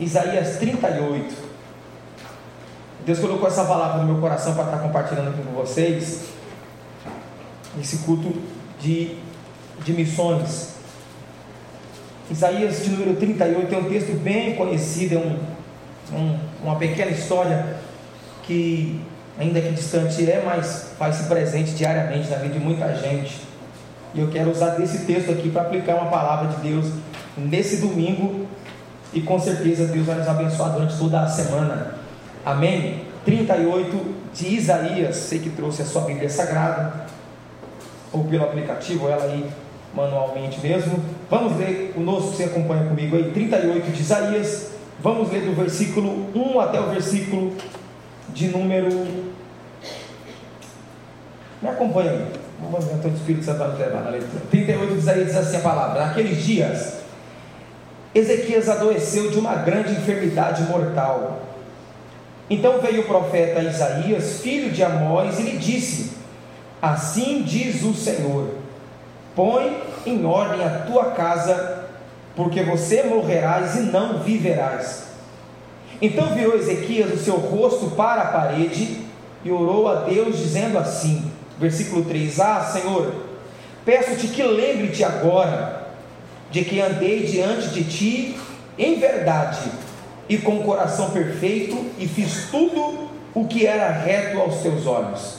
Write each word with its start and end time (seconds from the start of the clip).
Isaías 0.00 0.58
38. 0.58 1.34
Deus 3.04 3.18
colocou 3.18 3.48
essa 3.48 3.64
palavra 3.64 4.02
no 4.02 4.12
meu 4.12 4.20
coração 4.20 4.54
para 4.54 4.64
estar 4.64 4.78
compartilhando 4.78 5.30
aqui 5.30 5.42
com 5.42 5.52
vocês. 5.52 6.26
Esse 7.80 7.98
culto 7.98 8.32
de, 8.80 9.16
de 9.84 9.92
missões. 9.92 10.74
Isaías 12.30 12.84
de 12.84 12.90
número 12.90 13.16
38 13.16 13.74
é 13.74 13.78
um 13.78 13.84
texto 13.84 14.12
bem 14.20 14.54
conhecido, 14.54 15.14
é 15.14 15.18
um, 15.18 16.16
um, 16.16 16.38
uma 16.62 16.76
pequena 16.76 17.10
história 17.10 17.78
que, 18.42 19.00
ainda 19.38 19.60
que 19.60 19.70
distante 19.70 20.30
é, 20.30 20.42
mas 20.44 20.92
faz-se 20.98 21.24
presente 21.24 21.72
diariamente 21.72 22.28
na 22.28 22.36
vida 22.36 22.54
de 22.54 22.60
muita 22.60 22.94
gente. 22.94 23.40
E 24.14 24.20
eu 24.20 24.28
quero 24.28 24.50
usar 24.50 24.70
desse 24.70 25.06
texto 25.06 25.30
aqui 25.30 25.50
para 25.50 25.62
aplicar 25.62 25.96
uma 25.96 26.10
palavra 26.10 26.54
de 26.54 26.68
Deus 26.68 26.92
nesse 27.36 27.78
domingo 27.78 28.47
e 29.12 29.20
com 29.20 29.38
certeza 29.38 29.86
Deus 29.86 30.06
vai 30.06 30.16
nos 30.16 30.28
abençoar 30.28 30.72
durante 30.72 30.96
toda 30.98 31.22
a 31.22 31.28
semana. 31.28 31.94
Amém? 32.44 33.02
38 33.24 34.14
de 34.32 34.54
Isaías, 34.54 35.16
sei 35.16 35.38
que 35.38 35.50
trouxe 35.50 35.82
a 35.82 35.84
sua 35.84 36.02
Bíblia 36.02 36.28
Sagrada, 36.28 37.06
ou 38.12 38.24
pelo 38.24 38.44
aplicativo, 38.44 39.08
ela 39.08 39.24
aí 39.24 39.48
manualmente 39.94 40.60
mesmo. 40.60 41.02
Vamos 41.30 41.58
ler 41.58 41.92
o 41.96 42.00
nosso, 42.00 42.32
você 42.32 42.44
acompanha 42.44 42.88
comigo 42.88 43.16
aí, 43.16 43.30
38 43.32 43.90
de 43.90 44.00
Isaías. 44.00 44.72
Vamos 45.00 45.30
ler 45.30 45.42
do 45.42 45.54
versículo 45.54 46.28
1 46.34 46.60
até 46.60 46.80
o 46.80 46.90
versículo 46.90 47.54
de 48.30 48.48
número. 48.48 48.88
Me 51.60 51.68
acompanha 51.68 52.10
aí. 52.12 52.26
Vamos 52.60 52.84
ver, 52.84 52.94
então 52.94 53.10
o 53.10 53.14
Espírito 53.14 53.44
Santo 53.44 53.58
vai 53.58 53.68
nos 53.68 53.78
levar 53.78 54.02
na 54.02 54.10
leitura. 54.10 54.42
38 54.50 54.92
de 54.92 54.98
Isaías 54.98 55.26
diz 55.26 55.36
assim 55.36 55.56
a 55.56 55.60
palavra: 55.60 56.06
Naqueles 56.06 56.44
dias 56.44 56.97
Ezequias 58.14 58.68
adoeceu 58.68 59.30
de 59.30 59.38
uma 59.38 59.54
grande 59.56 59.92
enfermidade 59.92 60.62
mortal. 60.62 61.42
Então 62.48 62.80
veio 62.80 63.02
o 63.02 63.06
profeta 63.06 63.60
Isaías, 63.60 64.40
filho 64.40 64.70
de 64.70 64.82
Amós, 64.82 65.38
e 65.38 65.42
lhe 65.42 65.58
disse: 65.58 66.12
Assim 66.80 67.42
diz 67.42 67.82
o 67.82 67.92
Senhor: 67.92 68.54
Põe 69.36 69.82
em 70.06 70.24
ordem 70.24 70.64
a 70.64 70.80
tua 70.80 71.10
casa, 71.10 71.84
porque 72.34 72.62
você 72.62 73.02
morrerás 73.02 73.76
e 73.76 73.80
não 73.80 74.20
viverás. 74.20 75.08
Então 76.00 76.34
virou 76.34 76.56
Ezequias 76.56 77.12
o 77.12 77.18
seu 77.18 77.36
rosto 77.36 77.90
para 77.90 78.22
a 78.22 78.32
parede 78.32 79.02
e 79.44 79.50
orou 79.50 79.88
a 79.88 80.04
Deus, 80.04 80.38
dizendo 80.38 80.78
assim: 80.78 81.30
Versículo 81.58 82.04
3: 82.06 82.40
Ah, 82.40 82.70
Senhor, 82.72 83.12
peço-te 83.84 84.28
que 84.28 84.42
lembre-te 84.42 85.04
agora 85.04 85.87
de 86.50 86.64
que 86.64 86.80
andei 86.80 87.24
diante 87.24 87.68
de 87.68 87.84
ti 87.84 88.36
em 88.78 88.98
verdade 88.98 89.70
e 90.28 90.38
com 90.38 90.62
coração 90.62 91.10
perfeito 91.10 91.86
e 91.98 92.06
fiz 92.06 92.48
tudo 92.50 93.08
o 93.34 93.46
que 93.46 93.66
era 93.66 93.90
reto 93.90 94.38
aos 94.40 94.58
teus 94.58 94.86
olhos. 94.86 95.38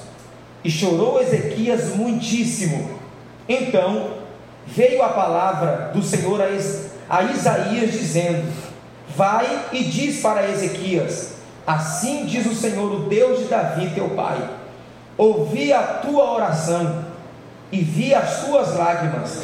E 0.64 0.70
chorou 0.70 1.22
Ezequias 1.22 1.96
muitíssimo. 1.96 3.00
Então 3.48 4.16
veio 4.68 5.02
a 5.02 5.10
palavra 5.10 5.92
do 5.94 6.04
Senhor 6.04 6.42
a 7.10 7.24
Isaías 7.24 7.92
dizendo: 7.92 8.52
Vai 9.16 9.68
e 9.72 9.84
diz 9.84 10.22
para 10.22 10.50
Ezequias: 10.50 11.34
Assim 11.66 12.26
diz 12.26 12.46
o 12.46 12.56
Senhor, 12.56 12.92
o 12.92 13.10
Deus 13.10 13.40
de 13.40 13.46
Davi, 13.46 13.92
teu 13.96 14.10
pai: 14.10 14.38
Ouvi 15.18 15.72
a 15.72 15.82
tua 15.82 16.34
oração 16.34 17.06
e 17.72 17.80
vi 17.82 18.14
as 18.14 18.46
tuas 18.46 18.76
lágrimas. 18.76 19.42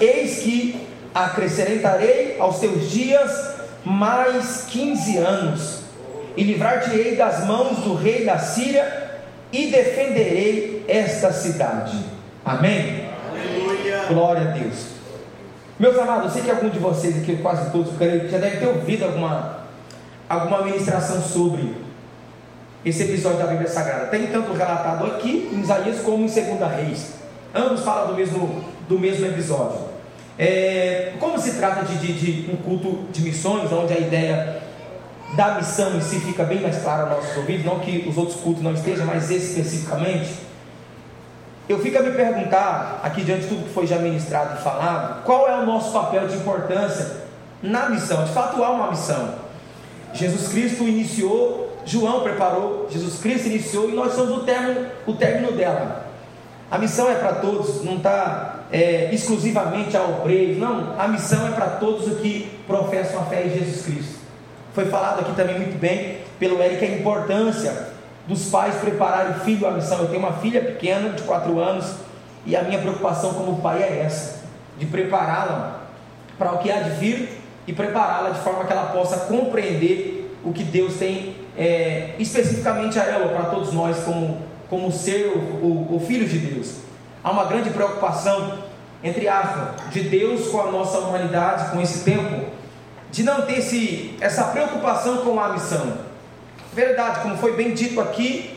Eis 0.00 0.40
que 0.40 0.89
acrescentarei 1.14 2.36
aos 2.38 2.58
teus 2.58 2.90
dias 2.90 3.54
mais 3.84 4.66
quinze 4.68 5.16
anos, 5.16 5.80
e 6.36 6.44
livrar-te-ei 6.44 7.16
das 7.16 7.46
mãos 7.46 7.78
do 7.78 7.94
rei 7.94 8.24
da 8.24 8.38
Síria, 8.38 9.10
e 9.52 9.66
defenderei 9.66 10.84
esta 10.86 11.32
cidade. 11.32 11.98
Amém? 12.44 13.08
Aleluia. 13.28 14.04
Glória 14.08 14.42
a 14.42 14.52
Deus. 14.52 14.90
Meus 15.78 15.98
amados, 15.98 16.26
eu 16.26 16.30
sei 16.30 16.42
que 16.42 16.50
algum 16.50 16.68
de 16.68 16.78
vocês 16.78 17.16
aqui, 17.16 17.36
quase 17.36 17.70
todos, 17.70 17.92
já 17.98 18.38
deve 18.38 18.58
ter 18.58 18.66
ouvido 18.66 19.06
alguma, 19.06 19.60
alguma 20.28 20.62
ministração 20.62 21.20
sobre 21.22 21.74
esse 22.84 23.02
episódio 23.02 23.38
da 23.38 23.46
Bíblia 23.46 23.68
Sagrada. 23.68 24.06
Tem 24.06 24.26
tanto 24.26 24.52
relatado 24.52 25.06
aqui 25.06 25.50
em 25.52 25.60
Isaías 25.60 26.00
como 26.00 26.24
em 26.24 26.28
2 26.28 26.36
Reis. 26.76 27.14
Ambos 27.54 27.80
falam 27.80 28.08
do 28.08 28.14
mesmo, 28.14 28.64
do 28.88 28.98
mesmo 28.98 29.26
episódio. 29.26 29.89
É, 30.42 31.12
como 31.20 31.38
se 31.38 31.58
trata 31.58 31.84
de, 31.84 31.98
de, 31.98 32.12
de, 32.14 32.50
um 32.50 32.56
culto 32.56 33.00
de 33.12 33.20
missões, 33.20 33.70
onde 33.70 33.92
a 33.92 33.98
ideia 33.98 34.62
da 35.36 35.56
missão 35.56 35.94
em 35.94 36.00
si 36.00 36.18
fica 36.18 36.44
bem 36.44 36.62
mais 36.62 36.78
clara 36.78 37.02
aos 37.02 37.10
nossos 37.10 37.36
ouvidos, 37.36 37.66
não 37.66 37.78
que 37.80 38.08
os 38.08 38.16
outros 38.16 38.40
cultos 38.40 38.62
não 38.62 38.72
estejam, 38.72 39.04
mas 39.04 39.30
esse 39.30 39.60
especificamente, 39.60 40.30
eu 41.68 41.78
fico 41.80 41.98
a 41.98 42.02
me 42.02 42.12
perguntar, 42.12 43.00
aqui 43.02 43.22
diante 43.22 43.42
de 43.42 43.48
tudo 43.48 43.64
que 43.64 43.74
foi 43.74 43.86
já 43.86 43.98
ministrado 43.98 44.58
e 44.58 44.64
falado, 44.64 45.24
qual 45.24 45.46
é 45.46 45.60
o 45.60 45.66
nosso 45.66 45.92
papel 45.92 46.26
de 46.26 46.36
importância 46.38 47.18
na 47.62 47.90
missão? 47.90 48.24
De 48.24 48.32
fato, 48.32 48.64
há 48.64 48.70
uma 48.70 48.90
missão. 48.92 49.34
Jesus 50.14 50.48
Cristo 50.48 50.84
iniciou, 50.84 51.76
João 51.84 52.22
preparou, 52.22 52.88
Jesus 52.90 53.20
Cristo 53.20 53.48
iniciou 53.48 53.90
e 53.90 53.92
nós 53.92 54.14
somos 54.14 54.38
o 54.38 54.40
término, 54.44 54.86
o 55.06 55.12
término 55.12 55.52
dela. 55.52 56.09
A 56.70 56.78
missão 56.78 57.10
é 57.10 57.14
para 57.14 57.34
todos, 57.34 57.84
não 57.84 57.96
está 57.96 58.60
é, 58.70 59.12
exclusivamente 59.12 59.96
a 59.96 60.02
obreiros, 60.02 60.58
não, 60.58 60.94
a 60.98 61.08
missão 61.08 61.48
é 61.48 61.50
para 61.50 61.66
todos 61.66 62.06
os 62.06 62.20
que 62.20 62.48
professam 62.66 63.20
a 63.20 63.24
fé 63.24 63.46
em 63.46 63.50
Jesus 63.50 63.82
Cristo. 63.84 64.20
Foi 64.72 64.84
falado 64.86 65.20
aqui 65.20 65.34
também 65.34 65.58
muito 65.58 65.78
bem 65.78 66.18
pelo 66.38 66.62
Eric 66.62 66.84
a 66.84 66.88
importância 66.88 67.88
dos 68.26 68.48
pais 68.50 68.76
prepararem 68.76 69.32
o 69.32 69.40
filho 69.40 69.66
à 69.66 69.72
missão. 69.72 69.98
Eu 69.98 70.06
tenho 70.06 70.20
uma 70.20 70.34
filha 70.34 70.60
pequena 70.60 71.10
de 71.10 71.22
4 71.22 71.58
anos 71.58 71.92
e 72.46 72.54
a 72.54 72.62
minha 72.62 72.78
preocupação 72.78 73.34
como 73.34 73.60
pai 73.60 73.82
é 73.82 74.02
essa, 74.04 74.44
de 74.78 74.86
prepará-la 74.86 75.80
para 76.38 76.52
o 76.52 76.58
que 76.58 76.70
há 76.70 76.80
de 76.80 76.90
vir 76.90 77.40
e 77.66 77.72
prepará-la 77.72 78.30
de 78.30 78.38
forma 78.40 78.64
que 78.64 78.72
ela 78.72 78.86
possa 78.86 79.16
compreender 79.26 80.38
o 80.44 80.52
que 80.52 80.62
Deus 80.62 80.94
tem 80.94 81.36
é, 81.58 82.14
especificamente 82.18 82.98
a 82.98 83.04
ela, 83.04 83.28
para 83.28 83.50
todos 83.50 83.72
nós, 83.72 83.98
como, 84.04 84.38
como 84.70 84.92
ser 84.92 85.26
o, 85.26 85.38
o, 85.66 85.96
o 85.96 86.00
filho 86.00 86.26
de 86.26 86.38
Deus. 86.38 86.76
Há 87.22 87.32
uma 87.32 87.44
grande 87.44 87.70
preocupação, 87.70 88.58
entre 89.02 89.28
aspas, 89.28 89.90
de 89.90 90.02
Deus 90.02 90.46
com 90.46 90.60
a 90.60 90.70
nossa 90.70 91.00
humanidade, 91.00 91.72
com 91.72 91.82
esse 91.82 92.04
tempo, 92.04 92.46
de 93.10 93.24
não 93.24 93.42
ter 93.42 93.58
esse, 93.58 94.16
essa 94.20 94.44
preocupação 94.44 95.18
com 95.18 95.38
a 95.40 95.52
missão. 95.52 95.98
Verdade, 96.72 97.20
como 97.20 97.36
foi 97.36 97.56
bem 97.56 97.74
dito 97.74 98.00
aqui, 98.00 98.56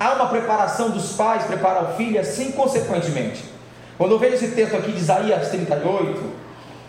há 0.00 0.14
uma 0.14 0.26
preparação 0.26 0.90
dos 0.90 1.12
pais, 1.12 1.44
preparar 1.44 1.92
o 1.92 1.96
filho, 1.96 2.20
assim 2.20 2.50
consequentemente. 2.50 3.44
Quando 3.96 4.12
eu 4.12 4.18
vejo 4.18 4.34
esse 4.34 4.48
texto 4.48 4.76
aqui 4.76 4.90
de 4.90 4.98
Isaías 4.98 5.48
38, 5.48 6.20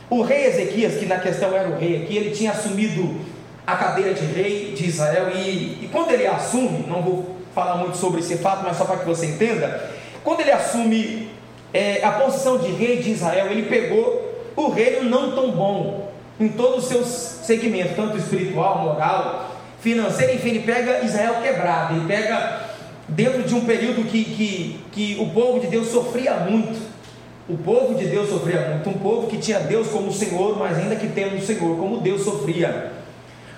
o 0.09 0.23
rei 0.23 0.47
Ezequias, 0.47 0.95
que 0.95 1.05
na 1.05 1.19
questão 1.19 1.55
era 1.55 1.69
o 1.69 1.77
rei 1.77 2.03
aqui, 2.03 2.17
ele 2.17 2.31
tinha 2.31 2.51
assumido 2.51 3.21
a 3.67 3.75
cadeira 3.75 4.15
de 4.15 4.25
rei 4.25 4.73
de 4.73 4.87
Israel, 4.87 5.29
e, 5.29 5.83
e 5.83 5.89
quando 5.91 6.09
ele 6.09 6.25
assume, 6.25 6.85
não 6.87 7.01
vou 7.01 7.32
falar 7.53 7.75
muito 7.77 7.97
sobre 7.97 8.19
esse 8.19 8.37
fato, 8.37 8.63
mas 8.63 8.77
só 8.77 8.85
para 8.85 8.97
que 8.97 9.05
você 9.05 9.27
entenda, 9.27 9.89
quando 10.23 10.41
ele 10.41 10.51
assume 10.51 11.29
é, 11.73 12.03
a 12.03 12.11
posição 12.11 12.57
de 12.57 12.71
rei 12.71 12.97
de 12.97 13.11
Israel, 13.11 13.47
ele 13.47 13.63
pegou 13.63 14.33
o 14.55 14.69
reino 14.69 15.09
não 15.09 15.31
tão 15.33 15.51
bom 15.51 16.11
em 16.39 16.49
todos 16.49 16.83
os 16.83 16.89
seus 16.89 17.07
segmentos, 17.07 17.95
tanto 17.95 18.17
espiritual, 18.17 18.79
moral, 18.79 19.51
financeiro, 19.79 20.33
enfim, 20.33 20.49
ele 20.49 20.59
pega 20.61 21.03
Israel 21.03 21.35
quebrado, 21.41 21.95
ele 21.95 22.05
pega 22.07 22.61
dentro 23.07 23.43
de 23.43 23.53
um 23.53 23.65
período 23.65 24.07
que, 24.07 24.23
que, 24.23 24.79
que 24.91 25.17
o 25.19 25.29
povo 25.29 25.59
de 25.59 25.67
Deus 25.67 25.87
sofria 25.89 26.35
muito. 26.35 26.93
O 27.47 27.57
povo 27.57 27.93
de 27.95 28.05
Deus 28.05 28.29
sofria 28.29 28.69
muito, 28.69 28.89
um 28.89 28.93
povo 28.93 29.27
que 29.27 29.37
tinha 29.37 29.59
Deus 29.59 29.89
como 29.89 30.13
Senhor, 30.13 30.57
mas 30.57 30.77
ainda 30.77 30.95
que 30.95 31.07
tendo 31.07 31.35
o 31.35 31.41
Senhor, 31.41 31.77
como 31.77 31.99
Deus 31.99 32.23
sofria. 32.23 32.93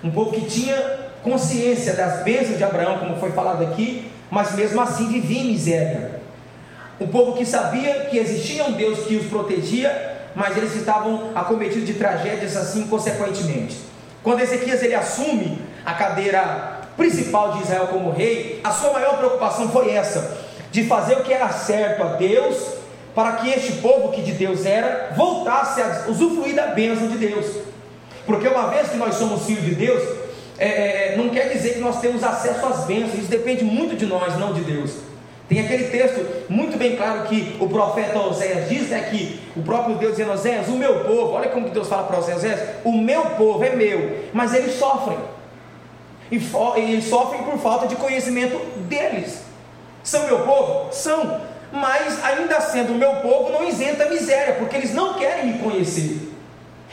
Um 0.04 0.10
povo 0.10 0.32
que 0.32 0.42
tinha 0.42 1.05
consciência 1.26 1.94
das 1.94 2.24
bênçãos 2.24 2.58
de 2.58 2.64
Abraão, 2.64 3.00
como 3.00 3.18
foi 3.18 3.32
falado 3.32 3.64
aqui, 3.64 4.10
mas 4.30 4.54
mesmo 4.54 4.80
assim 4.80 5.08
vivia 5.08 5.42
em 5.42 5.46
miséria. 5.46 6.22
Um 7.02 7.08
povo 7.08 7.34
que 7.34 7.46
sabia 7.46 8.06
que 8.06 8.18
existia 8.18 8.64
um 8.64 8.74
Deus 8.74 9.00
que 9.00 9.16
os 9.16 9.26
protegia, 9.26 10.18
mas 10.36 10.56
eles 10.56 10.76
estavam 10.76 11.32
acometidos 11.34 11.88
de 11.88 11.96
tragédias 11.96 12.56
assim 12.56 12.88
consequentemente. 12.88 13.78
Quando 14.24 14.42
Ezequias 14.42 14.84
ele 14.84 14.94
assume 14.94 15.60
a 15.84 15.94
cadeira 15.94 16.82
principal 16.96 17.54
de 17.54 17.64
Israel 17.64 17.88
como 17.88 18.12
rei, 18.12 18.62
a 18.64 18.72
sua 18.72 18.94
maior 18.94 19.18
preocupação 19.18 19.70
foi 19.70 19.92
essa, 19.92 20.38
de 20.72 20.86
fazer 20.86 21.16
o 21.16 21.24
que 21.24 21.34
era 21.34 21.50
certo 21.50 22.04
a 22.04 22.14
Deus, 22.18 22.76
para 23.16 23.34
que 23.34 23.50
este 23.50 23.74
povo 23.74 24.12
que 24.12 24.22
de 24.22 24.34
Deus 24.34 24.66
era, 24.66 25.12
voltasse 25.16 25.82
a 25.82 26.06
usufruir 26.08 26.54
da 26.54 26.68
bênção 26.68 27.08
de 27.08 27.18
Deus. 27.18 27.48
Porque 28.26 28.48
uma 28.48 28.68
vez 28.68 28.90
que 28.90 28.98
nós 28.98 29.16
somos 29.16 29.46
filhos 29.46 29.64
de 29.64 29.76
Deus, 29.76 30.04
é, 30.58 31.14
é, 31.14 31.16
não 31.18 31.30
quer 31.30 31.50
dizer 31.50 31.74
que 31.74 31.80
nós 31.80 32.00
temos 32.00 32.24
acesso 32.24 32.66
às 32.66 32.86
bênçãos, 32.86 33.16
isso 33.16 33.30
depende 33.30 33.64
muito 33.64 33.96
de 33.96 34.06
nós, 34.06 34.38
não 34.40 34.54
de 34.54 34.62
Deus. 34.62 34.92
Tem 35.48 35.60
aquele 35.60 35.86
texto 35.86 36.26
muito 36.50 36.78
bem 36.78 36.96
claro 36.96 37.24
que 37.28 37.56
o 37.60 37.70
profeta 37.70 38.20
Oséias 38.20 38.68
diz, 38.68 38.90
né, 38.90 39.08
que 39.12 39.40
o 39.56 39.62
próprio 39.62 39.96
Deus 39.96 40.14
dizendo, 40.14 40.32
Oséias, 40.32 40.68
o 40.68 40.78
meu 40.78 41.04
povo, 41.04 41.34
olha 41.34 41.50
como 41.50 41.70
Deus 41.70 41.88
fala 41.88 42.04
para 42.04 42.18
Oséias, 42.18 42.60
o 42.84 42.92
meu 42.92 43.26
povo 43.32 43.64
é 43.64 43.76
meu, 43.76 44.24
mas 44.34 44.54
eles 44.54 44.74
sofrem. 44.74 45.18
E, 46.32 46.38
e 46.38 47.02
sofrem 47.04 47.44
por 47.44 47.60
falta 47.60 47.86
de 47.88 47.96
conhecimento 47.96 48.58
deles. 48.88 49.44
São 50.04 50.26
meu 50.26 50.40
povo? 50.40 50.92
São. 50.92 51.42
Mas 51.72 52.24
ainda 52.24 52.62
sendo 52.62 52.94
meu 52.94 53.18
povo, 53.18 53.52
não 53.52 53.68
isenta 53.68 54.06
a 54.06 54.10
miséria, 54.10 54.56
porque 54.56 54.78
eles 54.78 54.94
não 54.94 55.16
querem 55.16 55.48
me 55.48 55.60
conhecer. 55.60 56.32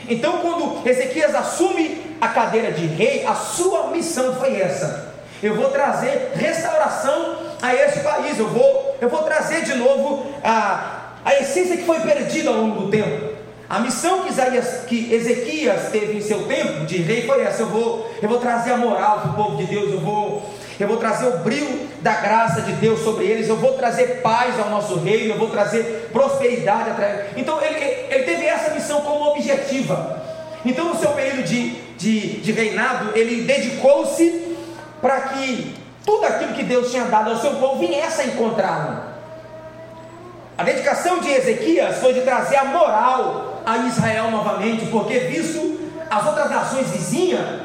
Então, 0.07 0.39
quando 0.39 0.87
Ezequias 0.87 1.33
assume 1.33 2.02
a 2.23 2.29
cadeira 2.29 2.71
de 2.71 2.85
rei, 2.85 3.25
a 3.25 3.35
sua 3.35 3.87
missão 3.87 4.33
foi 4.35 4.55
essa: 4.59 5.13
eu 5.41 5.55
vou 5.55 5.69
trazer 5.69 6.31
restauração 6.35 7.35
a 7.61 7.75
este 7.75 7.99
país, 7.99 8.39
eu 8.39 8.47
vou, 8.47 8.97
eu 9.01 9.09
vou 9.09 9.23
trazer 9.23 9.63
de 9.63 9.75
novo 9.75 10.25
a, 10.41 11.15
a 11.25 11.35
essência 11.35 11.75
que 11.75 11.83
foi 11.83 11.99
perdida 11.99 12.49
ao 12.49 12.55
longo 12.55 12.83
do 12.83 12.89
tempo. 12.89 13.33
A 13.69 13.79
missão 13.79 14.21
que, 14.21 14.29
Isaías, 14.29 14.85
que 14.87 15.13
Ezequias 15.13 15.89
teve 15.89 16.17
em 16.17 16.21
seu 16.21 16.43
tempo 16.43 16.85
de 16.85 17.01
rei 17.01 17.27
foi 17.27 17.41
essa: 17.41 17.63
eu 17.63 17.67
vou, 17.67 18.09
eu 18.21 18.29
vou 18.29 18.39
trazer 18.39 18.71
a 18.71 18.77
moral 18.77 19.19
para 19.19 19.31
o 19.31 19.33
povo 19.33 19.57
de 19.57 19.65
Deus, 19.65 19.91
eu 19.91 19.99
vou, 19.99 20.49
eu 20.79 20.87
vou 20.87 20.97
trazer 20.97 21.27
o 21.27 21.39
brilho 21.39 21.89
da 21.99 22.13
graça 22.13 22.61
de 22.61 22.71
Deus 22.73 23.01
sobre 23.01 23.25
eles, 23.25 23.49
eu 23.49 23.57
vou 23.57 23.73
trazer 23.73 24.21
paz 24.21 24.57
ao 24.57 24.69
nosso 24.69 24.97
reino, 24.99 25.33
eu 25.33 25.37
vou 25.37 25.49
trazer 25.49 26.09
prosperidade. 26.13 26.89
Então 27.35 27.61
ele, 27.61 27.83
ele 28.09 28.23
teve 28.23 28.45
essa 28.45 28.73
missão 28.73 29.01
como 29.01 29.31
objetiva. 29.31 30.23
Então, 30.65 30.85
no 30.85 30.95
seu 30.97 31.11
período 31.11 31.43
de, 31.43 31.82
de, 32.03 32.41
de 32.41 32.51
reinado, 32.51 33.17
ele 33.17 33.43
dedicou-se 33.43 34.57
para 35.01 35.21
que 35.21 35.73
tudo 36.05 36.25
aquilo 36.25 36.53
que 36.53 36.63
Deus 36.63 36.91
tinha 36.91 37.05
dado 37.05 37.31
ao 37.31 37.37
seu 37.37 37.51
povo 37.55 37.79
viesse 37.79 38.21
a 38.21 38.25
encontrá-lo. 38.25 39.13
A 40.57 40.63
dedicação 40.63 41.19
de 41.19 41.31
Ezequias 41.31 41.97
foi 41.97 42.13
de 42.13 42.21
trazer 42.21 42.57
a 42.57 42.65
moral 42.65 43.63
a 43.65 43.77
Israel 43.77 44.29
novamente, 44.29 44.85
porque 44.87 45.17
visto 45.19 45.79
as 46.09 46.25
outras 46.27 46.49
nações 46.49 46.89
vizinhas, 46.89 47.61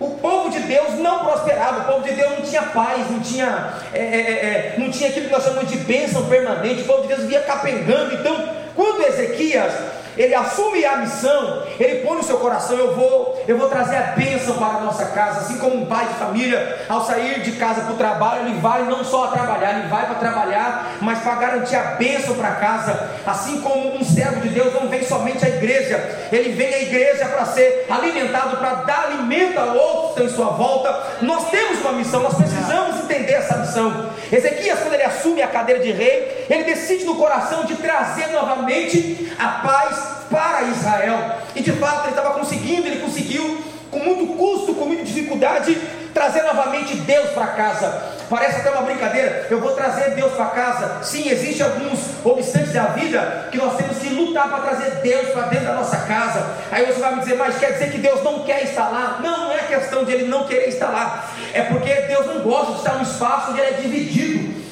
o 0.00 0.10
povo 0.12 0.50
de 0.50 0.58
Deus 0.60 0.94
não 0.98 1.24
prosperava, 1.24 1.82
o 1.82 1.92
povo 1.92 2.08
de 2.08 2.14
Deus 2.14 2.30
não 2.38 2.42
tinha 2.42 2.62
paz, 2.62 3.10
não 3.10 3.20
tinha, 3.20 3.74
é, 3.92 4.00
é, 4.00 4.02
é, 4.02 4.74
não 4.78 4.90
tinha 4.90 5.10
aquilo 5.10 5.26
que 5.26 5.32
nós 5.32 5.44
chamamos 5.44 5.70
de 5.70 5.76
bênção 5.76 6.26
permanente, 6.26 6.82
o 6.82 6.86
povo 6.86 7.02
de 7.02 7.08
Deus 7.08 7.24
via 7.24 7.42
capengando. 7.42 8.14
Então, 8.14 8.48
quando 8.74 9.06
Ezequias 9.06 9.72
ele 10.16 10.34
assume 10.34 10.84
a 10.84 10.96
missão, 10.96 11.62
ele 11.78 12.06
põe 12.06 12.16
no 12.16 12.22
seu 12.22 12.38
coração: 12.38 12.76
eu 12.76 12.94
vou, 12.94 13.42
eu 13.48 13.56
vou 13.56 13.68
trazer 13.68 13.96
a 13.96 14.02
bênção 14.12 14.56
para 14.56 14.78
a 14.78 14.80
nossa 14.80 15.06
casa, 15.06 15.40
assim 15.40 15.58
como 15.58 15.76
um 15.76 15.86
pai 15.86 16.06
de 16.06 16.14
família, 16.14 16.80
ao 16.88 17.04
sair 17.04 17.40
de 17.40 17.52
casa 17.52 17.82
para 17.82 17.92
o 17.92 17.96
trabalho, 17.96 18.46
ele 18.46 18.60
vai 18.60 18.82
não 18.84 19.04
só 19.04 19.24
a 19.24 19.28
trabalhar, 19.28 19.78
ele 19.78 19.88
vai 19.88 20.06
para 20.06 20.14
trabalhar, 20.16 20.96
mas 21.00 21.20
para 21.20 21.34
garantir 21.36 21.76
a 21.76 21.82
bênção 21.96 22.34
para 22.34 22.52
casa, 22.52 23.10
assim 23.26 23.60
como 23.60 23.96
um 23.96 24.04
servo 24.04 24.40
de 24.40 24.48
Deus 24.48 24.74
não 24.74 24.88
vem 24.88 25.04
somente 25.04 25.44
à 25.44 25.48
igreja, 25.48 26.28
ele 26.30 26.52
vem 26.52 26.74
à 26.74 26.82
igreja 26.82 27.26
para 27.26 27.46
ser 27.46 27.86
alimentado, 27.88 28.56
para 28.58 28.74
dar 28.74 29.04
alimento 29.04 29.58
a 29.58 29.72
outros 29.72 30.02
que 30.02 30.08
estão 30.08 30.26
em 30.26 30.28
sua 30.30 30.56
volta. 30.56 31.02
Nós 31.22 31.48
temos 31.50 31.80
uma 31.80 31.92
missão, 31.92 32.22
nós 32.22 32.34
precisamos 32.34 33.00
entender 33.04 33.32
essa 33.32 33.56
missão. 33.56 34.10
Ezequias, 34.30 34.78
quando 34.80 34.94
ele 34.94 35.02
assume 35.02 35.42
a 35.42 35.48
cadeira 35.48 35.80
de 35.80 35.90
rei, 35.90 36.46
ele 36.48 36.64
decide 36.64 37.04
no 37.04 37.16
coração 37.16 37.64
de 37.64 37.76
trazer 37.76 38.28
novamente 38.28 39.32
a 39.38 39.48
paz 39.48 40.01
para 40.30 40.62
Israel. 40.62 41.38
E 41.54 41.62
de 41.62 41.72
fato 41.72 42.04
ele 42.04 42.16
estava 42.16 42.38
conseguindo, 42.38 42.86
ele 42.86 43.00
conseguiu, 43.00 43.62
com 43.90 43.98
muito 43.98 44.34
custo, 44.36 44.74
com 44.74 44.86
muita 44.86 45.04
dificuldade, 45.04 45.76
trazer 46.14 46.42
novamente 46.42 46.94
Deus 46.96 47.30
para 47.30 47.46
casa. 47.48 48.12
Parece 48.28 48.60
até 48.60 48.70
uma 48.70 48.82
brincadeira, 48.82 49.46
eu 49.50 49.60
vou 49.60 49.72
trazer 49.72 50.14
Deus 50.14 50.32
para 50.32 50.46
casa. 50.46 51.02
Sim, 51.02 51.28
existem 51.28 51.66
alguns 51.66 51.98
obstantes 52.24 52.72
da 52.72 52.84
vida 52.84 53.48
que 53.50 53.58
nós 53.58 53.76
temos 53.76 53.98
que 53.98 54.08
lutar 54.08 54.48
para 54.48 54.60
trazer 54.60 54.90
Deus 55.02 55.28
para 55.30 55.42
dentro 55.48 55.66
da 55.66 55.74
nossa 55.74 55.98
casa. 55.98 56.54
Aí 56.70 56.86
você 56.86 56.98
vai 56.98 57.14
me 57.14 57.20
dizer, 57.20 57.36
mas 57.36 57.58
quer 57.58 57.72
dizer 57.72 57.90
que 57.90 57.98
Deus 57.98 58.22
não 58.22 58.40
quer 58.40 58.62
estar 58.64 58.88
lá? 58.88 59.18
Não, 59.22 59.44
não 59.44 59.52
é 59.52 59.58
questão 59.58 60.04
de 60.04 60.12
ele 60.12 60.28
não 60.28 60.44
querer 60.44 60.68
estar 60.68 60.88
lá, 60.88 61.28
é 61.52 61.62
porque 61.62 61.92
Deus 61.92 62.26
não 62.26 62.40
gosta 62.40 62.72
de 62.72 62.78
estar 62.78 62.94
num 62.94 63.02
espaço 63.02 63.50
onde 63.50 63.60
ele 63.60 63.68
é 63.68 63.80
dividido. 63.80 64.62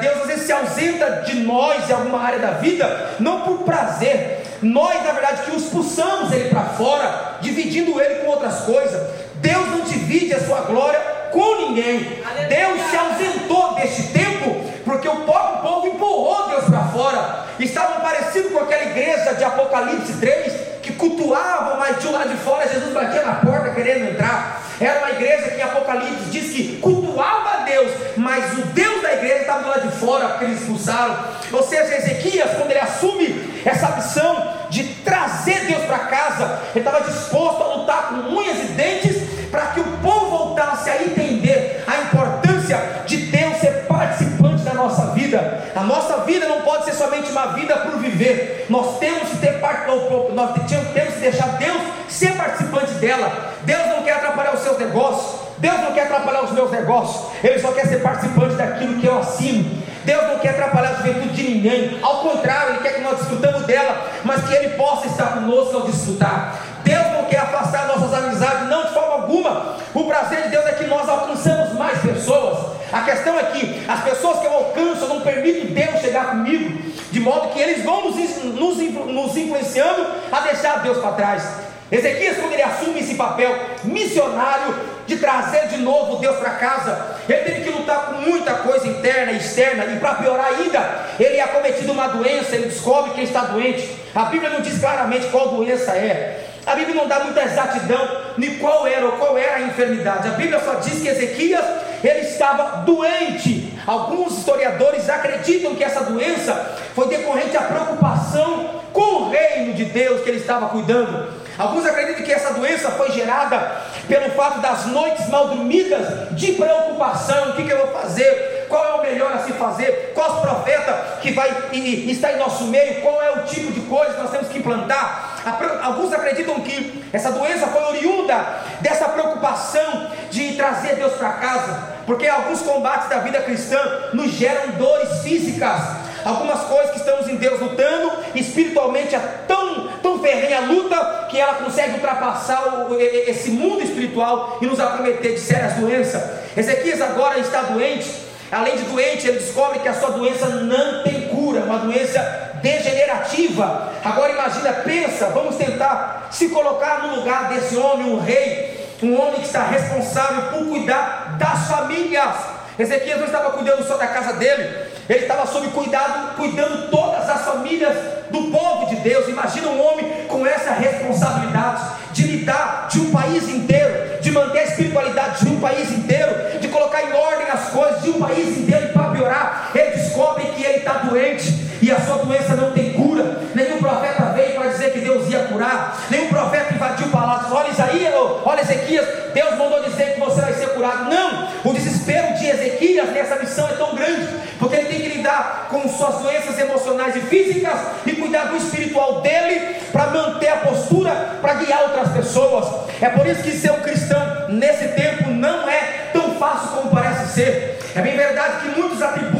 Deus 0.00 0.20
às 0.22 0.26
vezes 0.26 0.46
se 0.46 0.52
ausenta 0.52 1.22
de 1.24 1.36
nós 1.40 1.88
em 1.88 1.92
alguma 1.92 2.20
área 2.20 2.38
da 2.38 2.52
vida, 2.52 3.14
não 3.20 3.42
por 3.42 3.58
prazer, 3.58 4.41
nós 4.62 5.04
na 5.04 5.12
verdade 5.12 5.42
que 5.42 5.56
expulsamos 5.56 6.32
ele 6.32 6.48
para 6.48 6.64
fora, 6.64 7.38
dividindo 7.40 8.00
ele 8.00 8.16
com 8.16 8.28
outras 8.28 8.60
coisas. 8.60 9.00
Deus 9.36 9.66
não 9.68 9.80
divide 9.80 10.32
a 10.34 10.40
sua 10.40 10.60
glória 10.62 11.00
com 11.32 11.68
ninguém. 11.68 12.22
Deus 12.48 12.80
se 12.90 12.96
ausentou 12.96 13.74
deste 13.74 14.12
tempo 14.12 14.70
porque 14.84 15.08
o 15.08 15.16
próprio 15.16 15.62
povo 15.62 15.86
empurrou 15.88 16.48
Deus 16.48 16.64
para 16.64 16.84
fora. 16.84 17.46
Estavam 17.58 18.00
parecidos 18.00 18.52
com 18.52 18.60
aquela 18.60 18.84
igreja 18.84 19.34
de 19.34 19.44
Apocalipse 19.44 20.14
3 20.14 20.52
que 20.82 20.92
cultuavam, 20.94 21.78
mas 21.78 22.00
de 22.00 22.08
um 22.08 22.12
lado 22.12 22.28
de 22.30 22.36
fora 22.38 22.68
Jesus 22.68 22.92
batia 22.92 23.22
na 23.22 23.34
porta 23.36 23.70
querendo 23.70 24.10
entrar. 24.10 24.62
Era 24.80 24.98
uma 24.98 25.10
igreja 25.10 25.50
que 25.50 25.60
em 25.60 25.62
Apocalipse 25.62 26.30
diz 26.30 26.52
que 26.52 26.76
cultuava 26.78 27.50
a 27.50 27.56
Deus, 27.64 27.92
mas 28.16 28.58
o 28.58 28.62
Deus 28.62 29.00
da 29.00 29.12
igreja 29.12 29.42
estava 29.42 29.62
do 29.62 29.68
lado 29.68 29.88
de 29.88 29.96
fora, 29.96 30.28
porque 30.30 30.44
eles 30.46 30.60
expulsaram. 30.60 31.16
Ou 31.52 31.62
seja, 31.62 31.96
Ezequias, 31.96 32.50
quando 32.56 32.70
ele 32.70 32.80
assume 32.80 33.26
essa 33.64 33.96
missão 33.96 34.52
de 34.70 34.84
trazer 35.04 35.66
Deus 35.66 35.84
para 35.84 35.98
casa, 36.00 36.60
ele 36.74 36.84
estava 36.84 37.04
disposto 37.04 37.62
a 37.62 37.74
lutar 37.76 38.08
com 38.08 38.34
unhas 38.34 38.58
e 38.58 38.72
dentes 38.72 39.50
para 39.50 39.66
que 39.66 39.80
o 39.80 39.84
povo 39.98 40.30
voltasse 40.30 40.88
a 40.88 41.02
entender 41.02 41.84
a 41.86 41.96
importância 42.02 43.02
de 43.06 43.18
Deus 43.18 43.58
ser 43.58 43.84
participante 43.86 44.62
da 44.62 44.72
nossa 44.72 45.08
vida. 45.12 45.70
A 45.76 45.82
nossa 45.82 46.24
vida 46.24 46.48
não 46.48 46.62
pode 46.62 46.86
ser 46.86 46.94
somente 46.94 47.30
uma 47.30 47.48
vida 47.48 47.76
por 47.76 47.98
viver. 47.98 48.66
Nós 48.70 48.98
temos 48.98 49.28
que 49.28 49.36
ter 49.36 49.60
parte, 49.60 49.86
nós 50.34 50.52
temos 50.66 51.14
que 51.14 51.20
deixar 51.20 51.58
Deus 51.58 51.80
ser 52.22 52.36
participante 52.36 52.92
dela. 52.94 53.52
Deus 53.62 53.86
não 53.88 54.04
quer 54.04 54.12
atrapalhar 54.12 54.54
os 54.54 54.60
seus 54.60 54.78
negócios. 54.78 55.42
Deus 55.58 55.80
não 55.80 55.92
quer 55.92 56.02
atrapalhar 56.02 56.44
os 56.44 56.52
meus 56.52 56.70
negócios. 56.70 57.32
Ele 57.42 57.58
só 57.58 57.72
quer 57.72 57.86
ser 57.86 58.00
participante 58.00 58.54
daquilo 58.54 59.00
que 59.00 59.06
eu 59.06 59.18
assino. 59.18 59.82
Deus 60.04 60.22
não 60.28 60.38
quer 60.38 60.50
atrapalhar 60.50 60.90
a 60.90 60.94
juventude 60.94 61.34
de 61.34 61.42
ninguém. 61.42 61.98
Ao 62.02 62.20
contrário, 62.20 62.74
Ele 62.74 62.82
quer 62.82 62.94
que 62.94 63.00
nós 63.00 63.18
desfrutamos 63.18 63.62
dela, 63.66 64.06
mas 64.24 64.42
que 64.44 64.54
Ele 64.54 64.70
possa 64.70 65.06
estar 65.06 65.34
conosco 65.34 65.76
ao 65.76 65.82
desfrutar. 65.82 66.58
Deus 66.82 67.06
não 67.12 67.24
quer 67.26 67.38
afastar 67.38 67.86
nossas 67.86 68.12
amizades, 68.12 68.68
não 68.68 68.84
de 68.84 68.92
forma 68.92 69.14
alguma. 69.14 69.76
O 69.94 70.04
prazer 70.04 70.42
de 70.42 70.48
Deus 70.48 70.66
é 70.66 70.72
que 70.72 70.84
nós 70.86 71.08
alcançamos 71.08 71.74
mais 71.74 71.98
pessoas. 72.00 72.58
A 72.92 73.02
questão 73.02 73.38
é 73.38 73.44
que 73.44 73.84
as 73.88 74.00
pessoas 74.00 74.40
que 74.40 74.46
eu 74.46 74.52
alcanço, 74.52 75.04
eu 75.04 75.08
não 75.08 75.20
permito 75.20 75.72
Deus 75.72 76.00
chegar 76.00 76.30
comigo, 76.30 76.82
de 77.10 77.20
modo 77.20 77.50
que 77.50 77.60
eles 77.60 77.84
vão 77.84 78.10
nos, 78.10 78.16
nos, 78.16 78.76
nos 78.78 79.36
influenciando 79.36 80.06
a 80.32 80.40
deixar 80.40 80.82
Deus 80.82 80.98
para 80.98 81.12
trás. 81.12 81.71
Ezequias, 81.92 82.38
quando 82.38 82.54
ele 82.54 82.62
assume 82.62 83.00
esse 83.00 83.16
papel 83.16 83.54
missionário 83.84 84.74
de 85.06 85.18
trazer 85.18 85.68
de 85.68 85.76
novo 85.76 86.16
Deus 86.16 86.38
para 86.38 86.52
casa, 86.52 87.18
ele 87.28 87.42
teve 87.42 87.60
que 87.64 87.70
lutar 87.70 88.06
com 88.06 88.30
muita 88.30 88.54
coisa 88.54 88.88
interna 88.88 89.32
e 89.32 89.36
externa, 89.36 89.84
e 89.84 89.98
para 89.98 90.14
piorar 90.14 90.46
ainda, 90.46 91.06
ele 91.20 91.36
é 91.36 91.42
acometido 91.42 91.92
uma 91.92 92.08
doença, 92.08 92.56
ele 92.56 92.68
descobre 92.68 93.10
que 93.10 93.20
está 93.20 93.42
doente. 93.42 93.94
A 94.14 94.24
Bíblia 94.24 94.48
não 94.48 94.62
diz 94.62 94.78
claramente 94.78 95.26
qual 95.26 95.48
doença 95.50 95.92
é. 95.92 96.46
A 96.64 96.74
Bíblia 96.74 96.94
não 96.94 97.08
dá 97.08 97.20
muita 97.20 97.42
exatidão 97.42 98.22
de 98.38 98.52
qual 98.52 98.86
era 98.86 99.04
ou 99.04 99.12
qual 99.12 99.36
era 99.36 99.56
a 99.56 99.60
enfermidade. 99.62 100.28
A 100.28 100.32
Bíblia 100.32 100.60
só 100.60 100.74
diz 100.76 101.02
que 101.02 101.08
Ezequias 101.08 101.64
ele 102.02 102.20
estava 102.20 102.78
doente. 102.78 103.74
Alguns 103.86 104.38
historiadores 104.38 105.10
acreditam 105.10 105.74
que 105.74 105.84
essa 105.84 106.04
doença 106.04 106.78
foi 106.94 107.08
decorrente 107.08 107.56
à 107.56 107.62
preocupação 107.62 108.80
com 108.92 109.00
o 109.24 109.30
reino 109.30 109.74
de 109.74 109.84
Deus 109.86 110.22
que 110.22 110.30
ele 110.30 110.38
estava 110.38 110.68
cuidando. 110.68 111.41
Alguns 111.62 111.86
acreditam 111.86 112.24
que 112.24 112.32
essa 112.32 112.54
doença 112.54 112.90
foi 112.90 113.12
gerada 113.12 113.82
pelo 114.08 114.30
fato 114.32 114.60
das 114.60 114.86
noites 114.86 115.28
mal 115.28 115.46
dormidas 115.46 116.28
de 116.32 116.52
preocupação: 116.54 117.50
o 117.50 117.52
que, 117.52 117.62
que 117.62 117.72
eu 117.72 117.86
vou 117.86 118.00
fazer? 118.00 118.66
Qual 118.68 118.84
é 118.84 118.92
o 118.94 119.02
melhor 119.02 119.32
a 119.32 119.38
se 119.38 119.52
fazer? 119.52 120.10
Qual 120.12 120.34
os 120.34 120.40
profeta 120.40 121.18
que 121.20 121.30
vai 121.32 121.68
e, 121.72 122.10
está 122.10 122.32
em 122.32 122.38
nosso 122.38 122.64
meio? 122.64 123.00
Qual 123.00 123.22
é 123.22 123.30
o 123.30 123.42
tipo 123.44 123.70
de 123.70 123.80
coisa 123.82 124.14
que 124.14 124.22
nós 124.22 124.30
temos 124.32 124.48
que 124.48 124.58
implantar? 124.58 125.38
Alguns 125.84 126.12
acreditam 126.12 126.58
que 126.60 127.04
essa 127.12 127.30
doença 127.30 127.68
foi 127.68 127.82
oriunda 127.82 128.44
dessa 128.80 129.08
preocupação 129.08 130.10
de 130.32 130.54
trazer 130.54 130.96
Deus 130.96 131.12
para 131.12 131.32
casa, 131.34 131.88
porque 132.06 132.26
alguns 132.26 132.62
combates 132.62 133.08
da 133.08 133.18
vida 133.18 133.40
cristã 133.40 133.78
nos 134.12 134.32
geram 134.32 134.72
dores 134.72 135.22
físicas 135.22 136.01
algumas 136.24 136.60
coisas 136.62 136.90
que 136.90 136.98
estamos 136.98 137.28
em 137.28 137.36
Deus 137.36 137.60
lutando, 137.60 138.12
espiritualmente 138.34 139.14
é 139.14 139.18
tão, 139.46 139.88
tão 140.02 140.20
ferrenha 140.20 140.58
a 140.58 140.60
luta 140.60 141.26
que 141.30 141.38
ela 141.38 141.54
consegue 141.54 141.94
ultrapassar 141.94 142.88
o, 142.90 143.00
esse 143.00 143.50
mundo 143.50 143.82
espiritual 143.82 144.58
e 144.60 144.66
nos 144.66 144.78
acometer 144.78 145.34
de 145.34 145.40
sérias 145.40 145.74
doenças. 145.74 146.22
Ezequias 146.56 147.00
agora 147.00 147.38
está 147.38 147.62
doente, 147.62 148.10
além 148.50 148.76
de 148.76 148.82
doente, 148.82 149.26
ele 149.26 149.38
descobre 149.38 149.78
que 149.78 149.88
a 149.88 149.94
sua 149.94 150.10
doença 150.10 150.46
não 150.46 151.02
tem 151.02 151.28
cura, 151.28 151.60
é 151.60 151.64
uma 151.64 151.78
doença 151.78 152.50
degenerativa. 152.62 153.92
Agora 154.04 154.32
imagina, 154.32 154.72
pensa, 154.72 155.26
vamos 155.26 155.56
tentar 155.56 156.28
se 156.30 156.48
colocar 156.50 157.06
no 157.06 157.16
lugar 157.16 157.48
desse 157.48 157.76
homem, 157.76 158.12
um 158.12 158.20
rei, 158.20 158.80
um 159.02 159.20
homem 159.20 159.40
que 159.40 159.46
está 159.46 159.64
responsável 159.64 160.50
por 160.50 160.68
cuidar 160.68 161.36
das 161.38 161.68
famílias. 161.68 162.34
Ezequias 162.78 163.18
não 163.18 163.26
estava 163.26 163.50
cuidando 163.50 163.86
só 163.86 163.96
da 163.96 164.06
casa 164.06 164.34
dele, 164.34 164.91
Ele 165.08 165.20
estava 165.20 165.46
sob 165.46 165.66
cuidado, 165.68 166.36
cuidando 166.36 166.90
todas 166.90 167.28
as 167.28 167.44
famílias 167.44 167.96
do 168.30 168.44
povo 168.50 168.86
de 168.86 168.96
Deus. 168.96 169.28
Imagina 169.28 169.68
um 169.68 169.84
homem 169.84 170.26
com 170.28 170.46
essa 170.46 170.72
responsabilidade 170.72 171.82
de 172.12 172.22
lidar 172.22 172.88
de 172.90 173.00
um 173.00 173.10
país 173.10 173.48
inteiro, 173.48 174.20
de 174.20 174.30
manter 174.30 174.60
a 174.60 174.64
espiritualidade 174.64 175.44
de 175.44 175.52
um 175.52 175.60
país 175.60 175.90
inteiro, 175.90 176.60
de 176.60 176.68
colocar 176.68 177.02
em 177.02 177.12
ordem 177.12 177.48
as 177.50 177.70
coisas 177.70 178.02
de 178.02 178.10
um 178.10 178.20
país 178.20 178.58
inteiro 178.58 178.86
e 178.86 178.92
para 178.92 179.10
piorar, 179.10 179.70
ele 179.74 179.90
descobre 179.90 180.44
que 180.46 180.64
ele 180.64 180.78
está 180.78 180.94
doente 180.94 181.72
e 181.80 181.90
a 181.90 182.00
sua 182.00 182.18
doença 182.18 182.54
não 182.54 182.70
tem 182.72 182.92
cura. 182.92 183.40
Nenhum 183.54 183.78
profeta 183.78 184.24
veio 184.34 184.54
para 184.54 184.68
dizer 184.68 184.92
que 184.92 185.00
Deus 185.00 185.28
ia 185.30 185.44
curar, 185.44 186.06
nenhum 186.10 186.28
profeta 186.28 186.74
invadiu 186.74 187.06
o 187.08 187.10
palácio. 187.10 187.54
Olha 187.54 187.70
Isaías, 187.70 188.14
olha 188.44 188.60
Ezequias, 188.60 189.06
Deus 189.34 189.58
mandou 189.58 189.82
dizer 189.82 190.14
que 190.14 190.20
você 190.20 190.40
vai 190.40 190.52
ser 190.52 190.68
curado. 190.68 191.10
Não, 191.10 191.48
o 191.64 191.72
desespero 191.72 192.34
de 192.38 192.46
Ezequias 192.46 193.08
nessa 193.10 193.36
missão 193.36 193.68
é 193.68 193.72
tão 193.72 193.94
grande, 193.94 194.28
porque 194.58 194.76
ele 194.76 194.88
tem 194.88 195.00
que 195.00 195.11
lidar 195.22 195.68
com 195.70 195.88
suas 195.88 196.16
doenças 196.16 196.58
emocionais 196.58 197.14
e 197.14 197.20
físicas 197.20 197.78
e 198.04 198.12
cuidar 198.12 198.46
do 198.46 198.56
espiritual 198.56 199.20
dele 199.20 199.76
para 199.92 200.08
manter 200.08 200.48
a 200.48 200.56
postura, 200.56 201.38
para 201.40 201.54
guiar 201.54 201.82
outras 201.84 202.08
pessoas. 202.08 202.66
É 203.00 203.08
por 203.08 203.24
isso 203.26 203.42
que 203.42 203.52
ser 203.52 203.70
um 203.70 203.80
cristão 203.80 204.48
nesse 204.48 204.88
tempo 204.88 205.30
não 205.30 205.68
é 205.68 206.10
tão 206.12 206.34
fácil 206.34 206.68
como 206.70 206.90
parece 206.90 207.32
ser. 207.34 207.78
É 207.94 208.00
bem 208.00 208.16
verdade 208.16 208.62
que 208.62 208.80
muitos 208.80 209.00
atribuem 209.00 209.31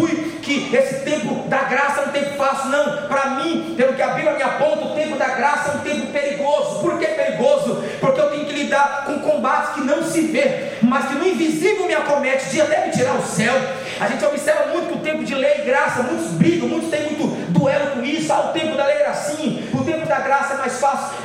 que 0.61 0.77
esse 0.77 1.01
tempo 1.01 1.49
da 1.49 1.65
graça 1.65 2.01
é 2.01 2.05
um 2.07 2.13
tempo 2.13 2.37
fácil, 2.37 2.71
não. 2.71 3.09
Para 3.09 3.31
mim, 3.31 3.75
pelo 3.77 3.95
que 3.95 4.03
a 4.03 4.09
Bíblia 4.09 4.35
me 4.35 4.43
aponta, 4.43 4.87
o 4.87 4.95
tempo 4.95 5.17
da 5.17 5.29
graça 5.29 5.73
é 5.73 5.75
um 5.77 5.79
tempo 5.81 6.07
perigoso. 6.13 6.81
Por 6.81 6.99
que 6.99 7.07
perigoso? 7.07 7.83
Porque 8.01 8.21
eu 8.21 8.31
tenho 8.31 8.45
que 8.47 8.53
lidar 8.53 9.05
com 9.07 9.19
combates 9.21 9.75
que 9.75 9.81
não 9.81 10.03
se 10.03 10.23
vê, 10.23 10.73
mas 10.83 11.07
que 11.07 11.15
no 11.15 11.27
invisível 11.27 11.87
me 11.87 11.95
acomete, 11.95 12.51
dia 12.51 12.65
até 12.65 12.87
me 12.87 12.93
tirar 12.93 13.15
o 13.15 13.23
céu. 13.23 13.55
A 14.01 14.09
gente 14.09 14.25
observa 14.25 14.67
muito 14.67 14.89
que 14.89 14.95
o 14.95 15.01
tempo 15.01 15.25
de 15.25 15.35
lei 15.35 15.61
e 15.61 15.65
graça, 15.65 16.03
muitos 16.03 16.33
brigam, 16.33 16.69
muitos 16.69 16.91
têm 16.91 17.03
muito 17.03 17.27
duelo 17.53 17.93
com 17.93 18.05
isso. 18.05 18.33
Ah, 18.33 18.51
o 18.51 18.53
tempo 18.53 18.77
da 18.77 18.87
lei 18.87 18.97
era 18.97 19.11
assim, 19.11 19.69
o 19.73 19.85
tempo 19.85 20.07
da 20.07 20.21
graça 20.21 20.55
é 20.55 20.57
mais 20.59 20.79
fácil. 20.81 21.17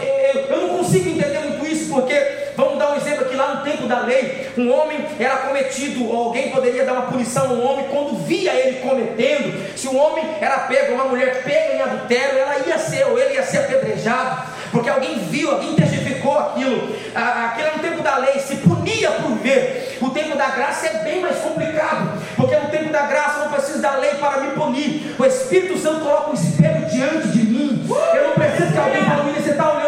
Eu 0.49 0.61
não 0.61 0.77
consigo 0.77 1.09
entender 1.09 1.39
muito 1.39 1.65
isso, 1.65 1.89
porque 1.93 2.46
vamos 2.57 2.79
dar 2.79 2.91
um 2.91 2.97
exemplo 2.97 3.25
aqui 3.25 3.35
lá 3.35 3.55
no 3.55 3.63
tempo 3.63 3.87
da 3.87 4.01
lei, 4.01 4.49
um 4.57 4.73
homem 4.73 5.05
era 5.17 5.37
cometido, 5.37 6.09
ou 6.09 6.25
alguém 6.25 6.51
poderia 6.51 6.83
dar 6.83 6.93
uma 6.93 7.03
punição 7.03 7.45
a 7.45 7.53
um 7.53 7.65
homem 7.65 7.85
quando 7.89 8.25
via 8.25 8.53
ele 8.53 8.79
cometendo. 8.79 9.77
Se 9.77 9.87
um 9.87 9.97
homem 9.97 10.25
era 10.41 10.59
pego, 10.61 10.95
uma 10.95 11.05
mulher 11.05 11.43
pega 11.43 11.75
em 11.75 11.81
adultério, 11.81 12.39
ela 12.39 12.57
ia 12.67 12.77
ser, 12.79 13.05
ou 13.05 13.17
ele 13.17 13.35
ia 13.35 13.43
ser 13.43 13.59
apedrejado 13.59 14.57
porque 14.71 14.89
alguém 14.89 15.19
viu, 15.19 15.51
alguém 15.51 15.75
testificou 15.75 16.37
aquilo. 16.37 16.95
Aquilo 17.15 17.77
no 17.77 17.79
tempo 17.79 18.03
da 18.03 18.17
lei, 18.17 18.39
se 18.39 18.57
punia 18.57 19.11
por 19.11 19.35
ver. 19.37 19.97
O 20.01 20.09
tempo 20.09 20.37
da 20.37 20.49
graça 20.49 20.87
é 20.87 21.03
bem 21.03 21.21
mais 21.21 21.37
complicado, 21.37 22.21
porque 22.35 22.55
no 22.55 22.69
tempo 22.69 22.91
da 22.91 23.03
graça 23.03 23.39
eu 23.39 23.45
não 23.45 23.53
preciso 23.53 23.81
da 23.81 23.95
lei 23.95 24.11
para 24.15 24.41
me 24.41 24.51
punir. 24.51 25.15
O 25.17 25.25
Espírito 25.25 25.77
Santo 25.77 26.01
coloca 26.01 26.31
um 26.31 26.33
espelho 26.33 26.85
diante 26.85 27.29
de 27.29 27.43
mim. 27.43 27.87
Eu 28.13 28.27
não 28.27 28.33
preciso 28.33 28.71
que 28.71 28.77
alguém 28.77 29.03
fale, 29.03 29.31
você 29.31 29.51
está 29.51 29.73
olhando 29.73 29.86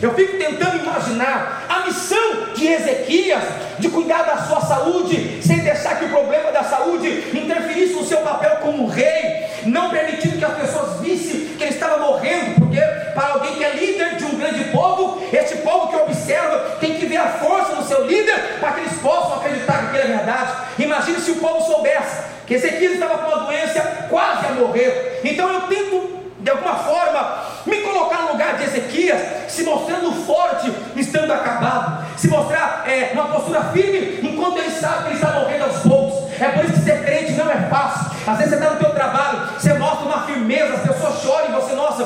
Eu 0.00 0.14
fico 0.14 0.38
tentando 0.38 0.78
imaginar 0.78 1.66
a 1.68 1.80
missão 1.86 2.52
de 2.54 2.66
Ezequias 2.66 3.42
de 3.78 3.88
cuidar 3.88 4.22
da 4.22 4.36
sua 4.38 4.60
saúde, 4.60 5.40
sem 5.42 5.58
deixar 5.58 5.98
que 5.98 6.04
o 6.04 6.08
problema 6.08 6.52
da 6.52 6.62
saúde 6.62 7.08
interferisse 7.36 7.94
no 7.94 8.04
seu 8.04 8.18
papel 8.18 8.56
como 8.62 8.86
rei, 8.86 9.46
não 9.64 9.90
permitindo 9.90 10.38
que 10.38 10.44
as 10.44 10.54
pessoas 10.54 11.00
vissem 11.00 11.56
que 11.56 11.64
ele 11.64 11.72
estava 11.72 11.98
morrendo, 11.98 12.60
porque 12.60 12.80
para 13.14 13.32
alguém 13.32 13.54
que 13.54 13.64
é 13.64 13.74
líder 13.74 14.16
de 14.16 14.24
um 14.24 14.36
grande 14.38 14.64
povo, 14.64 15.22
este 15.32 15.56
povo 15.58 15.88
que 15.88 15.96
observa 15.96 16.76
tem 16.80 16.94
que 16.94 17.06
ver 17.06 17.16
a 17.16 17.28
força 17.28 17.74
do 17.74 17.84
seu 17.84 18.06
líder 18.06 18.58
para 18.60 18.72
que 18.72 18.80
eles 18.80 18.98
possam 19.00 19.36
acreditar 19.36 19.78
que 19.78 19.96
aquilo 19.96 20.12
é 20.12 20.16
verdade. 20.16 20.52
Imagine 20.78 21.20
se 21.20 21.30
o 21.32 21.36
povo 21.36 21.64
soubesse 21.66 22.22
que 22.46 22.54
Ezequias 22.54 22.92
estava 22.92 23.18
com 23.18 23.28
uma 23.28 23.46
doença 23.46 23.80
quase 24.08 24.46
a 24.46 24.50
morrer. 24.52 25.20
Então 25.24 25.52
eu 25.52 25.62
tento, 25.62 26.21
de 26.42 26.50
alguma 26.50 26.74
forma, 26.74 27.44
me 27.64 27.80
colocar 27.82 28.22
no 28.22 28.32
lugar 28.32 28.56
de 28.56 28.64
Ezequias, 28.64 29.20
se 29.48 29.62
mostrando 29.62 30.12
forte, 30.26 30.72
estando 30.96 31.32
acabado, 31.32 32.04
se 32.16 32.28
mostrar 32.28 32.84
é, 32.86 33.10
uma 33.12 33.28
postura 33.28 33.62
firme, 33.64 34.18
enquanto 34.22 34.58
ele 34.58 34.70
sabe 34.70 35.04
que 35.04 35.08
ele 35.10 35.14
está 35.14 35.30
morrendo 35.32 35.64
aos 35.64 35.78
poucos. 35.78 36.32
É 36.40 36.48
por 36.48 36.64
isso 36.64 36.74
que 36.74 36.80
ser 36.80 37.04
crente 37.04 37.32
não 37.32 37.48
é 37.48 37.68
fácil. 37.68 38.10
Às 38.26 38.38
vezes 38.38 38.50
você 38.50 38.58
está 38.58 38.70
no 38.70 38.80
teu 38.80 38.90
trabalho, 38.90 39.38
você 39.58 39.72
mostra 39.74 40.04
uma 40.06 40.26
firmeza, 40.26 40.74
as 40.74 40.80
pessoas 40.80 41.22
choram 41.22 41.48
e 41.50 41.52
você, 41.52 41.74
nossa, 41.74 42.04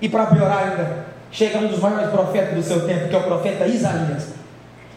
e 0.00 0.08
para 0.08 0.26
piorar 0.26 0.68
ainda, 0.68 1.06
chega 1.30 1.58
um 1.58 1.68
dos 1.68 1.80
maiores 1.80 2.10
profetas 2.10 2.54
do 2.54 2.62
seu 2.62 2.86
tempo, 2.86 3.08
que 3.08 3.14
é 3.14 3.18
o 3.18 3.22
profeta 3.22 3.66
Isaías. 3.66 4.28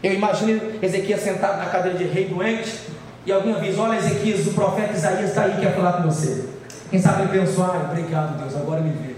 Eu 0.01 0.13
imagino 0.13 0.62
Ezequias 0.82 1.22
sentado 1.22 1.58
na 1.58 1.65
cadeira 1.65 1.98
de 1.98 2.06
rei 2.06 2.25
doente, 2.25 2.79
e 3.25 3.32
alguém 3.32 3.53
avisa: 3.53 3.82
Olha, 3.82 3.98
Ezequias, 3.98 4.48
o 4.48 4.53
profeta 4.53 4.94
Isaías 4.94 5.29
está 5.29 5.44
aí, 5.44 5.58
quer 5.60 5.75
falar 5.75 5.94
com 5.94 6.03
você. 6.03 6.46
Quem 6.89 7.01
sabe 7.01 7.24
ele 7.24 7.39
pensou: 7.39 7.65
Ah, 7.65 7.89
obrigado, 7.91 8.39
Deus, 8.39 8.56
agora 8.56 8.82
me 8.82 8.91
veio. 8.91 9.18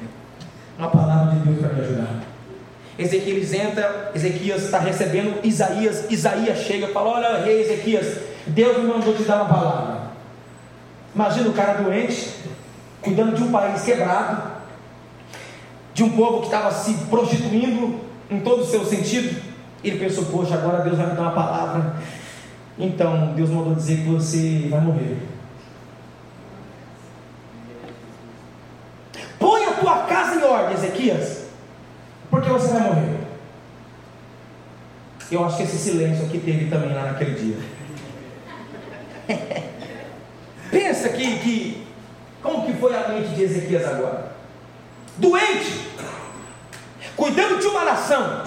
Uma 0.78 0.90
palavra 0.90 1.36
de 1.36 1.40
Deus 1.40 1.60
para 1.60 1.74
me 1.74 1.82
ajudar. 1.82 2.32
Ezequias 2.98 3.54
entra, 3.54 4.12
Ezequias 4.14 4.64
está 4.64 4.80
recebendo 4.80 5.40
Isaías, 5.44 6.06
Isaías 6.10 6.58
chega 6.60 6.88
e 6.88 6.94
fala: 6.94 7.10
Olha, 7.12 7.44
rei 7.44 7.62
Ezequias, 7.62 8.18
Deus 8.48 8.78
me 8.78 8.86
mandou 8.86 9.14
te 9.14 9.24
dar 9.24 9.44
uma 9.44 9.54
palavra. 9.54 10.02
Imagina 11.14 11.50
o 11.50 11.54
cara 11.54 11.82
doente, 11.82 12.30
cuidando 13.02 13.36
de 13.36 13.44
um 13.44 13.52
país 13.52 13.82
quebrado, 13.84 14.51
de 15.94 16.04
um 16.04 16.10
povo 16.12 16.40
que 16.40 16.46
estava 16.46 16.72
se 16.72 16.94
prostituindo 17.06 18.00
em 18.30 18.40
todo 18.40 18.62
o 18.62 18.66
seu 18.66 18.86
sentido. 18.86 19.42
Ele 19.84 20.00
pensou: 20.00 20.26
Poxa, 20.26 20.56
agora 20.56 20.84
Deus 20.84 20.98
vai 20.98 21.08
me 21.08 21.16
dar 21.16 21.22
uma 21.24 21.32
palavra. 21.32 21.96
Então 22.78 23.34
Deus 23.36 23.50
mandou 23.50 23.76
dizer 23.76 23.98
que 23.98 24.10
você 24.10 24.68
vai 24.70 24.82
morrer. 24.82 25.18
Põe 29.38 29.66
a 29.66 29.74
tua 29.74 30.04
casa 30.06 30.40
em 30.40 30.44
ordem, 30.44 30.76
Ezequias, 30.76 31.48
porque 32.30 32.50
você 32.50 32.68
vai 32.68 32.82
morrer. 32.82 33.22
Eu 35.32 35.46
acho 35.46 35.58
que 35.58 35.64
esse 35.64 35.78
silêncio 35.78 36.26
aqui 36.26 36.40
teve 36.40 36.70
também 36.70 36.94
lá 36.94 37.04
naquele 37.04 37.36
dia. 37.36 37.58
Pensa 40.70 41.10
que, 41.10 41.40
que 41.40 41.88
como 42.42 42.66
que 42.66 42.74
foi 42.74 42.96
a 42.96 43.10
mente 43.10 43.30
de 43.30 43.44
Ezequias 43.44 43.88
agora? 43.88 44.31
Doente, 45.18 45.88
cuidando 47.16 47.60
de 47.60 47.68
uma 47.68 47.86
nação. 47.86 48.44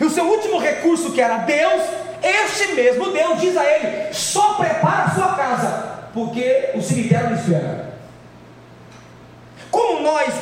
E 0.00 0.04
o 0.04 0.10
seu 0.10 0.24
último 0.24 0.58
recurso, 0.58 1.12
que 1.12 1.20
era 1.20 1.38
Deus, 1.38 1.82
este 2.22 2.72
mesmo 2.74 3.12
Deus 3.12 3.40
diz 3.40 3.56
a 3.56 3.64
ele: 3.64 4.12
só 4.12 4.54
prepara 4.54 5.04
a 5.04 5.14
sua 5.14 5.34
casa, 5.34 6.08
porque 6.12 6.70
o 6.74 6.82
cemitério 6.82 7.30
não 7.30 7.36
espera. 7.36 7.94
Como 9.70 10.00
nós 10.00 10.34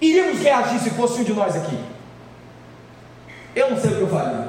iríamos 0.00 0.40
reagir 0.40 0.80
se 0.80 0.90
fosse 0.90 1.20
um 1.20 1.24
de 1.24 1.32
nós 1.32 1.56
aqui? 1.56 1.78
Eu 3.54 3.70
não 3.70 3.80
sei 3.80 3.92
o 3.92 3.96
que 3.96 4.02
eu 4.02 4.08
faria. 4.08 4.48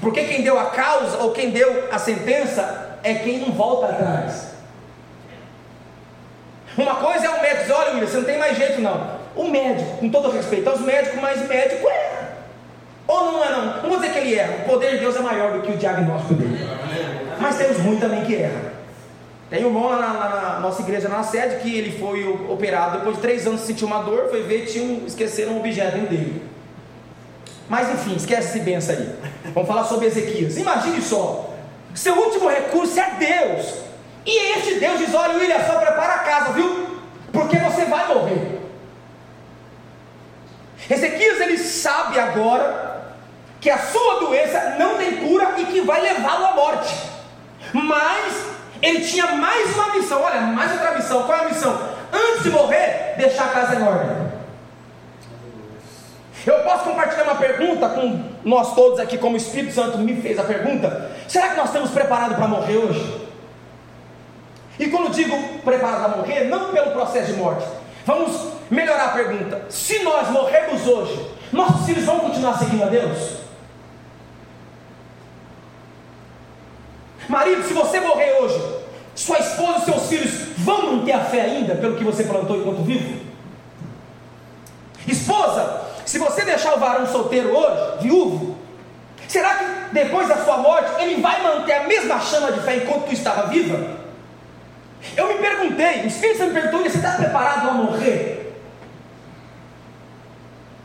Porque 0.00 0.24
quem 0.24 0.42
deu 0.42 0.58
a 0.58 0.66
causa 0.66 1.18
ou 1.18 1.32
quem 1.32 1.50
deu 1.50 1.88
a 1.92 1.98
sentença 1.98 2.98
é 3.02 3.14
quem 3.14 3.38
não 3.38 3.52
volta 3.52 3.86
atrás. 3.86 4.57
Uma 6.78 6.94
coisa 6.94 7.26
é 7.26 7.28
o 7.28 7.42
médico 7.42 7.62
dizer, 7.62 7.72
olha 7.72 7.90
William, 7.90 8.06
você 8.06 8.16
não 8.18 8.24
tem 8.24 8.38
mais 8.38 8.56
jeito 8.56 8.80
não. 8.80 9.18
O 9.34 9.48
médico, 9.48 9.98
com 9.98 10.08
todo 10.08 10.30
respeito 10.30 10.70
aos 10.70 10.80
médicos, 10.80 11.20
mas 11.20 11.40
o 11.40 11.48
médico 11.48 11.88
é. 11.88 12.28
Ou 13.08 13.32
não 13.32 13.44
é 13.44 13.50
não? 13.50 13.82
Não 13.82 13.88
vou 13.88 13.98
dizer 13.98 14.12
que 14.12 14.18
ele 14.18 14.34
erra. 14.36 14.58
O 14.62 14.68
poder 14.68 14.92
de 14.92 14.98
Deus 14.98 15.16
é 15.16 15.20
maior 15.20 15.54
do 15.54 15.62
que 15.62 15.72
o 15.72 15.76
diagnóstico 15.76 16.34
dele. 16.34 16.64
Mas 17.40 17.56
tem 17.56 17.68
os 17.68 17.78
ruins 17.78 17.98
também 17.98 18.24
que 18.24 18.34
erram. 18.34 18.78
Tem 19.50 19.64
um 19.64 19.68
irmão 19.68 19.88
lá 19.88 19.96
na, 19.96 20.12
na, 20.12 20.60
nossa 20.60 20.82
igreja, 20.82 21.08
na 21.08 21.24
sede, 21.24 21.56
que 21.56 21.76
ele 21.76 21.98
foi 21.98 22.28
operado 22.48 22.98
depois 22.98 23.16
de 23.16 23.22
três 23.22 23.46
anos 23.46 23.62
sentiu 23.62 23.88
uma 23.88 24.02
dor, 24.02 24.28
foi 24.28 24.42
ver, 24.42 24.66
tinha 24.66 24.84
um, 24.84 25.04
esqueceram 25.04 25.54
um 25.54 25.58
objeto 25.58 25.96
dele. 26.06 26.42
Mas 27.68 27.90
enfim, 27.90 28.14
esquece 28.14 28.50
esse 28.50 28.60
benção 28.60 28.94
aí. 28.94 29.10
Vamos 29.52 29.68
falar 29.68 29.84
sobre 29.84 30.06
Ezequias. 30.06 30.56
Imagine 30.56 31.00
só: 31.00 31.54
seu 31.94 32.14
último 32.14 32.48
recurso 32.48 33.00
é 33.00 33.10
Deus. 33.18 33.87
E 34.28 34.58
este 34.58 34.74
Deus 34.74 34.98
diz: 34.98 35.14
Olha, 35.14 35.38
William, 35.38 35.64
só 35.66 35.78
prepara 35.78 36.16
a 36.16 36.18
casa, 36.18 36.52
viu? 36.52 36.86
Porque 37.32 37.56
você 37.56 37.86
vai 37.86 38.06
morrer. 38.08 38.60
Ezequias 40.90 41.40
ele 41.40 41.56
sabe 41.56 42.18
agora 42.18 43.14
que 43.58 43.70
a 43.70 43.78
sua 43.78 44.20
doença 44.20 44.76
não 44.78 44.98
tem 44.98 45.16
cura 45.26 45.54
e 45.56 45.64
que 45.64 45.80
vai 45.80 46.02
levá-lo 46.02 46.44
à 46.44 46.52
morte. 46.52 46.94
Mas 47.72 48.48
ele 48.82 49.00
tinha 49.00 49.28
mais 49.28 49.74
uma 49.74 49.94
missão. 49.94 50.20
Olha, 50.20 50.42
mais 50.42 50.72
outra 50.72 50.92
missão. 50.92 51.22
Qual 51.22 51.38
é 51.38 51.40
a 51.46 51.48
missão? 51.48 51.88
Antes 52.12 52.42
de 52.42 52.50
morrer, 52.50 53.14
deixar 53.16 53.46
a 53.46 53.48
casa 53.48 53.76
em 53.76 53.82
ordem. 53.82 54.28
Eu 56.46 56.64
posso 56.64 56.84
compartilhar 56.84 57.24
uma 57.24 57.36
pergunta 57.36 57.88
com 57.88 58.24
nós 58.44 58.74
todos 58.74 59.00
aqui, 59.00 59.16
como 59.16 59.34
o 59.34 59.38
Espírito 59.38 59.72
Santo 59.72 59.96
me 59.96 60.20
fez 60.20 60.38
a 60.38 60.44
pergunta: 60.44 61.12
será 61.26 61.48
que 61.48 61.56
nós 61.56 61.68
estamos 61.68 61.90
preparados 61.90 62.36
para 62.36 62.46
morrer 62.46 62.76
hoje? 62.76 63.27
E 64.78 64.88
quando 64.88 65.12
digo 65.12 65.36
preparado 65.64 66.04
para 66.04 66.16
morrer, 66.18 66.44
não 66.44 66.70
pelo 66.70 66.92
processo 66.92 67.32
de 67.32 67.38
morte, 67.38 67.66
vamos 68.06 68.52
melhorar 68.70 69.06
a 69.06 69.12
pergunta: 69.12 69.62
se 69.68 69.98
nós 70.00 70.28
morrermos 70.30 70.86
hoje, 70.86 71.30
nossos 71.52 71.86
filhos 71.86 72.04
vão 72.04 72.20
continuar 72.20 72.58
seguindo 72.58 72.84
a 72.84 72.86
Deus? 72.86 73.38
Marido, 77.28 77.62
se 77.64 77.74
você 77.74 78.00
morrer 78.00 78.40
hoje, 78.40 78.78
sua 79.14 79.38
esposa 79.38 79.78
e 79.78 79.84
seus 79.84 80.06
filhos 80.08 80.30
vão 80.58 80.94
manter 80.94 81.12
a 81.12 81.24
fé 81.24 81.42
ainda 81.42 81.74
pelo 81.74 81.96
que 81.96 82.04
você 82.04 82.24
plantou 82.24 82.56
enquanto 82.56 82.84
vivo? 82.84 83.20
Esposa, 85.06 85.82
se 86.06 86.18
você 86.18 86.44
deixar 86.44 86.74
o 86.74 86.78
varão 86.78 87.06
solteiro 87.06 87.54
hoje, 87.54 88.02
viúvo, 88.02 88.56
será 89.26 89.56
que 89.56 89.64
depois 89.92 90.28
da 90.28 90.44
sua 90.44 90.58
morte 90.58 91.02
ele 91.02 91.20
vai 91.20 91.42
manter 91.42 91.72
a 91.72 91.84
mesma 91.84 92.20
chama 92.20 92.52
de 92.52 92.60
fé 92.60 92.76
enquanto 92.76 93.06
tu 93.06 93.12
estava 93.12 93.48
viva? 93.48 93.97
Eu 95.16 95.28
me 95.28 95.34
perguntei, 95.34 96.02
o 96.02 96.06
Espírito 96.06 96.38
Santo 96.38 96.52
me 96.52 96.60
perguntou: 96.60 96.82
você 96.82 96.98
está 96.98 97.12
preparado 97.12 97.68
a 97.68 97.72
morrer? 97.72 98.60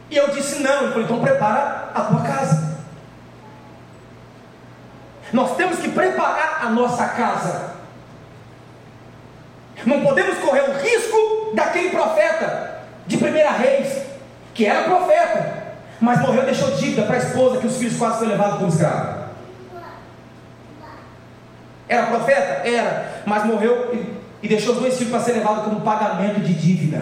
E 0.10 0.16
eu 0.18 0.30
disse: 0.30 0.62
não. 0.62 0.84
Ele 0.84 0.92
falou: 0.92 1.04
então 1.04 1.20
prepara 1.22 1.92
a 1.94 2.02
tua 2.02 2.22
casa. 2.22 2.74
Nós 5.32 5.56
temos 5.56 5.80
que 5.80 5.90
preparar 5.90 6.60
a 6.64 6.70
nossa 6.70 7.08
casa. 7.10 7.74
Não 9.86 10.02
podemos 10.02 10.38
correr 10.38 10.62
o 10.62 10.74
risco 10.80 11.52
daquele 11.56 11.90
profeta 11.90 12.84
de 13.06 13.18
primeira 13.18 13.52
reis 13.52 14.04
que 14.54 14.66
era 14.66 14.84
profeta, 14.84 15.64
mas 16.00 16.22
morreu 16.22 16.44
e 16.44 16.46
deixou 16.46 16.72
dívida 16.72 17.04
para 17.04 17.16
a 17.16 17.20
esposa, 17.20 17.60
que 17.60 17.68
os 17.68 17.78
filhos 17.78 17.98
quase 17.98 18.20
foram 18.20 18.32
levados 18.32 18.58
como 18.60 18.70
escravo. 18.70 19.24
Era 21.90 22.08
profeta? 22.08 22.68
Era, 22.68 23.24
mas 23.26 23.46
morreu 23.46 23.92
e, 24.44 24.48
deixou 24.48 24.76
os 24.76 24.82
dois 24.82 24.98
filhos 24.98 25.10
para 25.10 25.22
ser 25.22 25.32
levados 25.32 25.64
como 25.64 25.82
pagamento 25.82 26.42
de 26.42 26.54
dívida. 26.54 27.02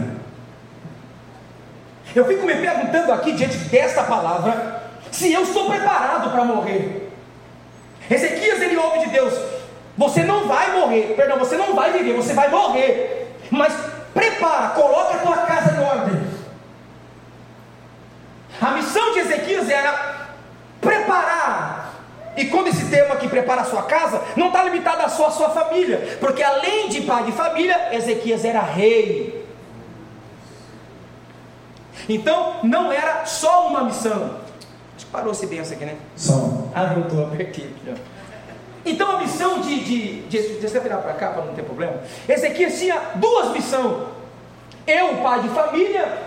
Eu 2.15 2.25
fico 2.25 2.45
me 2.45 2.54
perguntando 2.56 3.12
aqui, 3.12 3.34
diante 3.34 3.58
desta 3.58 4.04
palavra, 4.04 4.84
se 5.12 5.34
eu 5.34 5.41
estou 5.41 5.69
preparado 5.69 6.30
para 6.30 6.45
morrer. 6.45 7.12
Ezequias, 8.10 8.62
ele 8.62 8.77
ouve 8.77 8.99
de 8.99 9.08
Deus: 9.08 9.34
Você 9.97 10.23
não 10.23 10.47
vai 10.47 10.71
morrer, 10.80 11.13
perdão, 11.15 11.39
você 11.39 11.58
não 11.58 11.73
vai 11.73 11.91
viver, 11.91 12.13
você 12.13 12.34
vai 12.34 12.49
morrer. 12.49 13.36
Mas 13.49 13.73
prepara, 14.13 14.69
coloca 14.69 15.15
a 15.15 15.19
tua 15.19 15.38
casa 15.38 15.75
em 15.75 15.84
ordem. 15.84 16.21
A 18.62 18.71
missão 18.71 19.13
de 19.13 19.19
Ezequias 19.19 19.69
era 19.69 20.27
preparar. 20.80 21.40
E 22.41 22.45
quando 22.45 22.69
esse 22.69 22.86
termo 22.86 23.13
aqui 23.13 23.27
prepara 23.27 23.62
a 23.62 23.65
sua 23.65 23.84
casa, 23.84 24.19
não 24.36 24.47
está 24.47 24.63
limitado 24.63 25.04
a 25.04 25.10
só 25.10 25.27
a 25.27 25.32
sua 25.32 25.51
família, 25.51 26.17
porque 26.19 26.41
além 26.41 26.89
de 26.89 27.01
pai 27.01 27.23
de 27.23 27.32
família, 27.32 27.95
Ezequias 27.95 28.43
era 28.43 28.62
rei. 28.62 29.45
Então 32.10 32.56
não 32.63 32.91
era 32.91 33.27
só 33.27 33.67
uma 33.67 33.84
missão. 33.84 34.38
Acho 34.95 35.06
que 35.06 35.12
parou-se 35.12 35.45
bem 35.45 35.60
essa 35.60 35.75
aqui, 35.75 35.86
né? 35.86 35.95
Só. 36.15 36.65
Ah, 36.73 36.86
voltou, 36.86 37.32
aqui, 37.39 37.71
ó. 37.88 37.93
Então 38.84 39.17
a 39.17 39.19
missão 39.19 39.62
de. 39.62 39.80
de, 39.84 40.21
de 40.23 40.39
deixa 40.54 40.77
eu 40.77 40.82
virar 40.82 40.97
para 40.97 41.13
cá 41.13 41.30
para 41.30 41.45
não 41.45 41.54
ter 41.54 41.62
problema. 41.62 42.01
Ezequias 42.27 42.80
tinha 42.80 42.99
duas 43.15 43.51
missões. 43.51 44.08
Eu, 44.88 45.17
pai 45.17 45.41
de 45.41 45.49
família, 45.49 46.17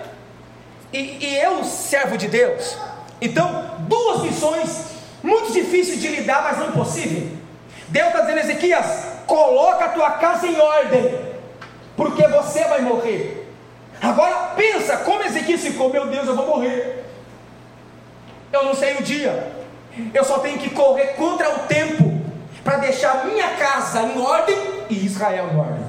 e, 0.93 1.27
e 1.27 1.37
eu, 1.39 1.65
servo 1.65 2.17
de 2.17 2.29
Deus. 2.29 2.79
Então, 3.21 3.65
duas 3.89 4.23
missões 4.23 4.94
muito 5.25 5.53
difíceis 5.53 6.03
de 6.03 6.09
lidar, 6.09 6.43
mas 6.43 6.59
não 6.59 6.69
impossível. 6.69 7.27
Deus 7.89 8.09
está 8.09 8.21
dizendo, 8.21 8.41
Ezequias, 8.41 8.87
coloca 9.27 9.87
a 9.87 9.89
tua 9.89 10.11
casa 10.13 10.47
em 10.47 10.61
ordem, 10.61 11.19
porque 11.97 12.27
você 12.29 12.63
vai 12.65 12.83
morrer. 12.83 13.49
Agora 14.03 14.53
pensa 14.55 14.99
como 14.99 15.23
Ezequias 15.23 15.63
ficou, 15.63 15.89
meu 15.89 16.07
Deus, 16.09 16.29
eu 16.29 16.37
vou 16.37 16.47
morrer. 16.47 17.07
Eu 18.53 18.65
não 18.65 18.75
sei 18.75 18.97
o 18.97 19.03
dia. 19.03 19.51
Eu 20.13 20.25
só 20.25 20.41
tenho 20.41 20.59
que 20.59 20.69
correr 20.71 21.15
contra 21.15 21.49
o 21.55 21.61
tempo 21.61 22.21
para 22.63 22.77
deixar 22.77 23.25
minha 23.25 23.49
casa 23.57 24.03
em 24.03 24.21
ordem 24.21 24.57
e 24.91 25.07
Israel 25.07 25.49
em 25.53 25.59
ordem. 25.59 25.85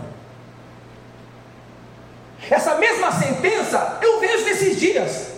Essa 2.49 2.75
mesma 2.75 3.11
sentença 3.11 3.97
eu 4.01 4.19
vejo 4.21 4.45
nesses 4.45 4.79
dias. 4.79 5.31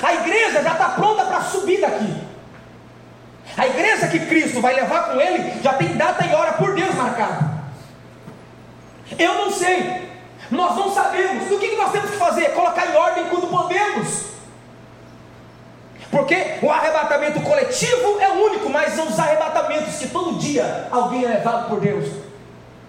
A 0.00 0.14
igreja 0.14 0.62
já 0.62 0.72
está 0.72 0.90
pronta 0.90 1.24
para 1.24 1.40
subir 1.42 1.80
daqui. 1.80 2.29
A 3.60 3.66
igreja 3.66 4.08
que 4.08 4.20
Cristo 4.20 4.58
vai 4.58 4.72
levar 4.72 5.10
com 5.10 5.20
ele 5.20 5.60
já 5.62 5.74
tem 5.74 5.88
data 5.88 6.24
e 6.24 6.34
hora 6.34 6.52
por 6.52 6.74
Deus 6.74 6.94
marcada. 6.94 7.60
Eu 9.18 9.34
não 9.34 9.50
sei, 9.50 10.08
nós 10.50 10.74
não 10.76 10.90
sabemos. 10.90 11.52
O 11.52 11.58
que 11.58 11.76
nós 11.76 11.92
temos 11.92 12.10
que 12.10 12.16
fazer? 12.16 12.54
Colocar 12.54 12.86
em 12.86 12.96
ordem 12.96 13.26
quando 13.26 13.50
podemos. 13.50 14.30
Porque 16.10 16.56
o 16.62 16.70
arrebatamento 16.70 17.38
coletivo 17.42 18.18
é 18.18 18.30
único, 18.30 18.70
mas 18.70 18.94
são 18.94 19.06
os 19.06 19.18
arrebatamentos 19.18 19.94
que 19.98 20.08
todo 20.08 20.38
dia 20.38 20.88
alguém 20.90 21.26
é 21.26 21.28
levado 21.28 21.68
por 21.68 21.80
Deus. 21.80 22.08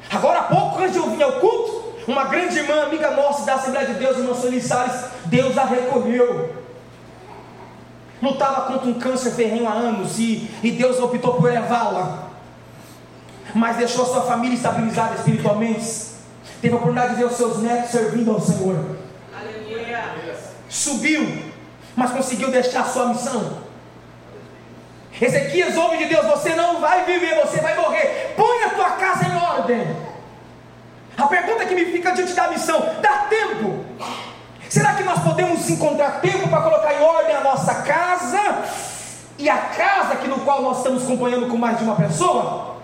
Agora 0.10 0.40
há 0.40 0.44
pouco, 0.44 0.80
antes 0.80 0.94
de 0.94 1.00
eu 1.00 1.10
vir 1.10 1.22
ao 1.22 1.34
culto, 1.34 1.96
uma 2.08 2.24
grande 2.24 2.58
irmã, 2.58 2.84
amiga 2.84 3.12
nossa 3.12 3.46
da 3.46 3.56
Assembleia 3.56 3.88
de 3.88 3.96
Deus, 3.96 4.18
irmã 4.18 4.34
Sueli 4.34 4.62
Salles, 4.62 5.04
Deus 5.26 5.58
a 5.58 5.66
recolheu. 5.66 6.61
Lutava 8.22 8.62
contra 8.72 8.88
um 8.88 8.94
câncer 8.94 9.32
ferrenho 9.32 9.68
há 9.68 9.74
anos 9.74 10.20
e, 10.20 10.50
e 10.64 10.72
Deus 10.72 11.00
optou 11.00 11.36
por 11.36 11.52
levá-la. 11.52 12.30
Mas 13.54 13.78
deixou 13.78 14.04
a 14.04 14.08
sua 14.08 14.22
família 14.22 14.56
estabilizada 14.56 15.16
espiritualmente. 15.16 16.12
Teve 16.62 16.74
a 16.74 16.78
oportunidade 16.78 17.16
de 17.16 17.20
ver 17.20 17.26
os 17.26 17.36
seus 17.36 17.58
netos 17.58 17.90
servindo 17.90 18.32
ao 18.32 18.40
Senhor. 18.40 18.98
Aleluia. 19.34 20.04
Subiu 20.70 21.52
mas 21.96 22.12
conseguiu 22.12 22.50
deixar 22.50 22.82
a 22.82 22.86
sua 22.86 23.08
missão. 23.08 23.62
Ezequias, 25.20 25.78
homem 25.78 26.00
de 26.00 26.06
Deus, 26.06 26.26
você 26.26 26.56
não 26.56 26.80
vai 26.80 27.06
viver, 27.06 27.36
você 27.46 27.60
vai 27.60 27.76
morrer. 27.76 28.34
Põe 28.36 28.64
a 28.64 28.70
tua 28.70 28.92
casa 28.92 29.28
em 29.28 29.36
ordem. 29.36 29.96
A 31.18 31.28
pergunta 31.28 31.66
que 31.66 31.76
me 31.76 31.86
fica 31.86 32.12
diante 32.12 32.34
da 32.34 32.50
missão: 32.50 32.80
dá 33.02 33.28
tempo? 33.30 33.86
Será 34.72 34.94
que 34.94 35.04
nós 35.04 35.20
podemos 35.20 35.70
encontrar 35.70 36.22
tempo 36.22 36.48
para 36.48 36.62
colocar 36.62 36.94
em 36.94 37.04
ordem 37.04 37.36
a 37.36 37.42
nossa 37.42 37.76
casa 37.82 38.64
e 39.38 39.50
a 39.50 39.58
casa 39.58 40.16
que 40.16 40.30
no 40.30 40.40
qual 40.46 40.62
nós 40.62 40.78
estamos 40.78 41.04
acompanhando 41.04 41.50
com 41.50 41.58
mais 41.58 41.78
de 41.78 41.84
uma 41.84 41.98
pessoa? 41.98 42.78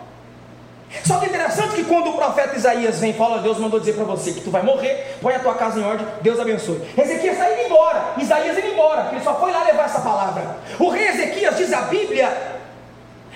Só 1.06 1.17
que 1.17 1.28
é 1.28 1.30
interessante 1.30 1.76
que 1.76 1.86
quando 1.86 2.10
o 2.10 2.13
profeta 2.17 2.58
Isaías 2.58 3.00
vem 3.00 3.12
e 3.12 3.13
fala, 3.13 3.41
Deus 3.41 3.58
mandou 3.58 3.80
dizer 3.80 3.93
para 3.93 4.04
você 4.04 4.34
que 4.34 4.41
tu 4.41 4.52
vai 4.52 4.63
morrer, 4.63 5.17
põe 5.21 5.34
a 5.34 5.39
tua 5.39 5.54
casa 5.54 5.80
em 5.80 5.84
ordem, 5.86 6.06
Deus 6.21 6.38
abençoe. 6.38 6.82
Ezequias 6.97 7.38
está 7.38 7.54
indo 7.54 7.62
embora, 7.67 8.15
Isaías 8.17 8.58
indo 8.58 8.67
embora, 8.67 9.08
ele 9.13 9.23
só 9.23 9.36
foi 9.36 9.54
lá 9.54 9.63
levar 9.63 9.86
essa 9.86 10.02
palavra. 10.02 10.58
O 10.78 10.89
rei 10.89 11.08
Ezequias 11.08 11.56
diz 11.56 11.71
a 11.71 11.84
Bíblia 11.84 12.60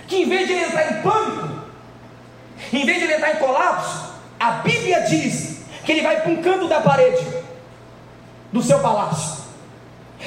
que 0.09 0.23
em 0.23 0.27
vez 0.27 0.45
de 0.45 0.51
ele 0.51 0.65
entrar 0.65 0.91
em 0.91 1.01
pânico, 1.01 1.49
em 2.73 2.85
vez 2.85 2.97
de 2.97 3.05
ele 3.05 3.13
entrar 3.13 3.31
em 3.31 3.37
colapso, 3.37 4.13
a 4.37 4.51
Bíblia 4.51 4.99
diz 5.03 5.61
que 5.85 5.93
ele 5.93 6.01
vai 6.01 6.19
para 6.19 6.29
um 6.29 6.41
canto 6.41 6.67
da 6.67 6.81
parede 6.81 7.30
do 8.51 8.61
seu 8.61 8.79
palácio. 8.79 9.41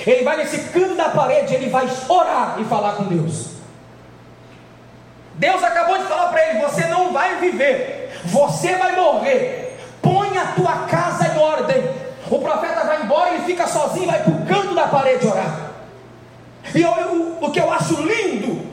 Ele 0.06 0.24
vai 0.24 0.36
nesse 0.36 0.58
canto 0.70 0.96
da 0.96 1.10
parede, 1.10 1.54
ele 1.54 1.70
vai 1.70 1.88
orar 2.08 2.56
e 2.58 2.64
falar 2.64 2.92
com 2.92 3.04
Deus. 3.04 3.54
Deus 5.34 5.62
acabou 5.62 5.98
de 5.98 6.04
falar 6.04 6.28
para 6.28 6.50
ele: 6.50 6.60
você 6.60 6.86
não 6.86 7.12
vai 7.12 7.36
viver, 7.36 8.20
você 8.24 8.74
vai 8.76 8.96
morrer. 8.96 9.78
Põe 10.02 10.36
a 10.36 10.46
tua 10.48 10.86
casa 10.86 11.28
em 11.28 11.38
ordem. 11.38 12.04
O 12.30 12.38
profeta 12.38 12.84
vai 12.84 13.02
embora, 13.02 13.34
ele 13.34 13.44
fica 13.44 13.66
sozinho, 13.66 14.06
vai 14.06 14.22
para 14.22 14.32
o 14.32 14.46
canto 14.46 14.74
da 14.74 14.86
parede 14.86 15.26
orar. 15.26 15.70
E 16.74 16.82
eu, 16.82 16.90
o, 16.90 17.44
o 17.44 17.50
que 17.50 17.60
eu 17.60 17.70
acho 17.70 18.00
lindo, 18.02 18.66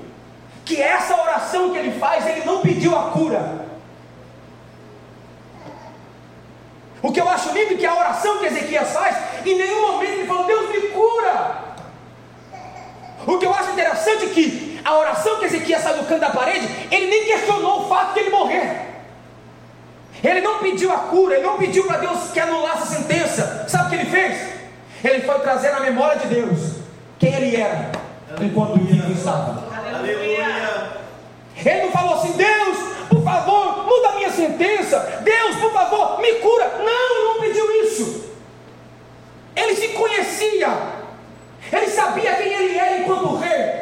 que 0.64 0.82
essa 0.82 1.20
oração 1.22 1.72
que 1.72 1.78
ele 1.78 2.00
faz, 2.00 2.26
ele 2.26 2.46
não 2.46 2.62
pediu 2.62 2.98
a 2.98 3.12
cura. 3.12 3.62
O 7.02 7.12
que 7.12 7.20
eu 7.20 7.28
acho 7.28 7.52
lindo 7.52 7.74
é 7.74 7.78
que 7.78 7.86
a 7.86 7.96
oração 7.96 8.38
que 8.38 8.46
Ezequias 8.46 8.92
faz, 8.92 9.18
em 9.46 9.58
nenhum 9.58 9.82
momento 9.82 10.12
ele 10.12 10.28
falou, 10.28 10.46
Deus 10.46 10.70
me 10.70 10.82
cura. 10.90 11.56
O 13.26 13.38
que 13.38 13.46
eu 13.46 13.54
acho 13.54 13.72
interessante 13.72 14.26
é 14.26 14.30
que 14.30 14.80
a 14.84 14.98
oração 14.98 15.40
que 15.40 15.46
Ezequias 15.46 15.82
sai 15.82 15.96
do 15.96 16.06
canto 16.06 16.22
da 16.22 16.30
parede, 16.30 16.68
ele 16.92 17.08
nem 17.08 17.26
questionou 17.26 17.82
o 17.82 17.90
fato 17.90 18.14
de 18.14 18.20
ele 18.20 18.30
morrer. 18.30 18.92
Ele 20.24 20.42
não 20.42 20.60
pediu 20.60 20.92
a 20.92 20.98
cura, 20.98 21.36
ele 21.36 21.46
não 21.46 21.58
pediu 21.58 21.86
para 21.86 21.98
Deus 21.98 22.32
que 22.32 22.40
anulasse 22.40 22.84
a 22.84 22.98
sentença. 22.98 23.66
Sabe 23.68 23.86
o 23.86 23.90
que 23.90 23.96
ele 23.96 24.12
fez? 24.12 24.52
Ele 25.04 25.22
foi 25.22 25.40
trazer 25.40 25.72
na 25.72 25.80
memória 25.80 26.20
de 26.20 26.28
Deus 26.28 26.76
quem 27.18 27.34
ele 27.34 27.56
era 27.56 27.92
enquanto 28.40 28.78
vivo 28.80 29.12
estava. 29.12 29.64
Aleluia. 29.76 31.02
Ele 31.56 31.82
não 31.84 31.92
falou 31.92 32.16
assim, 32.16 32.34
Deus, 32.34 32.78
por 33.12 33.22
favor, 33.24 33.84
muda 33.86 34.10
a 34.10 34.16
minha 34.16 34.32
sentença. 34.32 35.20
Deus, 35.22 35.58
por 35.58 35.74
favor, 35.74 36.22
me 36.22 36.34
cura. 36.36 36.66
Não, 36.78 37.16
ele 37.18 37.26
não 37.26 37.40
pediu 37.42 37.84
isso. 37.84 38.24
Ele 39.54 39.76
se 39.76 39.90
conhecia. 39.90 40.70
Ele 41.74 41.88
sabia 41.88 42.36
quem 42.36 42.54
ele 42.54 42.78
era 42.78 43.00
enquanto 43.00 43.36
rei. 43.36 43.82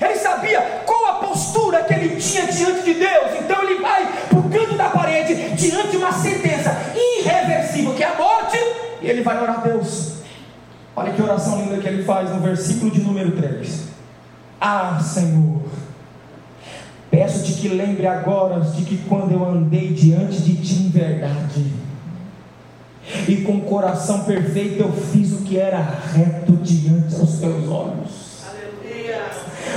Ele 0.00 0.14
sabia 0.14 0.82
qual 0.86 1.06
a 1.06 1.12
postura 1.14 1.82
que 1.82 1.92
ele 1.92 2.20
tinha 2.20 2.46
diante 2.46 2.82
de 2.82 2.94
Deus. 2.94 3.32
Então 3.40 3.64
ele 3.64 3.80
vai 3.80 4.06
para 4.28 4.38
o 4.38 4.48
canto 4.48 4.76
da 4.76 4.88
parede, 4.88 5.34
diante 5.50 5.88
de 5.88 5.96
uma 5.96 6.12
sentença 6.12 6.70
irreversível, 6.94 7.94
que 7.94 8.04
é 8.04 8.06
a 8.06 8.14
morte, 8.14 8.58
e 9.02 9.10
ele 9.10 9.22
vai 9.22 9.42
orar 9.42 9.58
a 9.58 9.62
Deus. 9.62 10.20
Olha 10.94 11.12
que 11.12 11.20
oração 11.20 11.60
linda 11.60 11.78
que 11.78 11.88
ele 11.88 12.04
faz 12.04 12.30
no 12.30 12.40
versículo 12.40 12.92
de 12.92 13.00
número 13.00 13.32
3. 13.32 13.88
Ah, 14.60 15.00
Senhor, 15.02 15.62
peço-te 17.10 17.54
que 17.54 17.68
lembre 17.68 18.06
agora 18.06 18.60
de 18.60 18.84
que 18.84 18.98
quando 19.08 19.32
eu 19.32 19.44
andei 19.44 19.92
diante 19.92 20.40
de 20.40 20.56
ti 20.56 20.82
em 20.82 20.90
verdade, 20.90 21.72
e 23.28 23.42
com 23.42 23.60
coração 23.62 24.24
perfeito 24.24 24.80
eu 24.80 24.92
fiz 24.92 25.32
o 25.32 25.42
que 25.42 25.58
era 25.58 25.78
reto 25.78 26.52
diante 26.52 27.16
dos 27.16 27.38
teus 27.38 27.68
olhos. 27.68 28.30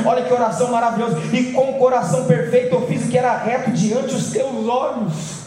Olha 0.06 0.24
que 0.24 0.34
oração 0.34 0.72
maravilhosa. 0.72 1.20
E 1.32 1.52
com 1.52 1.72
o 1.72 1.80
coração 1.80 2.26
perfeito 2.26 2.76
eu 2.76 2.88
fiz 2.88 3.06
o 3.06 3.10
que 3.10 3.18
era 3.18 3.38
reto 3.38 3.72
diante 3.72 4.14
dos 4.14 4.32
teus 4.32 4.68
olhos. 4.68 5.44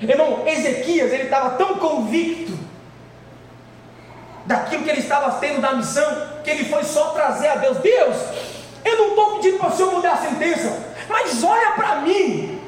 Irmão, 0.00 0.42
Ezequias, 0.46 1.12
ele 1.12 1.24
estava 1.24 1.50
tão 1.50 1.76
convicto 1.76 2.58
daquilo 4.46 4.82
que 4.82 4.90
ele 4.90 5.00
estava 5.00 5.32
tendo 5.38 5.60
da 5.60 5.74
missão, 5.74 6.26
que 6.42 6.50
ele 6.50 6.64
foi 6.64 6.82
só 6.84 7.10
trazer 7.10 7.48
a 7.48 7.56
Deus: 7.56 7.78
Deus, 7.78 8.16
eu 8.84 8.98
não 8.98 9.08
estou 9.08 9.36
pedindo 9.36 9.58
para 9.58 9.68
o 9.68 9.76
Senhor 9.76 9.92
mudar 9.92 10.12
a 10.12 10.16
sentença, 10.16 10.94
mas 11.08 11.42
olha 11.42 11.72
para 11.72 11.96
mim, 11.96 12.60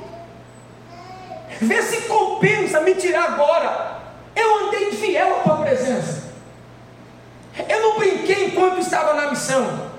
vê 1.61 1.83
se 1.83 2.03
compensa 2.03 2.81
me 2.81 2.95
tirar 2.95 3.33
agora. 3.33 4.03
Eu 4.35 4.67
andei 4.67 4.93
fiel 4.93 5.37
à 5.37 5.41
tua 5.41 5.57
presença, 5.59 6.33
eu 7.69 7.81
não 7.81 7.99
brinquei 7.99 8.47
enquanto 8.47 8.79
estava 8.79 9.15
na 9.15 9.31
missão. 9.31 9.93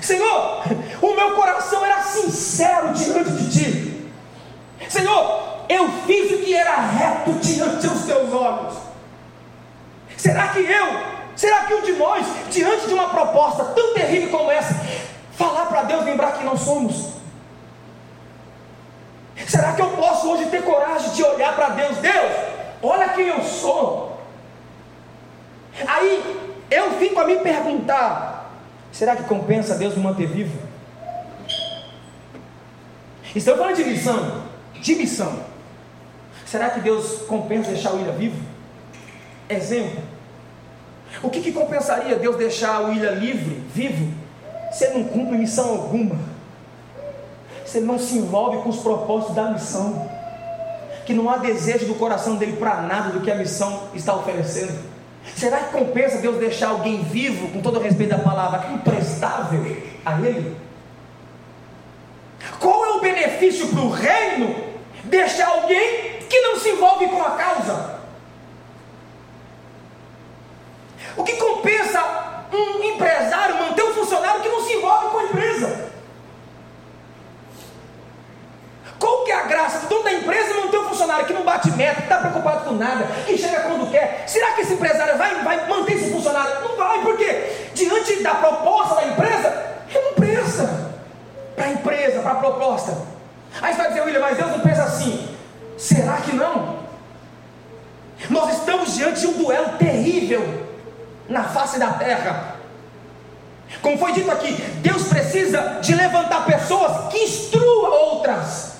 Senhor, 0.00 0.62
o 1.00 1.14
meu 1.14 1.34
coração 1.34 1.84
era 1.84 2.02
sincero 2.02 2.92
diante 2.92 3.30
de 3.30 3.50
ti. 3.50 4.10
Senhor, 4.88 5.64
eu 5.68 5.90
fiz 6.06 6.32
o 6.32 6.44
que 6.44 6.54
era 6.54 6.76
reto 6.76 7.32
diante 7.34 7.86
dos 7.86 8.04
teus 8.04 8.32
olhos. 8.32 8.74
Será 10.16 10.48
que 10.48 10.60
eu, 10.60 10.86
será 11.36 11.64
que 11.64 11.74
um 11.74 11.82
de 11.82 11.92
nós, 11.92 12.26
diante 12.50 12.86
de 12.86 12.94
uma 12.94 13.08
proposta 13.08 13.64
tão 13.66 13.94
terrível 13.94 14.30
como 14.30 14.50
essa, 14.50 14.74
falar 15.32 15.66
para 15.66 15.84
Deus, 15.84 16.04
lembrar 16.04 16.32
que 16.32 16.44
não 16.44 16.56
somos? 16.56 17.14
Será 19.46 19.72
que 19.72 19.82
eu 19.82 19.90
posso 19.90 20.30
hoje 20.30 20.46
ter 20.46 20.62
coragem 20.62 21.10
de 21.10 21.22
olhar 21.22 21.54
para 21.54 21.70
Deus? 21.70 21.98
Deus, 21.98 22.32
olha 22.82 23.08
quem 23.10 23.26
eu 23.26 23.42
sou. 23.42 24.20
Aí 25.86 26.52
eu 26.70 26.92
fico 26.98 27.20
a 27.20 27.24
me 27.24 27.36
perguntar: 27.38 28.50
Será 28.92 29.16
que 29.16 29.24
compensa 29.24 29.74
Deus 29.74 29.96
me 29.96 30.02
manter 30.02 30.26
vivo? 30.26 30.56
Estamos 33.34 33.60
falando 33.60 33.76
de 33.76 33.84
missão. 33.84 34.44
De 34.74 34.94
missão. 34.94 35.44
Será 36.46 36.70
que 36.70 36.80
Deus 36.80 37.22
compensa 37.22 37.72
deixar 37.72 37.92
o 37.92 38.00
Ilha 38.00 38.12
vivo? 38.12 38.40
Exemplo. 39.48 40.13
O 41.22 41.30
que, 41.30 41.40
que 41.40 41.52
compensaria 41.52 42.16
Deus 42.16 42.36
deixar 42.36 42.82
o 42.84 42.92
Ilha 42.92 43.10
livre, 43.10 43.62
vivo, 43.72 44.12
se 44.72 44.84
ele 44.84 44.98
não 44.98 45.04
cumpre 45.04 45.38
missão 45.38 45.70
alguma? 45.70 46.16
Se 47.64 47.78
ele 47.78 47.86
não 47.86 47.98
se 47.98 48.16
envolve 48.16 48.58
com 48.58 48.68
os 48.68 48.78
propósitos 48.78 49.34
da 49.34 49.50
missão? 49.50 50.10
Que 51.06 51.14
não 51.14 51.30
há 51.30 51.36
desejo 51.36 51.86
do 51.86 51.94
coração 51.94 52.36
dele 52.36 52.56
para 52.56 52.82
nada 52.82 53.10
do 53.10 53.20
que 53.20 53.30
a 53.30 53.34
missão 53.34 53.88
está 53.94 54.14
oferecendo? 54.14 54.94
Será 55.34 55.58
que 55.58 55.72
compensa 55.72 56.18
Deus 56.18 56.36
deixar 56.36 56.68
alguém 56.68 57.02
vivo, 57.02 57.48
com 57.48 57.60
todo 57.60 57.78
o 57.78 57.82
respeito 57.82 58.10
da 58.10 58.18
palavra, 58.18 58.72
imprestável 58.72 59.64
a 60.04 60.20
Ele? 60.20 60.56
Qual 62.60 62.84
é 62.84 62.88
o 62.90 63.00
benefício 63.00 63.68
para 63.68 63.80
o 63.80 63.90
reino 63.90 64.54
deixar 65.04 65.48
alguém 65.48 66.18
que 66.28 66.40
não 66.40 66.58
se 66.58 66.70
envolve 66.70 67.06
com 67.08 67.22
a 67.22 67.30
causa? 67.30 67.93
O 71.16 71.24
que 71.24 71.36
compensa 71.36 72.02
um 72.52 72.82
empresário 72.82 73.56
manter 73.56 73.82
um 73.84 73.94
funcionário 73.94 74.40
que 74.42 74.48
não 74.48 74.64
se 74.64 74.72
envolve 74.74 75.08
com 75.08 75.18
a 75.18 75.24
empresa? 75.24 75.94
Qual 78.98 79.24
que 79.24 79.32
é 79.32 79.34
a 79.34 79.42
graça 79.42 79.80
do 79.80 79.88
dono 79.88 80.04
da 80.04 80.12
empresa 80.12 80.54
manter 80.54 80.78
um 80.78 80.88
funcionário 80.88 81.26
que 81.26 81.32
não 81.32 81.42
bate 81.42 81.70
meta, 81.72 81.96
que 81.96 82.02
está 82.02 82.18
preocupado 82.18 82.64
com 82.64 82.74
nada, 82.74 83.06
que 83.26 83.36
chega 83.36 83.60
quando 83.60 83.90
quer? 83.90 84.24
Será 84.26 84.52
que 84.52 84.62
esse 84.62 84.74
empresário 84.74 85.18
vai, 85.18 85.42
vai 85.42 85.68
manter 85.68 85.94
esse 85.94 86.10
funcionário? 86.10 86.62
Não 86.62 86.76
vai, 86.76 87.02
porque 87.02 87.70
diante 87.74 88.22
da 88.22 88.34
proposta 88.34 88.94
da 88.96 89.06
empresa, 89.06 89.62
ele 89.90 90.04
não 90.04 90.14
presta 90.14 90.92
para 91.54 91.66
a 91.66 91.70
empresa, 91.70 92.20
para 92.20 92.32
a 92.32 92.36
proposta. 92.36 92.96
Aí 93.60 93.72
você 93.72 93.78
vai 93.78 93.88
dizer, 93.88 94.00
William, 94.02 94.20
mas 94.20 94.36
Deus 94.36 94.50
não 94.50 94.60
pensa 94.60 94.82
assim. 94.84 95.36
Será 95.76 96.16
que 96.18 96.34
não? 96.34 96.78
Nós 98.30 98.58
estamos 98.58 98.94
diante 98.94 99.20
de 99.20 99.26
um 99.26 99.32
duelo 99.32 99.76
terrível. 99.78 100.63
Na 101.28 101.44
face 101.44 101.78
da 101.78 101.92
terra. 101.92 102.56
Como 103.80 103.98
foi 103.98 104.12
dito 104.12 104.30
aqui, 104.30 104.52
Deus 104.82 105.04
precisa 105.04 105.78
de 105.80 105.94
levantar 105.94 106.44
pessoas 106.44 107.12
que 107.12 107.18
instruam 107.18 107.92
outras. 107.92 108.74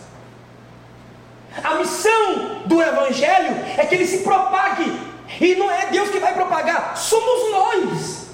A 1.62 1.74
missão 1.74 2.62
do 2.66 2.83
Evangelho 2.83 3.57
é 3.76 3.87
que 3.87 3.94
ele 3.94 4.07
se 4.07 4.18
propague, 4.18 5.00
e 5.40 5.54
não 5.54 5.70
é 5.70 5.87
Deus 5.87 6.11
que 6.11 6.18
vai 6.18 6.35
propagar, 6.35 6.96
somos 6.96 7.50
nós, 7.50 8.26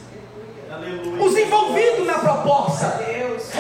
Aleluia. 0.71 1.23
os 1.23 1.37
envolvidos 1.37 2.07
na 2.07 2.19
proposta. 2.19 3.01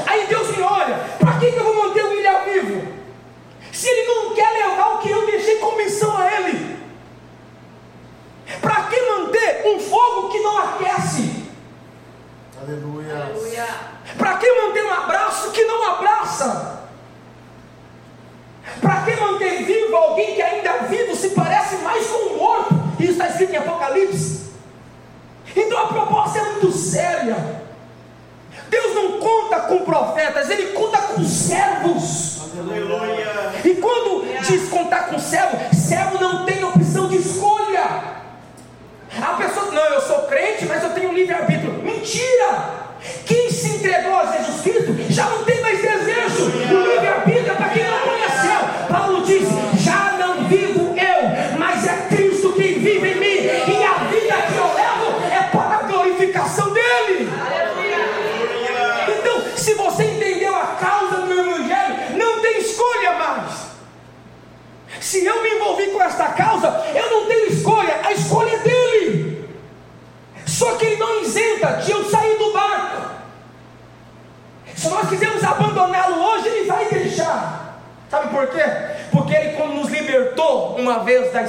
Aí 0.06 0.26
Deus 0.26 0.56
me 0.56 0.62
olha: 0.62 0.98
para 1.18 1.38
que, 1.38 1.46
eu 1.46 1.64
vou 1.64 1.86
manter 1.86 2.04
o 2.04 2.10
William 2.10 2.40
vivo? 2.44 3.00
Se 3.72 3.88
ele 3.88 4.06
não 4.06 4.34
quer 4.34 4.50
levar 4.50 4.94
o 4.94 4.98
que 4.98 5.10
eu 5.10 5.26
deixei 5.26 5.56
como 5.56 5.76
missão 5.76 6.16
a 6.16 6.32
ele, 6.32 6.76
para 8.60 8.82
que 8.84 9.00
um 9.70 9.80
fogo 9.80 10.28
que 10.28 10.38
não 10.40 10.58
aquece? 10.58 11.44
Aleluia. 12.60 13.14
Aleluia. 13.14 13.66
Para 14.18 14.36
que 14.36 14.52
manter 14.52 14.84
um 14.84 14.92
abraço 14.92 15.50
que 15.50 15.64
não 15.64 15.92
abraça? 15.92 16.80
Para 18.80 19.02
que 19.02 19.16
manter 19.16 19.64
vivo 19.64 19.96
alguém 19.96 20.34
que 20.34 20.42
ainda 20.42 20.78
vivo 20.88 21.16
se 21.16 21.30
parece 21.30 21.76
mais 21.76 22.06
com 22.06 22.34
um 22.34 22.36
morto? 22.36 22.74
Isso 22.98 23.12
está 23.12 23.28
escrito 23.28 23.52
em 23.52 23.56
Apocalipse. 23.56 24.50
Então 25.56 25.78
a 25.78 25.86
proposta 25.86 26.38
é 26.38 26.42
muito 26.42 26.70
séria. 26.72 27.60
Deus 28.68 28.94
não 28.94 29.18
conta 29.18 29.60
com 29.60 29.84
profetas, 29.84 30.48
Ele 30.50 30.72
conta 30.72 30.98
com 30.98 31.24
servos. 31.24 32.40
Aleluia. 32.58 33.52
E 33.64 33.74
quando 33.76 34.26
diz 34.46 34.68
contar 34.68 35.08
com 35.08 35.18
servo, 35.18 35.56
servo 35.74 36.18
não 36.20 36.44
tem. 36.44 36.49
A 39.22 39.34
pessoa, 39.34 39.70
não, 39.70 39.84
eu 39.84 40.00
sou 40.00 40.22
crente, 40.22 40.64
mas 40.66 40.82
eu 40.82 40.90
tenho 40.90 41.12
livre-arbítrio. 41.12 41.72
Mentira! 41.74 42.90
Quem 43.26 43.50
se 43.50 43.76
entregou 43.76 44.14
a 44.14 44.26
Jesus 44.26 44.62
Cristo 44.62 44.96
já 45.08 45.24
não 45.26 45.44
tem 45.44 45.60
mais 45.60 45.80
desejo. 45.80 46.44
O 46.44 46.92
livre-arbítrio 46.92 47.52
é 47.52 47.54
para 47.54 47.68
quem 47.70 47.84
não 47.84 47.98
conheceu. 48.00 48.60
Paulo 48.88 49.24
diz: 49.24 49.48
já 49.82 50.16
não 50.18 50.48
vivo 50.48 50.94
eu, 50.96 51.58
mas 51.58 51.86
é 51.86 52.08
Cristo 52.08 52.52
quem 52.52 52.78
vive 52.78 53.12
em 53.12 53.14
mim. 53.14 53.72
E 53.72 53.84
a 53.84 54.04
vida 54.04 54.34
que 54.48 54.56
eu 54.56 54.74
levo 54.74 55.24
é 55.32 55.42
para 55.50 55.76
a 55.76 55.82
glorificação 55.82 56.72
dele. 56.72 57.28
Então, 59.18 59.42
se 59.56 59.74
você 59.74 60.04
entendeu 60.04 60.54
a 60.54 60.76
causa 60.80 61.16
do 61.22 61.32
Evangelho, 61.32 61.96
não 62.16 62.40
tem 62.40 62.58
escolha 62.58 63.12
mais. 63.12 63.70
Se 65.00 65.24
eu 65.24 65.42
me 65.42 65.50
envolvi 65.54 65.86
com 65.86 66.02
esta 66.02 66.26
causa, 66.26 66.68
eu 66.94 67.09
Só 70.70 70.76
que 70.76 70.86
ele 70.86 70.96
não 70.96 71.20
isenta 71.20 71.66
de 71.84 71.90
eu 71.90 72.04
sair 72.08 72.38
do 72.38 72.52
barco. 72.52 73.10
Se 74.76 74.88
nós 74.88 75.08
quisermos 75.08 75.42
abandoná-lo 75.42 76.22
hoje, 76.22 76.46
ele 76.46 76.68
vai 76.68 76.84
deixar. 76.84 77.82
Sabe 78.08 78.28
por 78.28 78.46
quê? 78.46 78.62
Porque 79.10 79.34
ele, 79.34 79.56
quando 79.56 79.74
nos 79.74 79.88
libertou 79.88 80.76
uma 80.76 81.00
vez 81.00 81.32
da, 81.32 81.42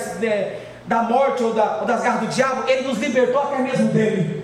da 0.85 1.03
morte 1.03 1.43
ou, 1.43 1.53
da, 1.53 1.81
ou 1.81 1.85
das 1.85 2.01
garras 2.01 2.21
do 2.21 2.27
diabo, 2.27 2.67
ele 2.67 2.87
nos 2.87 2.97
libertou 2.97 3.43
até 3.43 3.59
mesmo 3.59 3.89
dele. 3.89 4.43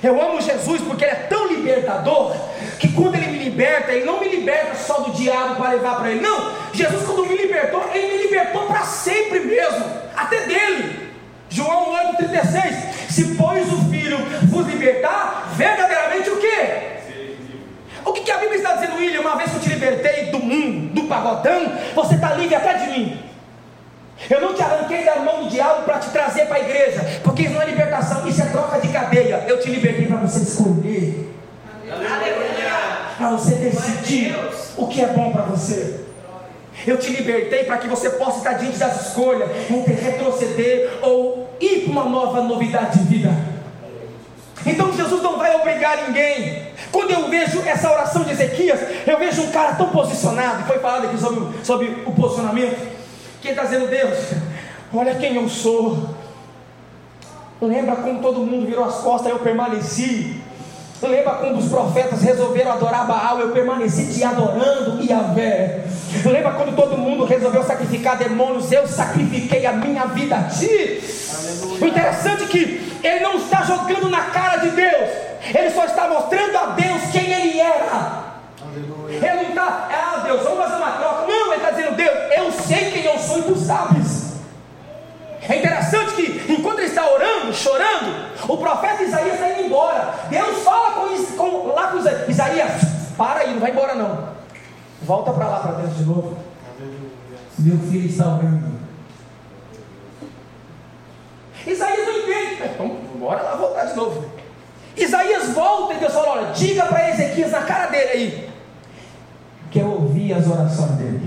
Eu 0.00 0.22
amo 0.22 0.40
Jesus 0.40 0.80
porque 0.82 1.04
ele 1.04 1.12
é 1.12 1.26
tão 1.28 1.48
libertador 1.48 2.36
que 2.78 2.92
quando 2.92 3.16
ele 3.16 3.26
me 3.26 3.38
liberta, 3.38 3.90
ele 3.90 4.04
não 4.04 4.20
me 4.20 4.28
liberta 4.28 4.76
só 4.76 5.00
do 5.00 5.12
diabo 5.12 5.56
para 5.56 5.70
levar 5.70 5.96
para 5.96 6.12
ele. 6.12 6.20
Não, 6.20 6.52
Jesus 6.72 7.04
quando 7.04 7.26
me 7.26 7.36
libertou, 7.36 7.82
ele 7.92 8.06
me 8.06 8.22
libertou 8.22 8.66
para 8.66 8.82
sempre 8.82 9.40
mesmo, 9.40 9.84
até 10.14 10.46
dele. 10.46 11.10
João 11.48 11.92
8,36 12.18 12.93
Se 13.14 13.36
pois 13.36 13.72
o 13.72 13.76
Filho 13.90 14.18
vos 14.48 14.66
libertar, 14.66 15.52
verdadeiramente 15.54 16.28
o 16.30 16.36
que? 16.36 18.04
O 18.04 18.12
que, 18.12 18.22
que 18.22 18.30
a 18.32 18.38
Bíblia 18.38 18.56
está 18.56 18.74
dizendo, 18.74 18.96
William? 18.96 19.20
Uma 19.20 19.36
vez 19.36 19.50
que 19.50 19.56
eu 19.56 19.60
te 19.60 19.68
libertei 19.68 20.32
do 20.32 20.40
mundo, 20.40 20.92
do 20.92 21.04
pagodão, 21.04 21.72
você 21.94 22.16
está 22.16 22.34
livre 22.34 22.56
até 22.56 22.74
de 22.74 22.90
mim. 22.90 23.22
Eu 24.28 24.40
não 24.40 24.52
te 24.52 24.62
arranquei 24.62 25.04
da 25.04 25.14
mão 25.20 25.44
do 25.44 25.48
diabo 25.48 25.84
para 25.84 26.00
te 26.00 26.10
trazer 26.10 26.46
para 26.46 26.56
a 26.56 26.60
igreja, 26.60 27.20
porque 27.22 27.42
isso 27.42 27.52
não 27.52 27.62
é 27.62 27.66
libertação, 27.66 28.26
isso 28.26 28.42
é 28.42 28.46
troca 28.46 28.80
de 28.80 28.88
cadeia. 28.88 29.44
Eu 29.46 29.60
te 29.60 29.70
libertei 29.70 30.06
para 30.06 30.16
você 30.16 30.42
escolher, 30.42 31.32
para 33.16 33.30
você 33.30 33.54
decidir 33.54 34.34
o 34.76 34.88
que 34.88 35.00
é 35.00 35.06
bom 35.06 35.30
para 35.30 35.42
você. 35.42 36.00
Eu 36.84 36.98
te 36.98 37.10
libertei 37.10 37.62
para 37.62 37.76
que 37.76 37.86
você 37.86 38.10
possa 38.10 38.38
estar 38.38 38.54
diante 38.54 38.76
das 38.76 39.06
escolhas 39.06 39.48
entre 39.70 39.94
retroceder 39.94 40.98
ou 41.00 41.43
ir 41.60 41.82
para 41.82 41.92
uma 41.92 42.04
nova 42.04 42.42
novidade 42.42 42.98
de 42.98 43.04
vida. 43.04 43.30
Então 44.66 44.92
Jesus 44.92 45.22
não 45.22 45.36
vai 45.36 45.54
obrigar 45.56 46.06
ninguém. 46.06 46.64
Quando 46.90 47.10
eu 47.10 47.28
vejo 47.28 47.60
essa 47.62 47.90
oração 47.90 48.22
de 48.22 48.32
Ezequias, 48.32 48.80
eu 49.06 49.18
vejo 49.18 49.42
um 49.42 49.50
cara 49.50 49.74
tão 49.74 49.88
posicionado, 49.90 50.64
foi 50.64 50.78
falado 50.78 51.06
aqui 51.06 51.18
sobre, 51.18 51.64
sobre 51.64 52.02
o 52.06 52.12
posicionamento. 52.12 52.94
Quem 53.42 53.50
está 53.50 53.64
dizendo, 53.64 53.88
Deus, 53.88 54.18
olha 54.92 55.14
quem 55.16 55.36
eu 55.36 55.48
sou. 55.48 56.08
Lembra 57.60 57.96
como 57.96 58.20
todo 58.20 58.40
mundo 58.40 58.66
virou 58.66 58.84
as 58.84 58.96
costas 58.96 59.30
eu 59.30 59.38
permaneci. 59.38 60.40
Lembra 61.08 61.34
quando 61.34 61.58
os 61.58 61.68
profetas 61.68 62.22
resolveram 62.22 62.72
adorar 62.72 63.06
Baal, 63.06 63.38
eu 63.40 63.50
permaneci 63.50 64.12
te 64.12 64.24
adorando 64.24 65.02
Yahvé. 65.02 65.84
Lembra 66.24 66.52
quando 66.52 66.74
todo 66.74 66.96
mundo 66.96 67.24
resolveu 67.24 67.62
sacrificar 67.62 68.16
demônios, 68.16 68.72
eu 68.72 68.86
sacrifiquei 68.86 69.66
a 69.66 69.72
minha 69.72 70.06
vida 70.06 70.36
a 70.36 70.42
ti. 70.44 71.02
Aleluia. 71.36 71.84
O 71.84 71.86
interessante 71.88 72.44
é 72.44 72.46
que 72.46 72.98
ele 73.02 73.20
não 73.20 73.36
está 73.36 73.62
jogando 73.62 74.08
na 74.08 74.22
cara 74.22 74.56
de 74.58 74.70
Deus, 74.70 75.10
ele 75.54 75.70
só 75.70 75.84
está 75.84 76.08
mostrando 76.08 76.56
a 76.56 76.66
Deus 76.66 77.02
quem 77.12 77.32
ele 77.32 77.60
era. 77.60 78.24
Aleluia. 78.62 79.16
Ele 79.16 79.42
não 79.42 79.48
está, 79.50 79.88
ah 79.92 80.22
Deus, 80.24 80.42
vamos 80.42 80.58
fazer 80.58 80.76
uma 80.76 80.92
troca. 80.92 81.26
Não, 81.26 81.46
ele 81.52 81.56
está 81.56 81.70
dizendo, 81.70 81.96
Deus, 81.96 82.14
eu 82.36 82.52
sei 82.52 82.90
quem 82.90 83.04
eu 83.04 83.18
sou 83.18 83.38
e 83.38 83.42
tu 83.42 83.56
sabes. 83.56 84.13
É 85.48 85.56
interessante 85.56 86.14
que 86.14 86.52
enquanto 86.52 86.78
ele 86.78 86.88
está 86.88 87.10
orando, 87.10 87.52
chorando, 87.52 88.30
o 88.48 88.56
profeta 88.56 89.02
Isaías 89.02 89.34
está 89.34 89.50
indo 89.50 89.66
embora. 89.66 90.14
Deus 90.30 90.62
fala 90.62 90.92
com, 90.92 91.36
com, 91.36 91.66
lá 91.68 91.88
com 91.88 91.98
Isaías, 92.28 92.72
para 93.16 93.40
aí, 93.40 93.52
não 93.52 93.60
vai 93.60 93.70
embora 93.70 93.94
não. 93.94 94.28
Volta 95.02 95.32
para 95.32 95.46
lá 95.46 95.60
para 95.60 95.72
dentro 95.72 95.94
de 95.94 96.04
novo. 96.04 96.38
Meu 97.58 97.78
filho 97.78 98.08
está 98.08 98.26
orando. 98.26 98.74
Isaías 101.66 102.06
não 102.06 102.18
entende. 102.18 102.62
Então, 102.74 102.88
bora 103.16 103.42
lá 103.42 103.54
voltar 103.54 103.84
de 103.84 103.96
novo. 103.96 104.30
Isaías 104.96 105.50
volta 105.50 105.94
e 105.94 105.98
Deus 105.98 106.12
fala: 106.12 106.28
olha, 106.30 106.52
diga 106.52 106.86
para 106.86 107.10
Ezequias 107.10 107.50
na 107.50 107.62
cara 107.62 107.86
dele 107.86 108.10
aí 108.10 108.54
que 109.74 109.80
eu 109.80 109.90
ouvi 109.90 110.32
as 110.32 110.46
orações 110.46 110.92
dele. 110.92 111.20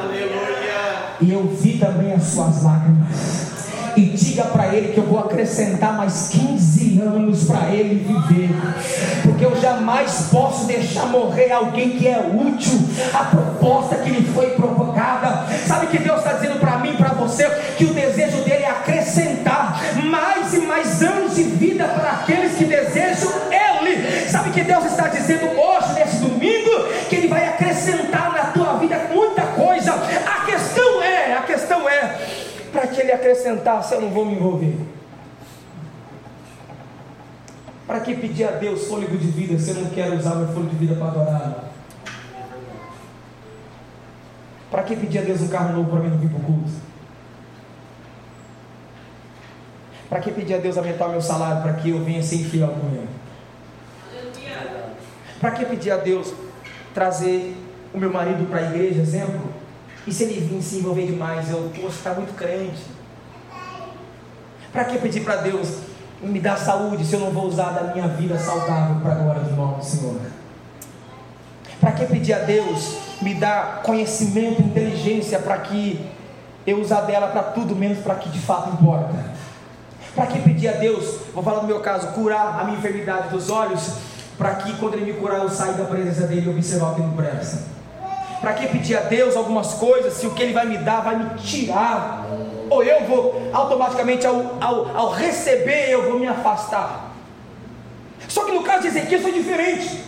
Aleluia. 0.00 1.16
E 1.20 1.30
eu 1.30 1.46
vi 1.46 1.76
também 1.78 2.12
as 2.12 2.24
suas 2.24 2.62
lágrimas. 2.62 3.50
E 3.96 4.02
diga 4.02 4.44
para 4.44 4.74
ele 4.74 4.92
que 4.92 4.98
eu 4.98 5.04
vou 5.04 5.18
acrescentar 5.18 5.94
mais 5.94 6.28
15 6.28 7.00
anos 7.00 7.44
para 7.44 7.68
ele 7.68 7.96
viver. 7.96 8.50
Porque 9.22 9.44
eu 9.44 9.60
jamais 9.60 10.28
posso 10.30 10.64
deixar 10.64 11.06
morrer 11.06 11.52
alguém 11.52 11.90
que 11.90 12.08
é 12.08 12.18
útil. 12.18 12.80
A 13.12 13.24
proposta 13.24 13.96
que 13.96 14.10
lhe 14.10 14.26
foi 14.32 14.50
provocada. 14.50 15.44
Sabe 15.66 15.88
que 15.88 15.98
Deus 15.98 16.18
está 16.18 16.32
dizendo 16.34 16.58
para 16.58 16.78
mim, 16.78 16.94
para 16.96 17.10
você, 17.10 17.50
que 17.76 17.84
o 17.84 17.92
desejo 17.92 18.38
dele 18.38 18.64
é 18.64 18.70
acrescentar 18.70 19.80
mais 20.04 20.54
e 20.54 20.60
mais 20.60 21.02
anos 21.02 21.34
de 21.34 21.42
vida 21.42 21.84
para 21.84 22.10
aqueles 22.12 22.56
que 22.56 22.64
desejam 22.64 23.32
ele. 23.50 24.28
Sabe 24.30 24.50
que 24.50 24.62
Deus 24.62 24.84
está 24.86 25.08
dizendo 25.08 25.59
ele 33.30 33.48
acrescentasse, 33.48 33.94
eu 33.94 34.00
não 34.00 34.10
vou 34.10 34.24
me 34.24 34.34
envolver. 34.34 34.76
Para 37.86 38.00
que 38.00 38.14
pedir 38.14 38.44
a 38.44 38.52
Deus 38.52 38.86
fôlego 38.86 39.16
de 39.16 39.28
vida 39.28 39.58
se 39.58 39.70
eu 39.70 39.76
não 39.76 39.90
quero 39.90 40.16
usar 40.16 40.34
meu 40.36 40.48
fôlego 40.48 40.70
de 40.70 40.76
vida 40.76 40.94
para 40.94 41.08
adorar? 41.08 41.64
Para 44.70 44.82
que 44.84 44.94
pedir 44.94 45.18
a 45.18 45.22
Deus 45.22 45.40
um 45.40 45.48
carro 45.48 45.76
novo 45.76 45.90
para 45.90 46.00
mim 46.00 46.10
não 46.10 46.18
vir 46.18 46.28
para 46.28 46.38
o 46.38 46.42
culto? 46.42 46.70
Para 50.08 50.20
que 50.20 50.32
pedir 50.32 50.54
a 50.54 50.58
Deus 50.58 50.76
aumentar 50.76 51.08
meu 51.08 51.20
salário 51.20 51.62
para 51.62 51.74
que 51.74 51.90
eu 51.90 52.04
venha 52.04 52.22
ser 52.22 52.36
infiel 52.36 52.68
com 52.68 52.86
ele? 52.88 53.08
Para 55.40 55.50
que 55.52 55.64
pedir 55.64 55.90
a 55.90 55.96
Deus 55.96 56.32
trazer 56.94 57.56
o 57.92 57.98
meu 57.98 58.12
marido 58.12 58.48
para 58.48 58.60
a 58.60 58.62
igreja, 58.62 59.00
exemplo, 59.00 59.52
e 60.06 60.12
se 60.12 60.24
ele 60.24 60.40
vir 60.40 60.62
se 60.62 60.76
envolver 60.76 61.06
demais, 61.06 61.50
eu, 61.50 61.70
posso 61.74 61.96
está 61.96 62.14
muito 62.14 62.34
crente. 62.34 62.99
Para 64.72 64.84
que 64.84 64.98
pedir 64.98 65.24
para 65.24 65.36
Deus 65.36 65.68
me 66.22 66.38
dar 66.38 66.56
saúde 66.56 67.04
se 67.04 67.14
eu 67.14 67.20
não 67.20 67.30
vou 67.30 67.46
usar 67.46 67.70
da 67.70 67.92
minha 67.92 68.08
vida 68.08 68.38
saudável 68.38 68.96
para 69.02 69.12
a 69.12 69.14
glória 69.16 69.42
do 69.42 69.56
nome 69.56 69.76
do 69.76 69.84
Senhor? 69.84 70.20
Para 71.80 71.92
que 71.92 72.06
pedir 72.06 72.34
a 72.34 72.40
Deus 72.40 72.96
me 73.20 73.34
dar 73.34 73.82
conhecimento, 73.82 74.62
inteligência 74.62 75.38
para 75.38 75.58
que 75.58 76.08
eu 76.66 76.78
usar 76.78 77.02
dela 77.02 77.28
para 77.28 77.42
tudo 77.42 77.74
menos 77.74 77.98
para 77.98 78.14
que 78.16 78.28
de 78.28 78.38
fato 78.38 78.70
importa? 78.70 79.14
Para 80.14 80.26
que 80.26 80.40
pedir 80.40 80.68
a 80.68 80.72
Deus, 80.72 81.20
vou 81.32 81.42
falar 81.42 81.62
no 81.62 81.68
meu 81.68 81.80
caso, 81.80 82.08
curar 82.08 82.60
a 82.60 82.64
minha 82.64 82.78
enfermidade 82.78 83.28
dos 83.28 83.48
olhos, 83.48 83.94
para 84.36 84.56
que 84.56 84.76
quando 84.76 84.94
Ele 84.94 85.12
me 85.12 85.18
curar 85.18 85.40
eu 85.40 85.48
saia 85.48 85.72
da 85.72 85.84
presença 85.84 86.26
dEle 86.26 86.46
e 86.46 86.50
observar 86.50 86.92
o 86.92 86.94
que 86.96 87.00
não 87.00 87.12
presta? 87.12 87.62
Para 88.40 88.54
que 88.54 88.66
pedir 88.68 88.96
a 88.96 89.02
Deus 89.02 89.36
algumas 89.36 89.74
coisas 89.74 90.14
se 90.14 90.26
o 90.26 90.30
que 90.30 90.42
Ele 90.42 90.52
vai 90.52 90.66
me 90.66 90.78
dar 90.78 91.00
vai 91.00 91.16
me 91.16 91.30
tirar? 91.38 92.26
Ou 92.70 92.84
eu 92.84 93.04
vou 93.04 93.50
automaticamente, 93.52 94.24
ao, 94.24 94.56
ao, 94.60 94.96
ao 94.96 95.10
receber, 95.10 95.90
eu 95.90 96.08
vou 96.08 96.20
me 96.20 96.28
afastar? 96.28 97.10
Só 98.28 98.44
que 98.44 98.52
no 98.52 98.62
caso 98.62 98.82
de 98.82 98.88
Ezequiel 98.88 99.20
foi 99.20 99.32
diferente. 99.32 100.04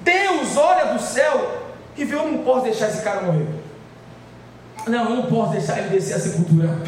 Deus 0.00 0.54
olha 0.58 0.92
do 0.92 1.00
céu 1.00 1.62
e 1.96 2.04
viu: 2.04 2.18
eu 2.18 2.30
não 2.30 2.44
posso 2.44 2.64
deixar 2.64 2.88
esse 2.88 3.02
cara 3.02 3.22
morrer. 3.22 3.48
Não, 4.86 5.04
eu 5.04 5.16
não 5.16 5.22
posso 5.26 5.52
deixar 5.52 5.78
ele 5.78 5.88
descer 5.88 6.14
a 6.14 6.20
sepultura. 6.20 6.78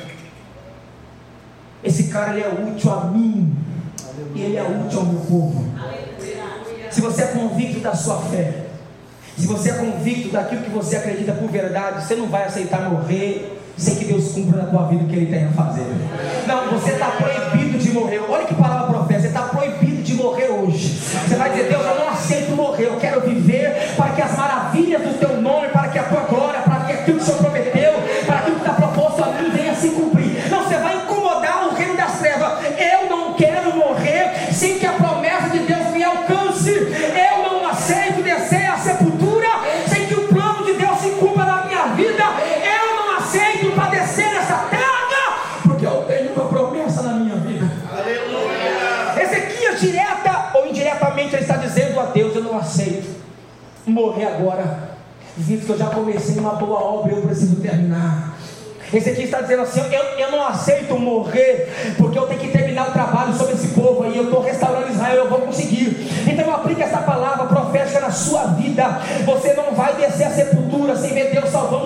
Esse 1.82 2.08
cara 2.08 2.32
ele 2.32 2.42
é 2.42 2.48
útil 2.48 2.92
a 2.92 3.04
mim. 3.06 3.56
E 4.34 4.42
ele 4.42 4.56
é 4.56 4.62
útil 4.62 5.00
ao 5.00 5.06
meu 5.06 5.20
povo. 5.20 5.64
Se 6.90 7.00
você 7.00 7.22
é 7.22 7.26
convicto 7.28 7.80
da 7.80 7.94
sua 7.94 8.18
fé, 8.22 8.66
se 9.36 9.46
você 9.46 9.70
é 9.70 9.74
convicto 9.74 10.28
daquilo 10.28 10.62
que 10.62 10.70
você 10.70 10.96
acredita 10.96 11.32
por 11.32 11.48
verdade, 11.48 12.04
você 12.04 12.14
não 12.14 12.28
vai 12.28 12.44
aceitar 12.44 12.90
morrer 12.90 13.53
sem 13.76 13.96
que 13.96 14.04
Deus 14.04 14.32
cumpra 14.32 14.62
na 14.62 14.66
tua 14.68 14.86
vida 14.88 15.04
o 15.04 15.06
que 15.08 15.16
Ele 15.16 15.26
tem 15.26 15.44
a 15.44 15.50
fazer. 15.50 15.86
Não, 16.46 16.70
você 16.70 16.92
está 16.92 17.06
proibido 17.10 17.33
que 55.64 55.70
eu 55.72 55.78
já 55.78 55.86
comecei 55.86 56.38
uma 56.38 56.54
boa 56.54 56.80
obra 56.80 57.12
e 57.12 57.16
eu 57.16 57.22
preciso 57.22 57.56
terminar. 57.56 58.38
Esse 58.92 59.10
aqui 59.10 59.22
está 59.22 59.40
dizendo 59.40 59.62
assim: 59.62 59.80
eu, 59.92 60.02
eu 60.18 60.30
não 60.30 60.46
aceito 60.46 60.96
morrer, 60.96 61.94
porque 61.96 62.18
eu 62.18 62.26
tenho 62.26 62.40
que 62.40 62.48
terminar 62.48 62.90
o 62.90 62.92
trabalho 62.92 63.34
sobre 63.34 63.54
esse 63.54 63.68
povo 63.68 64.04
aí. 64.04 64.16
Eu 64.16 64.24
estou 64.24 64.40
restaurando 64.40 64.92
Israel, 64.92 65.24
eu 65.24 65.30
vou 65.30 65.40
conseguir. 65.40 65.96
Então 66.30 66.44
eu 66.44 66.54
aplico 66.54 66.80
essa 66.80 66.98
palavra 66.98 67.46
profética 67.46 68.00
na 68.00 68.10
sua 68.10 68.44
vida. 68.48 69.00
Você 69.24 69.54
não 69.54 69.72
vai 69.74 69.94
descer 69.96 70.24
a 70.24 70.30
sepultura 70.30 70.96
sem 70.96 71.12
ver 71.12 71.32
Deus 71.32 71.50
salvando 71.50 71.83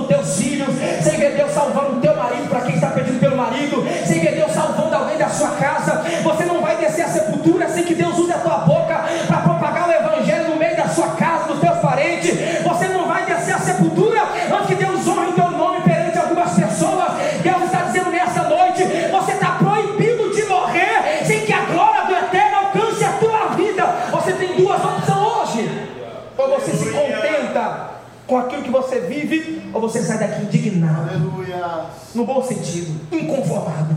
ou 26.49 26.61
você 26.61 26.73
se 26.73 26.91
contenta 26.91 27.91
com 28.27 28.39
aquilo 28.39 28.63
que 28.63 28.71
você 28.71 29.01
vive, 29.01 29.71
ou 29.73 29.81
você 29.81 30.03
sai 30.03 30.19
daqui 30.19 30.43
indignado, 30.43 31.09
Aleluia. 31.09 31.87
no 32.15 32.25
bom 32.27 32.43
sentido, 32.43 33.01
inconformado. 33.11 33.97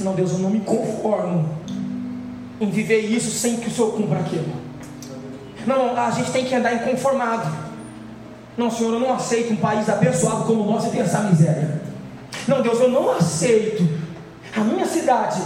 Não, 0.00 0.14
Deus, 0.14 0.32
eu 0.32 0.38
não 0.38 0.50
me 0.50 0.60
conformo 0.60 1.48
em 2.60 2.70
viver 2.70 3.00
isso 3.00 3.30
sem 3.30 3.56
que 3.56 3.68
o 3.68 3.70
Senhor 3.70 3.92
cumpra 3.92 4.18
aquilo. 4.18 4.52
Não, 5.66 5.96
a 5.96 6.10
gente 6.10 6.32
tem 6.32 6.44
que 6.44 6.54
andar 6.54 6.74
inconformado. 6.74 7.48
Não, 8.56 8.70
Senhor, 8.70 8.94
eu 8.94 9.00
não 9.00 9.14
aceito 9.14 9.52
um 9.52 9.56
país 9.56 9.88
abençoado 9.88 10.44
como 10.44 10.62
o 10.62 10.72
nosso 10.72 10.88
e 10.88 10.90
ter 10.90 11.00
essa 11.00 11.20
miséria. 11.20 11.80
Não, 12.48 12.60
Deus, 12.62 12.80
eu 12.80 12.90
não 12.90 13.10
aceito 13.12 13.88
a 14.56 14.60
minha 14.60 14.86
cidade. 14.86 15.40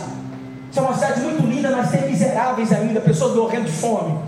Isso 0.70 0.80
é 0.80 0.82
uma 0.82 0.94
cidade 0.94 1.20
muito 1.20 1.46
linda, 1.46 1.70
mas 1.70 1.90
tem 1.90 2.10
miseráveis 2.10 2.72
ainda, 2.72 3.00
pessoas 3.00 3.36
morrendo 3.36 3.66
de 3.66 3.72
fome. 3.72 4.18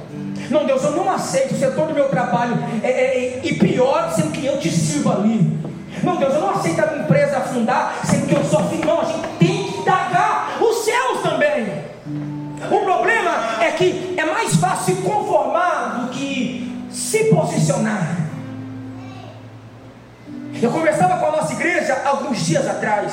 Não, 0.51 0.65
Deus, 0.65 0.83
eu 0.83 0.93
não 0.93 1.11
aceito 1.11 1.55
o 1.55 1.59
setor 1.59 1.89
do 1.89 1.95
meu 1.95 2.09
trabalho 2.09 2.57
é, 2.83 2.89
é, 2.89 3.41
e 3.45 3.55
pior, 3.55 4.13
sendo 4.15 4.33
que 4.33 4.47
eu 4.47 4.59
te 4.59 4.71
sirvo 4.71 5.13
ali. 5.13 5.59
Não, 6.03 6.17
Deus, 6.17 6.35
eu 6.35 6.41
não 6.41 6.51
aceito 6.51 6.81
a 6.81 6.87
minha 6.87 7.03
empresa 7.03 7.39
afundar, 7.39 8.01
sendo 8.05 8.27
que 8.27 8.35
eu 8.35 8.45
sou 8.45 8.63
filho. 8.69 8.87
Não, 8.87 9.01
a 9.01 9.05
gente 9.05 9.29
tem 9.39 9.49
que 9.49 9.79
indagar 9.79 10.59
os 10.61 10.85
céus 10.85 11.21
também. 11.23 11.67
O 12.71 12.85
problema 12.85 13.63
é 13.63 13.71
que 13.73 14.15
é 14.17 14.25
mais 14.25 14.57
fácil 14.57 14.97
se 14.97 15.03
conformar 15.03 16.01
do 16.01 16.11
que 16.11 16.87
se 16.91 17.25
posicionar. 17.25 18.17
Eu 20.61 20.71
conversava 20.71 21.19
com 21.19 21.27
a 21.27 21.41
nossa 21.41 21.53
igreja 21.53 22.03
alguns 22.05 22.45
dias 22.45 22.67
atrás, 22.67 23.13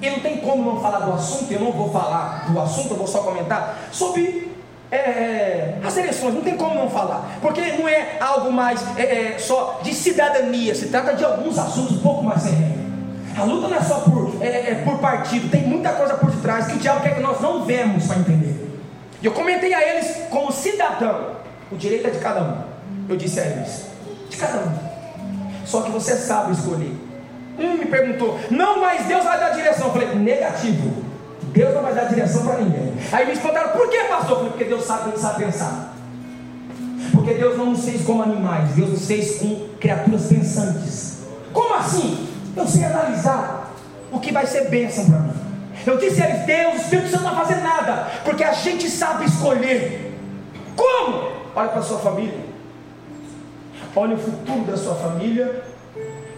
e 0.00 0.10
não 0.10 0.20
tem 0.20 0.38
como 0.38 0.70
não 0.70 0.80
falar 0.80 1.00
do 1.00 1.12
assunto, 1.12 1.52
eu 1.52 1.60
não 1.60 1.72
vou 1.72 1.90
falar 1.90 2.46
do 2.50 2.60
assunto, 2.60 2.92
eu 2.92 2.96
vou 2.96 3.06
só 3.06 3.20
comentar 3.20 3.78
sobre 3.90 4.45
é, 4.90 5.74
as 5.84 5.96
eleições, 5.96 6.34
não 6.34 6.42
tem 6.42 6.56
como 6.56 6.74
não 6.74 6.88
falar, 6.88 7.38
porque 7.40 7.60
não 7.72 7.88
é 7.88 8.16
algo 8.20 8.52
mais 8.52 8.80
é, 8.96 9.34
é, 9.34 9.38
só 9.38 9.80
de 9.82 9.92
cidadania, 9.92 10.74
se 10.74 10.88
trata 10.88 11.14
de 11.14 11.24
alguns 11.24 11.58
assuntos 11.58 11.96
um 11.96 12.00
pouco 12.00 12.22
mais 12.22 12.42
sérios. 12.42 12.76
A 13.36 13.44
luta 13.44 13.68
não 13.68 13.76
é 13.76 13.82
só 13.82 14.00
por, 14.00 14.36
é, 14.40 14.70
é, 14.70 14.82
por 14.84 14.98
partido, 14.98 15.50
tem 15.50 15.62
muita 15.62 15.92
coisa 15.92 16.14
por 16.14 16.30
detrás 16.30 16.66
que 16.66 16.74
o 16.74 16.78
diabo 16.78 17.02
quer 17.02 17.14
que 17.14 17.20
nós 17.20 17.40
não 17.40 17.64
vemos 17.64 18.06
para 18.06 18.18
entender. 18.18 18.80
E 19.20 19.26
eu 19.26 19.32
comentei 19.32 19.74
a 19.74 19.82
eles 19.82 20.22
como 20.30 20.52
cidadão, 20.52 21.32
o 21.70 21.76
direito 21.76 22.06
é 22.06 22.10
de 22.10 22.18
cada 22.18 22.42
um. 22.42 22.56
Eu 23.08 23.16
disse 23.16 23.40
a 23.40 23.44
eles, 23.44 23.86
de 24.30 24.36
cada 24.36 24.58
um. 24.58 24.74
Só 25.64 25.82
que 25.82 25.90
você 25.90 26.14
sabe 26.14 26.52
escolher. 26.52 26.94
Um 27.58 27.74
me 27.74 27.86
perguntou, 27.86 28.38
não, 28.50 28.80
mas 28.80 29.06
Deus 29.06 29.24
vai 29.24 29.38
dar 29.38 29.50
direção. 29.50 29.88
Eu 29.88 29.92
falei, 29.92 30.14
negativo. 30.14 31.04
Deus 31.52 31.74
não 31.74 31.82
vai 31.82 31.94
dar 31.94 32.04
direção 32.04 32.44
para 32.44 32.58
ninguém. 32.58 32.94
Aí 33.12 33.26
me 33.26 33.32
espantaram, 33.32 33.70
por 33.70 33.88
que 33.88 33.98
pastor? 34.04 34.38
Porque 34.38 34.64
Deus 34.64 34.84
sabe, 34.84 35.10
Ele 35.10 35.18
sabe 35.18 35.44
pensar. 35.44 35.94
Porque 37.12 37.34
Deus 37.34 37.56
não 37.56 37.66
nos 37.66 37.84
fez 37.84 38.04
como 38.04 38.22
animais, 38.22 38.70
Deus 38.70 38.90
nos 38.90 39.06
fez 39.06 39.38
com 39.38 39.68
criaturas 39.80 40.26
pensantes. 40.26 41.18
Como 41.52 41.74
assim? 41.74 42.28
Eu 42.56 42.66
sei 42.66 42.84
analisar 42.84 43.72
o 44.10 44.18
que 44.18 44.32
vai 44.32 44.46
ser 44.46 44.68
bênção 44.68 45.06
para 45.06 45.18
mim. 45.20 45.32
Eu 45.86 45.98
disse 45.98 46.22
a 46.22 46.28
eles, 46.28 46.46
Deus, 46.46 46.74
o 46.74 46.76
Espírito 46.76 47.12
não 47.20 47.34
vai 47.34 47.46
fazer 47.46 47.60
nada, 47.60 48.10
porque 48.24 48.42
a 48.42 48.52
gente 48.52 48.88
sabe 48.90 49.26
escolher. 49.26 50.14
Como? 50.74 51.30
Olha 51.54 51.68
para 51.68 51.80
a 51.80 51.82
sua 51.82 51.98
família. 51.98 52.40
Olha 53.94 54.14
o 54.14 54.18
futuro 54.18 54.64
da 54.64 54.76
sua 54.76 54.94
família 54.94 55.62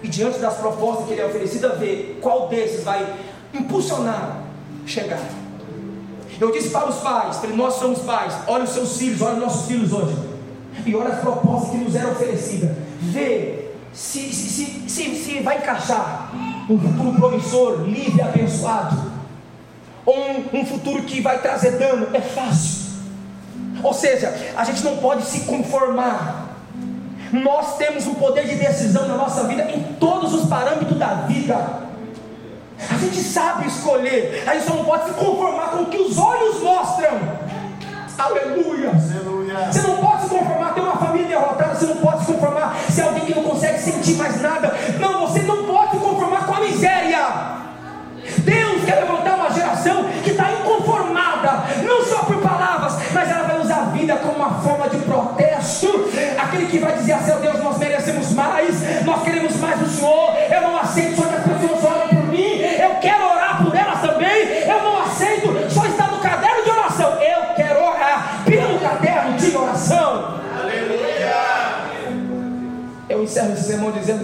e 0.03 0.09
diante 0.09 0.39
das 0.39 0.55
propostas 0.55 1.07
que 1.07 1.13
ele 1.13 1.23
é 1.23 1.27
oferecido, 1.27 1.77
ver 1.77 2.19
qual 2.23 2.49
desses 2.49 2.85
vai 2.85 3.05
impulsionar 3.53 4.48
chegar. 4.89 5.21
Eu 6.41 6.53
disse 6.53 6.71
para 6.71 6.89
os 6.89 6.97
pais, 6.97 7.41
nós 7.55 7.75
somos 7.75 8.01
pais, 8.01 8.35
olha 8.47 8.65
os 8.65 8.71
seus 8.71 8.97
filhos, 8.97 9.21
olha 9.21 9.35
os 9.35 9.41
nossos 9.41 9.67
filhos 9.67 9.93
hoje, 9.93 10.17
e 10.87 10.95
olha 10.95 11.09
as 11.15 11.21
propostas 11.21 11.71
que 11.71 11.77
nos 11.79 11.95
eram 11.97 12.13
oferecidas, 12.13 12.71
vê 13.01 13.71
se, 13.93 14.33
se, 14.33 14.89
se, 14.89 15.15
se, 15.17 15.41
vai 15.41 15.59
encaixar 15.59 16.33
um 16.71 16.79
futuro 16.79 17.13
promissor, 17.13 17.83
livre, 17.83 18.23
abençoado, 18.23 19.11
ou 20.07 20.17
um, 20.17 20.61
um 20.61 20.67
futuro 20.67 21.03
que 21.03 21.21
vai 21.21 21.41
trazer 21.41 21.73
dano, 21.73 22.09
é 22.15 22.21
fácil. 22.21 22.89
Ou 23.83 23.93
seja, 23.93 24.35
a 24.57 24.65
gente 24.65 24.85
não 24.85 24.97
pode 24.99 25.25
se 25.25 25.41
conformar 25.41 26.49
nós 27.33 27.77
temos 27.77 28.07
um 28.07 28.15
poder 28.15 28.47
de 28.47 28.57
decisão 28.57 29.07
na 29.07 29.17
nossa 29.17 29.45
vida 29.45 29.71
em 29.71 29.83
todos 29.95 30.33
os 30.33 30.49
parâmetros 30.49 30.99
da 30.99 31.15
vida. 31.27 31.88
A 32.91 32.99
gente 32.99 33.23
sabe 33.23 33.67
escolher, 33.67 34.45
a 34.47 34.55
gente 34.55 34.67
só 34.67 34.75
não 34.75 34.85
pode 34.85 35.07
se 35.07 35.15
conformar 35.15 35.71
com 35.71 35.83
o 35.83 35.87
que 35.87 35.99
os 35.99 36.17
olhos 36.17 36.63
mostram. 36.63 37.19
Aleluia. 38.19 38.91
Aleluia. 38.91 39.73
Você 39.73 39.81
não 39.87 39.97
pode 39.99 40.23
se 40.23 40.29
conformar, 40.29 40.75
ter 40.75 40.81
uma 40.81 40.97
família 40.97 41.29
derrotada, 41.29 41.75
você 41.75 41.87
não 41.87 41.97
pode 41.97 42.25
se 42.25 42.33
conformar 42.33 42.77
se 42.91 43.01
alguém 43.01 43.25
que 43.25 43.35
não 43.35 43.45
consegue 43.45 43.79
sentir 43.79 44.15
mais 44.15 44.41
nada. 44.41 44.75
Não, 44.99 45.27
você 45.27 45.41
não 45.41 45.65
pode 45.65 45.93
se 45.93 45.97
conformar 45.99 46.47
com 46.47 46.55
a 46.55 46.61
miséria. 46.61 47.59
Deus 48.39 48.85
quer 48.85 48.97
levantar 48.97 49.37
uma 49.37 49.51
geração 49.51 50.05
que 50.23 50.31
está 50.31 50.53
inconformada, 50.53 51.65
não 51.83 52.05
só 52.05 52.25
por 52.25 52.37
palavras, 52.39 52.95
mas 53.13 53.31
ela 53.31 53.45
vai 53.45 53.61
usar 53.61 53.77
a 53.77 53.85
vida 53.87 54.17
como 54.17 54.35
uma 54.35 54.61
forma 54.61 54.89
de 54.89 54.99
protesto. 54.99 55.89
Aquele 56.39 56.67
que 56.67 56.79
vai 56.79 56.93
dizer 56.95 57.13
assim: 57.13 57.41
Deus, 57.41 57.48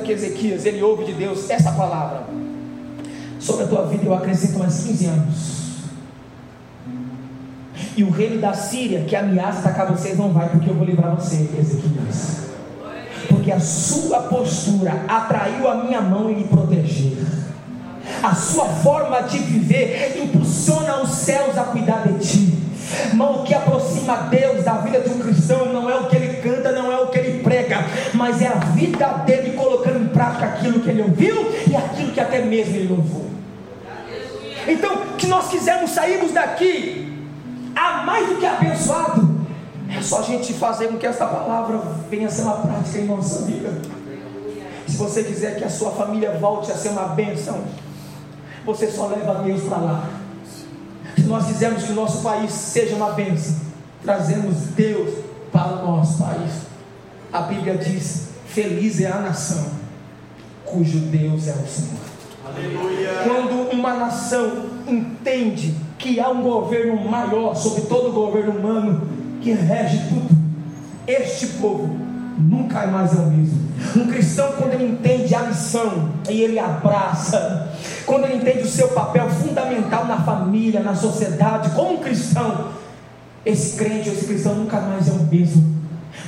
que 0.04 0.12
Ezequias, 0.12 0.64
ele 0.64 0.82
ouve 0.82 1.04
de 1.04 1.14
Deus 1.14 1.50
essa 1.50 1.72
palavra. 1.72 2.24
Sobre 3.40 3.64
a 3.64 3.66
tua 3.66 3.86
vida 3.86 4.04
eu 4.04 4.14
acrescento 4.14 4.58
mais 4.58 4.84
15 4.84 5.06
anos. 5.06 5.54
E 7.96 8.04
o 8.04 8.10
reino 8.10 8.40
da 8.40 8.52
Síria 8.54 9.04
que 9.04 9.16
ameaça 9.16 9.60
atacar 9.60 9.86
vocês 9.90 10.16
não 10.16 10.32
vai, 10.32 10.48
porque 10.48 10.70
eu 10.70 10.74
vou 10.74 10.84
livrar 10.84 11.14
você, 11.14 11.48
Ezequias. 11.58 12.44
Porque 13.28 13.50
a 13.50 13.60
sua 13.60 14.22
postura 14.22 15.04
atraiu 15.08 15.68
a 15.68 15.84
minha 15.84 16.00
mão 16.00 16.30
e 16.30 16.34
me 16.34 16.44
protegeu. 16.44 17.16
A 18.22 18.34
sua 18.34 18.66
forma 18.66 19.22
de 19.22 19.38
viver 19.38 20.20
impulsiona 20.22 21.02
os 21.02 21.10
céus 21.10 21.56
a 21.56 21.64
cuidar 21.64 22.06
de 22.06 22.18
ti. 22.18 22.64
Mas 23.14 23.36
o 23.36 23.42
que 23.42 23.54
aproxima 23.54 24.16
Deus 24.30 24.64
da 24.64 24.74
vida 24.74 25.00
de 25.00 25.10
um 25.10 25.18
cristão 25.18 25.72
não 25.72 25.88
é 25.88 25.96
o 25.96 26.06
que 26.06 26.16
ele 26.16 26.34
canta, 26.36 26.72
não 26.72 26.92
é 26.92 27.00
o 27.00 27.06
que 27.08 27.18
ele 27.18 27.42
prega, 27.42 27.84
mas 28.12 28.42
é 28.42 28.48
a 28.48 28.54
vida 28.54 29.06
dele 29.26 29.50
em 29.50 29.53
prática 30.14 30.46
aquilo 30.46 30.80
que 30.80 30.88
ele 30.88 31.02
ouviu 31.02 31.52
e 31.68 31.76
aquilo 31.76 32.12
que 32.12 32.20
até 32.20 32.42
mesmo 32.42 32.76
ele 32.76 32.88
louvou. 32.88 33.26
Então, 34.66 34.96
que 35.18 35.26
nós 35.26 35.48
quisermos 35.48 35.90
sairmos 35.90 36.32
daqui 36.32 37.12
a 37.74 38.04
mais 38.04 38.28
do 38.28 38.36
que 38.36 38.46
abençoado, 38.46 39.34
é 39.94 40.00
só 40.00 40.20
a 40.20 40.22
gente 40.22 40.54
fazer 40.54 40.88
com 40.88 40.96
que 40.96 41.06
essa 41.06 41.26
palavra 41.26 41.78
venha 42.08 42.28
a 42.28 42.30
ser 42.30 42.42
uma 42.42 42.56
prática 42.56 42.98
em 42.98 43.06
nossa 43.06 43.44
vida. 43.44 43.82
Se 44.86 44.96
você 44.96 45.24
quiser 45.24 45.56
que 45.56 45.64
a 45.64 45.68
sua 45.68 45.90
família 45.90 46.32
volte 46.38 46.70
a 46.70 46.76
ser 46.76 46.90
uma 46.90 47.08
bênção, 47.08 47.62
você 48.64 48.90
só 48.90 49.08
leva 49.08 49.42
Deus 49.42 49.62
para 49.64 49.76
lá. 49.78 50.08
Se 51.16 51.22
nós 51.22 51.46
quisermos 51.46 51.82
que 51.82 51.92
o 51.92 51.94
nosso 51.94 52.22
país 52.22 52.50
seja 52.50 52.96
uma 52.96 53.10
bênção, 53.10 53.56
trazemos 54.02 54.56
Deus 54.76 55.24
para 55.52 55.82
o 55.82 55.86
nosso 55.86 56.22
país. 56.22 56.52
A 57.32 57.42
Bíblia 57.42 57.76
diz: 57.76 58.28
Feliz 58.46 59.00
é 59.00 59.06
a 59.06 59.20
nação 59.20 59.83
cujo 60.74 60.98
Deus 60.98 61.46
é 61.46 61.52
o 61.52 61.66
Senhor. 61.66 62.04
Aleluia. 62.44 63.10
Quando 63.24 63.70
uma 63.72 63.94
nação 63.94 64.66
entende 64.86 65.74
que 65.96 66.18
há 66.18 66.28
um 66.28 66.42
governo 66.42 67.08
maior 67.08 67.54
sobre 67.54 67.82
todo 67.82 68.08
o 68.08 68.12
governo 68.12 68.58
humano 68.58 69.08
que 69.40 69.52
rege 69.52 69.98
tudo, 70.08 70.36
este 71.06 71.46
povo 71.58 71.96
nunca 72.36 72.82
é 72.82 72.86
mais 72.88 73.16
é 73.16 73.20
o 73.20 73.26
mesmo. 73.26 73.64
Um 73.96 74.06
cristão, 74.08 74.52
quando 74.58 74.74
ele 74.74 74.92
entende 74.92 75.34
a 75.34 75.44
missão 75.44 76.10
e 76.28 76.42
ele 76.42 76.58
abraça, 76.58 77.72
quando 78.04 78.24
ele 78.24 78.36
entende 78.36 78.62
o 78.62 78.68
seu 78.68 78.88
papel 78.88 79.28
fundamental 79.30 80.06
na 80.06 80.20
família, 80.22 80.80
na 80.80 80.94
sociedade, 80.94 81.70
como 81.70 81.94
um 81.94 81.96
cristão, 81.98 82.70
esse 83.46 83.76
crente, 83.76 84.08
esse 84.08 84.26
cristão 84.26 84.54
nunca 84.54 84.80
mais 84.80 85.08
é 85.08 85.12
o 85.12 85.22
mesmo, 85.24 85.64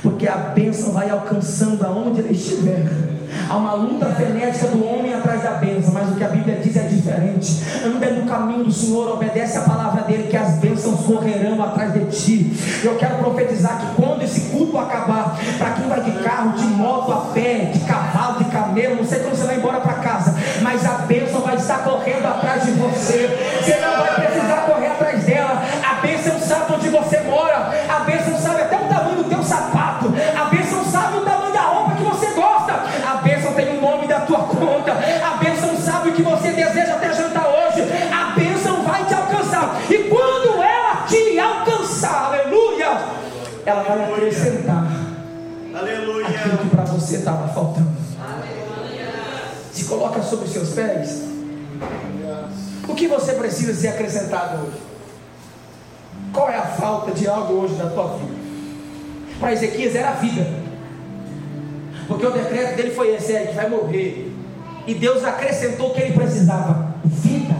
porque 0.01 0.27
a 0.27 0.37
bênção 0.37 0.93
vai 0.93 1.09
alcançando 1.09 1.85
aonde 1.85 2.21
ele 2.21 2.33
estiver. 2.33 3.16
Há 3.49 3.57
uma 3.57 3.73
luta 3.73 4.07
frenética 4.07 4.67
do 4.67 4.85
homem 4.85 5.13
atrás 5.13 5.41
da 5.41 5.51
bênção, 5.51 5.93
mas 5.93 6.09
o 6.09 6.15
que 6.15 6.23
a 6.23 6.29
Bíblia 6.29 6.59
diz 6.61 6.75
é 6.75 6.83
diferente. 6.83 7.63
Anda 7.85 8.09
no 8.11 8.25
caminho 8.25 8.63
do 8.63 8.71
Senhor, 8.71 9.13
obedece 9.13 9.57
a 9.57 9.61
palavra 9.61 10.01
dele, 10.03 10.27
que 10.29 10.37
as 10.37 10.55
bênçãos 10.55 11.01
correrão 11.01 11.61
atrás 11.63 11.93
de 11.93 12.05
ti. 12.05 12.53
Eu 12.83 12.95
quero 12.97 13.17
profetizar 13.17 13.79
que 13.79 14.01
quando 14.01 14.21
esse 14.21 14.49
culto 14.51 14.77
acabar, 14.77 15.37
para 15.57 15.71
quem 15.71 15.87
vai 15.87 16.01
de 16.01 16.11
carro, 16.23 16.57
de 16.57 16.65
moto, 16.65 17.11
a 17.11 17.17
pé, 17.33 17.56
você 47.17 47.19
estava 47.19 47.47
faltando. 47.47 47.91
Se 49.71 49.85
coloca 49.85 50.21
sobre 50.21 50.45
os 50.45 50.51
seus 50.51 50.69
pés. 50.69 51.23
O 52.87 52.95
que 52.95 53.07
você 53.07 53.33
precisa 53.33 53.73
ser 53.73 53.89
acrescentado 53.89 54.65
hoje? 54.65 54.77
Qual 56.33 56.49
é 56.49 56.57
a 56.57 56.65
falta 56.65 57.11
de 57.11 57.27
algo 57.27 57.53
hoje 57.53 57.75
na 57.75 57.89
tua 57.89 58.17
vida? 58.17 58.37
Para 59.39 59.53
Ezequias 59.53 59.95
era 59.95 60.09
a 60.09 60.13
vida. 60.13 60.47
Porque 62.07 62.25
o 62.25 62.31
decreto 62.31 62.77
dele 62.77 62.91
foi 62.91 63.15
esse, 63.15 63.33
é 63.33 63.47
que 63.47 63.55
vai 63.55 63.69
morrer. 63.69 64.33
E 64.87 64.93
Deus 64.93 65.23
acrescentou 65.23 65.91
o 65.91 65.93
que 65.93 66.01
ele 66.01 66.13
precisava: 66.13 66.95
vida, 67.03 67.55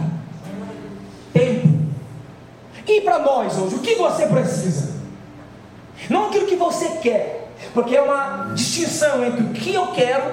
tempo. 1.32 1.68
E 2.86 3.00
para 3.02 3.18
nós 3.18 3.58
hoje, 3.58 3.74
o 3.76 3.80
que 3.80 3.94
você 3.96 4.26
precisa? 4.26 4.96
Não 6.08 6.28
aquilo 6.28 6.46
que 6.46 6.56
você 6.56 6.88
quer, 7.02 7.37
porque 7.74 7.96
é 7.96 8.02
uma 8.02 8.52
distinção 8.54 9.24
entre 9.24 9.42
o 9.42 9.48
que 9.50 9.74
eu 9.74 9.88
quero 9.88 10.24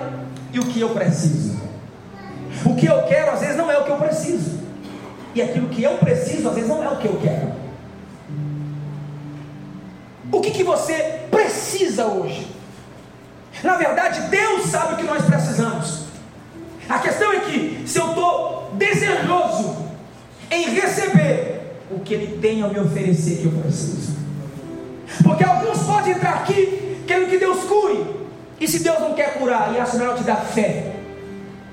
e 0.51 0.59
o 0.59 0.65
que 0.65 0.79
eu 0.79 0.89
preciso. 0.89 1.59
O 2.65 2.75
que 2.75 2.85
eu 2.85 3.03
quero 3.03 3.31
às 3.31 3.41
vezes 3.41 3.57
não 3.57 3.69
é 3.69 3.77
o 3.77 3.83
que 3.83 3.91
eu 3.91 3.97
preciso, 3.97 4.59
e 5.33 5.41
aquilo 5.41 5.67
que 5.69 5.83
eu 5.83 5.97
preciso 5.97 6.47
às 6.47 6.55
vezes 6.55 6.69
não 6.69 6.83
é 6.83 6.89
o 6.89 6.97
que 6.97 7.07
eu 7.07 7.19
quero. 7.21 7.53
O 10.31 10.41
que, 10.41 10.51
que 10.51 10.63
você 10.63 11.21
precisa 11.29 12.05
hoje? 12.05 12.47
Na 13.63 13.75
verdade, 13.75 14.21
Deus 14.29 14.65
sabe 14.65 14.93
o 14.93 14.97
que 14.97 15.03
nós 15.03 15.23
precisamos. 15.23 16.05
A 16.89 16.99
questão 16.99 17.31
é 17.31 17.39
que, 17.39 17.83
se 17.85 17.97
eu 17.97 18.09
estou 18.09 18.71
desejoso 18.73 19.85
em 20.51 20.69
receber 20.69 21.79
o 21.89 21.99
que 21.99 22.13
Ele 22.13 22.39
tem 22.39 22.61
a 22.63 22.67
me 22.67 22.79
oferecer 22.79 23.37
que 23.37 23.45
eu 23.45 23.51
preciso. 23.51 24.15
Porque 25.23 25.43
alguns 25.43 25.79
podem 25.83 26.13
entrar 26.13 26.35
aqui 26.35 26.84
querendo 27.05 27.29
que 27.29 27.37
Deus 27.37 27.63
cure. 27.63 28.05
E 28.59 28.67
se 28.67 28.83
Deus 28.83 28.99
não 28.99 29.13
quer 29.13 29.37
curar 29.37 29.73
e 29.73 29.79
acha 29.79 29.97
melhor 29.97 30.15
te 30.15 30.23
dar 30.23 30.37
fé, 30.37 30.95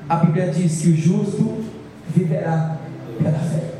a 0.08 0.16
Bíblia 0.16 0.48
diz 0.48 0.82
que 0.82 0.88
o 0.88 0.96
justo 0.96 1.64
viverá 2.08 2.76
pela 3.22 3.38
fé. 3.38 3.72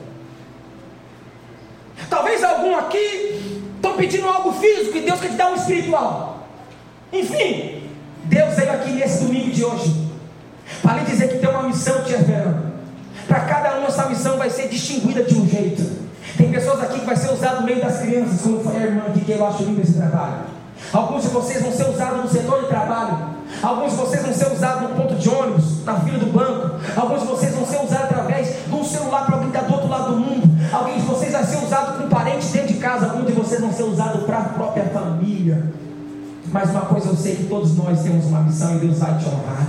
Talvez 2.09 2.45
algum 2.45 2.77
aqui 2.77 3.67
estão 3.77 3.97
pedindo 3.97 4.29
algo 4.29 4.53
físico 4.53 4.97
e 4.97 5.01
Deus 5.01 5.21
quer 5.21 5.31
te 5.31 5.37
dar 5.37 5.51
um 5.51 5.55
espiritual. 5.55 6.47
Enfim, 7.13 7.83
Deus 8.25 8.55
veio 8.55 8.73
aqui 8.73 8.93
nesse 8.93 9.25
domingo 9.25 9.51
de 9.51 9.65
hoje 9.65 10.09
para 10.81 11.01
lhe 11.01 11.05
dizer 11.05 11.29
que 11.29 11.39
tem 11.39 11.49
uma 11.49 11.65
missão 11.65 12.03
te 12.05 12.13
esperando. 12.13 12.73
Para 13.27 13.41
cada 13.41 13.81
um 13.81 13.87
essa 13.87 14.09
missão 14.09 14.37
vai 14.37 14.51
ser 14.51 14.69
distinguida 14.69 15.23
de 15.23 15.35
um 15.35 15.49
jeito. 15.49 16.03
Tem 16.37 16.51
pessoas 16.51 16.81
aqui 16.83 17.01
que 17.01 17.07
vai 17.07 17.17
ser 17.17 17.33
usado 17.33 17.61
no 17.61 17.67
meio 17.67 17.81
das 17.81 18.01
crianças, 18.01 18.41
como 18.41 18.61
foi 18.61 18.77
a 18.77 18.87
irmã 18.87 19.05
aqui 19.09 19.21
que 19.21 19.33
eu 19.33 19.47
acho 19.47 19.65
lindo 19.65 19.83
esse 19.83 19.95
trabalho. 19.95 20.45
Alguns 20.93 21.23
de 21.23 21.29
vocês 21.29 21.63
vão 21.63 21.73
ser 21.73 21.89
usados 21.89 22.23
no 22.23 22.29
setor 22.29 22.63
de 22.63 22.69
trabalho. 22.69 23.19
Alguns 23.63 23.93
de 23.93 23.97
vocês 23.97 24.23
vão 24.23 24.33
ser 24.33 24.53
usados 24.53 24.83
no 24.83 24.97
ponto 24.97 25.15
de 25.15 25.29
ônibus, 25.29 25.85
na 25.85 26.01
fila 26.01 26.19
do 26.19 26.27
banco. 26.27 26.77
Alguns 26.97 27.21
de 27.21 27.27
vocês 27.27 27.55
vão 27.55 27.67
ser 27.67 27.77
usados 27.77 28.05
através 28.05 28.49
de 28.67 28.75
um 28.75 28.85
celular 28.85 29.27
para 29.27 29.35
alguém 29.37 29.51
que 29.51 29.57
está 29.57 29.69
do 29.69 29.75
outro 29.75 29.89
lado 29.89 30.13
do 30.13 30.19
mundo. 30.19 30.51
Alguém 30.73 30.97
de 30.97 31.03
vocês 31.03 31.33
vai 31.33 31.45
ser 31.45 31.57
usado 31.65 31.99
com 31.99 32.07
um 32.07 32.09
parente 32.09 32.47
dentro 32.47 32.69
de 32.69 32.79
casa. 32.79 33.07
Alguns 33.07 33.27
de 33.27 33.33
vocês 33.33 33.61
vão 33.61 33.73
ser 33.73 33.85
usados 33.85 34.25
para 34.25 34.39
a 34.39 34.45
própria 34.45 34.85
família. 34.85 35.73
Mas 36.47 36.71
uma 36.71 36.83
coisa 36.83 37.09
eu 37.09 37.17
sei 37.17 37.37
que 37.37 37.45
todos 37.45 37.77
nós 37.77 38.03
temos 38.03 38.27
uma 38.27 38.41
missão 38.41 38.77
e 38.77 38.81
Deus 38.81 38.99
vai 38.99 39.17
te 39.19 39.27
honrar. 39.27 39.67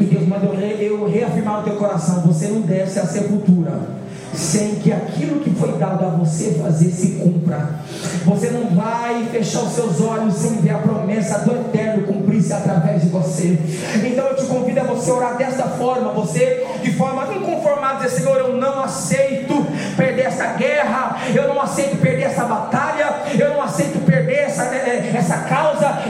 E 0.00 0.04
Deus 0.04 0.28
manda 0.28 0.46
eu, 0.46 0.80
eu 0.80 1.08
reafirmar 1.08 1.58
no 1.58 1.62
teu 1.64 1.76
coração: 1.76 2.20
você 2.22 2.48
não 2.48 2.60
desce 2.60 2.98
à 2.98 3.06
sepultura 3.06 3.98
sem 4.34 4.76
que 4.76 4.92
aquilo 4.92 5.40
que 5.40 5.50
foi 5.50 5.72
dado 5.78 6.04
a 6.04 6.08
você 6.10 6.58
fazer 6.62 6.90
se 6.90 7.12
cumpra. 7.12 7.70
Você 8.24 8.50
não 8.50 8.68
vai 8.74 9.26
fechar 9.30 9.62
os 9.62 9.72
seus 9.72 10.00
olhos 10.00 10.34
sem 10.34 10.60
ver 10.60 10.70
a 10.70 10.78
promessa 10.78 11.38
do 11.40 11.52
eterno 11.52 12.06
cumprir-se 12.06 12.52
através 12.52 13.02
de 13.02 13.08
você. 13.08 13.58
Então 14.04 14.26
eu 14.26 14.36
te 14.36 14.44
convido 14.46 14.80
a 14.80 14.84
você 14.84 15.10
orar 15.10 15.36
desta 15.36 15.64
forma, 15.64 16.12
você 16.12 16.66
de 16.82 16.92
forma 16.92 17.26
inconformada, 17.34 18.04
dizer: 18.04 18.20
Senhor, 18.20 18.36
eu 18.38 18.56
não 18.56 18.82
aceito 18.82 19.66
perder 19.96 20.22
essa 20.22 20.46
guerra, 20.54 21.18
eu 21.34 21.48
não 21.48 21.60
aceito 21.60 21.96
perder 22.00 22.24
essa 22.24 22.44
batalha, 22.44 23.22
eu 23.38 23.54
não 23.54 23.62
aceito 23.62 24.04
perder 24.04 24.40
essa, 24.40 24.64
essa 24.64 25.38
causa, 25.38 26.02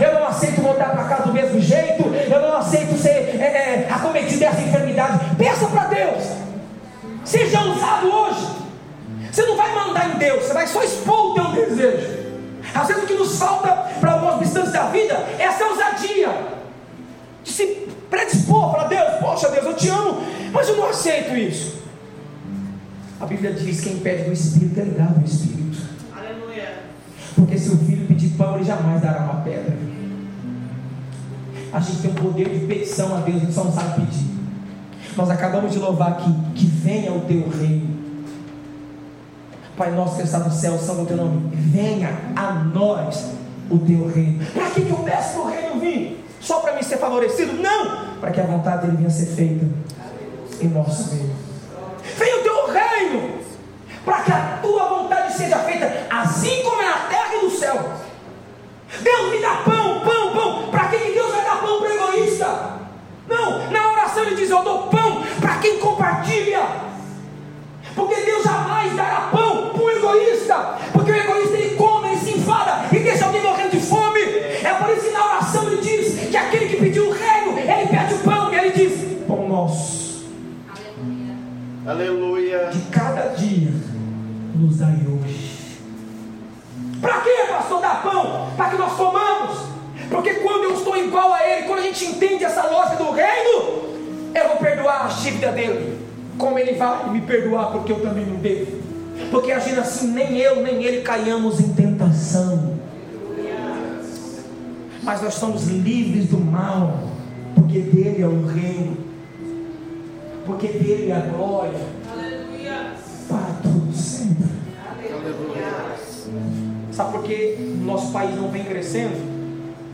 Você 9.38 9.46
não 9.46 9.56
vai 9.56 9.72
mandar 9.72 10.16
em 10.16 10.18
Deus, 10.18 10.42
você 10.42 10.52
vai 10.52 10.66
só 10.66 10.82
expor 10.82 11.30
o 11.30 11.34
teu 11.34 11.52
desejo. 11.52 12.08
Às 12.74 12.88
vezes 12.88 13.04
o 13.04 13.06
que 13.06 13.14
nos 13.14 13.38
falta 13.38 13.68
para 14.00 14.14
algumas 14.14 14.44
instâncias 14.44 14.72
da 14.72 14.88
vida 14.88 15.14
é 15.38 15.44
essa 15.44 15.64
ousadia 15.64 16.28
de 17.44 17.52
se 17.52 17.86
predispor 18.10 18.72
para 18.72 18.88
Deus. 18.88 19.08
Poxa, 19.20 19.48
Deus, 19.50 19.64
eu 19.64 19.76
te 19.76 19.88
amo, 19.90 20.20
mas 20.52 20.68
eu 20.68 20.76
não 20.76 20.88
aceito 20.88 21.36
isso. 21.36 21.78
A 23.20 23.26
Bíblia 23.26 23.52
diz: 23.52 23.80
quem 23.80 24.00
pede 24.00 24.24
do 24.24 24.32
Espírito, 24.32 24.80
ele 24.80 24.90
dá 24.98 25.04
do 25.04 25.24
Espírito. 25.24 25.82
Aleluia. 26.16 26.80
Porque 27.36 27.56
se 27.56 27.68
o 27.68 27.78
filho 27.78 28.08
pedir 28.08 28.30
pão, 28.30 28.56
ele 28.56 28.64
jamais 28.64 29.00
dará 29.00 29.20
uma 29.20 29.42
pedra. 29.42 29.78
a 31.72 31.78
gente 31.78 32.02
tem 32.02 32.10
um 32.10 32.14
poder 32.14 32.48
de 32.48 32.66
petição 32.66 33.16
a 33.16 33.20
Deus, 33.20 33.36
a 33.36 33.40
gente 33.44 33.54
só 33.54 33.62
não 33.62 33.72
sabe 33.72 34.00
pedir. 34.00 34.26
Nós 35.16 35.30
acabamos 35.30 35.70
de 35.70 35.78
louvar 35.78 36.10
aqui, 36.14 36.34
que 36.56 36.66
venha 36.66 37.12
o 37.12 37.20
teu 37.20 37.48
reino. 37.48 38.07
Pai 39.78 39.92
nosso 39.92 40.16
que 40.16 40.22
está 40.22 40.40
no 40.40 40.50
céu, 40.50 40.76
santo 40.76 41.02
o 41.02 41.06
teu 41.06 41.16
nome, 41.16 41.52
venha 41.54 42.10
a 42.34 42.52
nós 42.52 43.30
o 43.70 43.78
teu 43.78 44.08
reino. 44.08 44.44
Para 44.52 44.70
que, 44.70 44.80
que 44.82 44.90
eu 44.90 44.98
peço 44.98 45.34
para 45.34 45.40
o 45.40 45.48
reino 45.48 45.80
vir? 45.80 46.24
Só 46.40 46.58
para 46.58 46.74
mim 46.74 46.82
ser 46.82 46.98
favorecido? 46.98 47.52
Não! 47.52 48.18
Para 48.20 48.32
que 48.32 48.40
a 48.40 48.44
vontade 48.44 48.82
dele 48.82 48.96
venha 48.96 49.10
ser 49.10 49.26
feita 49.26 49.64
em 50.60 50.68
nosso 50.68 51.14
meio. 51.14 51.30
Venha 52.16 52.40
o 52.40 52.42
teu 52.42 52.66
reino, 52.72 53.38
para 54.04 54.22
que 54.22 54.32
a 54.32 54.58
tua 54.60 54.88
vontade 54.88 55.32
seja 55.34 55.58
feita, 55.58 56.06
assim 56.10 56.60
como 56.64 56.82
é 56.82 56.86
na 56.86 56.98
terra 57.08 57.36
e 57.40 57.44
no 57.44 57.50
céu. 57.50 57.92
Deus 59.00 59.30
me 59.30 59.40
dá 59.40 59.62
Para 87.08 87.20
que, 87.22 87.46
pastor, 87.48 87.80
dar 87.80 88.02
pão? 88.02 88.50
Para 88.54 88.68
que 88.68 88.76
nós 88.76 88.92
comamos. 88.92 89.60
Porque 90.10 90.34
quando 90.34 90.64
eu 90.64 90.74
estou 90.74 90.94
igual 90.94 91.32
a 91.32 91.42
Ele, 91.42 91.66
quando 91.66 91.78
a 91.78 91.82
gente 91.82 92.04
entende 92.04 92.44
essa 92.44 92.66
lógica 92.66 93.02
do 93.02 93.12
reino, 93.12 94.34
eu 94.34 94.48
vou 94.48 94.56
perdoar 94.58 95.06
a 95.06 95.08
dívida 95.08 95.50
dele. 95.52 95.98
Como 96.36 96.58
Ele 96.58 96.74
vai 96.74 97.08
me 97.08 97.22
perdoar, 97.22 97.72
porque 97.72 97.92
eu 97.92 98.00
também 98.00 98.26
não 98.26 98.36
devo. 98.36 98.82
Porque 99.30 99.50
agindo 99.52 99.80
assim, 99.80 100.08
nem 100.08 100.36
eu, 100.36 100.62
nem 100.62 100.84
Ele 100.84 101.00
caiamos 101.00 101.60
em 101.60 101.72
tentação. 101.72 102.76
Mas 105.02 105.22
nós 105.22 105.32
somos 105.32 105.64
livres 105.66 106.26
do 106.26 106.36
mal, 106.36 107.04
porque 107.54 107.78
dele 107.78 108.22
é 108.22 108.26
o 108.26 108.46
reino, 108.46 108.98
porque 110.44 110.68
dele 110.68 111.10
é 111.10 111.16
a 111.16 111.20
glória. 111.20 111.80
Aleluia. 112.12 112.92
Para 113.26 113.54
tudo 113.62 113.96
sempre. 113.96 114.44
Aleluia. 115.10 116.67
Sabe 116.98 117.12
por 117.12 117.22
que 117.22 117.56
nosso 117.84 118.10
país 118.10 118.34
não 118.34 118.48
vem 118.48 118.64
crescendo? 118.64 119.14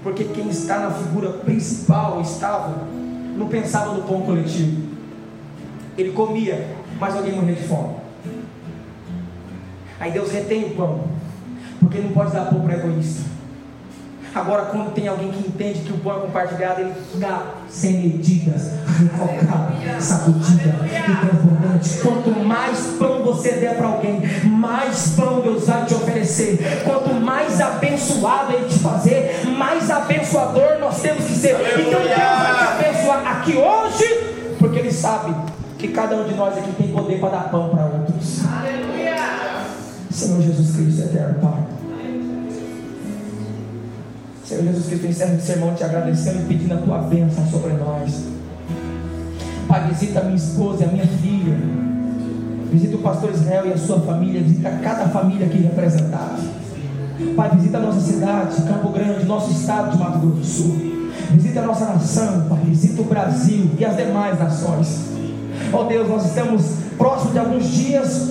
Porque 0.02 0.24
quem 0.24 0.48
está 0.48 0.78
na 0.78 0.90
figura 0.90 1.32
principal 1.32 2.18
estava, 2.22 2.88
não 3.36 3.46
pensava 3.46 3.92
no 3.92 4.04
pão 4.04 4.22
coletivo. 4.22 4.88
Ele 5.98 6.12
comia, 6.12 6.66
mas 6.98 7.14
alguém 7.14 7.34
morria 7.34 7.56
de 7.56 7.62
fome. 7.64 7.96
Aí 10.00 10.12
Deus 10.12 10.32
retém 10.32 10.64
o 10.64 10.70
pão, 10.70 11.04
porque 11.78 11.98
não 11.98 12.08
pode 12.12 12.32
dar 12.32 12.46
pão 12.46 12.62
para 12.62 12.78
egoísta. 12.78 13.28
Agora, 14.34 14.64
quando 14.64 14.92
tem 14.92 15.06
alguém 15.06 15.30
que 15.30 15.48
entende 15.48 15.80
que 15.80 15.92
o 15.92 15.98
pão 15.98 16.16
é 16.16 16.20
compartilhado, 16.22 16.80
ele 16.80 16.92
dá 17.14 17.54
sem 17.68 17.92
medidas, 17.92 18.72
refocado, 18.98 19.74
sacudida 20.00 20.74
e 20.84 21.28
transbordante. 21.28 21.98
Quanto 22.02 22.30
mais 22.44 22.78
pão 22.98 23.22
você 23.22 23.52
der 23.52 23.76
para 23.76 23.86
alguém, 23.86 24.22
mais 24.44 25.14
pão 25.16 25.40
Deus 25.40 25.68
vai 25.68 25.84
te 25.84 25.94
oferecer. 25.94 26.58
Quanto 26.84 27.14
mais 27.14 27.60
abençoado 27.60 28.54
Ele 28.54 28.68
te 28.68 28.80
fazer, 28.80 29.46
mais 29.56 29.88
abençoador 29.88 30.78
nós 30.80 31.00
temos 31.00 31.24
que 31.24 31.34
ser. 31.34 31.54
Então 31.78 32.00
Deus 32.00 32.16
vai 32.16 32.56
te 32.56 32.86
abençoar 32.86 33.38
aqui 33.38 33.56
hoje, 33.56 34.56
porque 34.58 34.80
Ele 34.80 34.92
sabe 34.92 35.32
que 35.78 35.88
cada 35.88 36.16
um 36.16 36.24
de 36.24 36.34
nós 36.34 36.58
aqui 36.58 36.72
tem 36.72 36.88
poder 36.88 37.20
para 37.20 37.28
dar 37.28 37.50
pão 37.50 37.68
para 37.68 37.84
outros. 37.84 38.40
Aleluia! 38.44 39.14
Senhor 40.10 40.42
Jesus 40.42 40.74
Cristo, 40.74 41.02
eterno 41.02 41.40
Pai. 41.40 41.63
Senhor 44.54 44.66
Jesus 44.66 44.86
Cristo, 44.86 45.06
encerro 45.08 45.34
esse 45.34 45.46
sermão 45.46 45.74
te 45.74 45.82
agradecendo 45.82 46.42
e 46.42 46.44
pedindo 46.44 46.74
a 46.74 46.76
tua 46.76 46.98
bênção 46.98 47.44
sobre 47.48 47.72
nós. 47.72 48.24
Pai, 49.66 49.88
visita 49.88 50.20
a 50.20 50.22
minha 50.22 50.36
esposa 50.36 50.84
e 50.84 50.88
a 50.88 50.92
minha 50.92 51.06
filha. 51.06 51.56
Visita 52.70 52.94
o 52.94 53.00
pastor 53.00 53.32
Israel 53.32 53.66
e 53.66 53.72
a 53.72 53.76
sua 53.76 54.00
família. 54.00 54.40
Visita 54.42 54.70
cada 54.80 55.08
família 55.08 55.46
aqui 55.46 55.58
representada. 55.58 56.38
Pai, 57.34 57.50
visita 57.56 57.78
a 57.78 57.80
nossa 57.80 58.00
cidade, 58.00 58.62
Campo 58.62 58.90
Grande, 58.90 59.24
nosso 59.24 59.50
estado 59.50 59.90
de 59.90 59.98
Mato 59.98 60.18
Grosso 60.20 60.36
do 60.36 60.44
Sul. 60.44 60.76
Visita 61.32 61.60
a 61.60 61.66
nossa 61.66 61.86
nação, 61.86 62.46
Pai. 62.48 62.60
Visita 62.66 63.02
o 63.02 63.04
Brasil 63.06 63.70
e 63.76 63.84
as 63.84 63.96
demais 63.96 64.38
nações. 64.38 65.00
Ó 65.72 65.80
oh 65.80 65.84
Deus, 65.84 66.08
nós 66.08 66.26
estamos 66.26 66.62
próximos 66.96 67.32
de 67.32 67.38
alguns 67.40 67.66
dias 67.66 68.30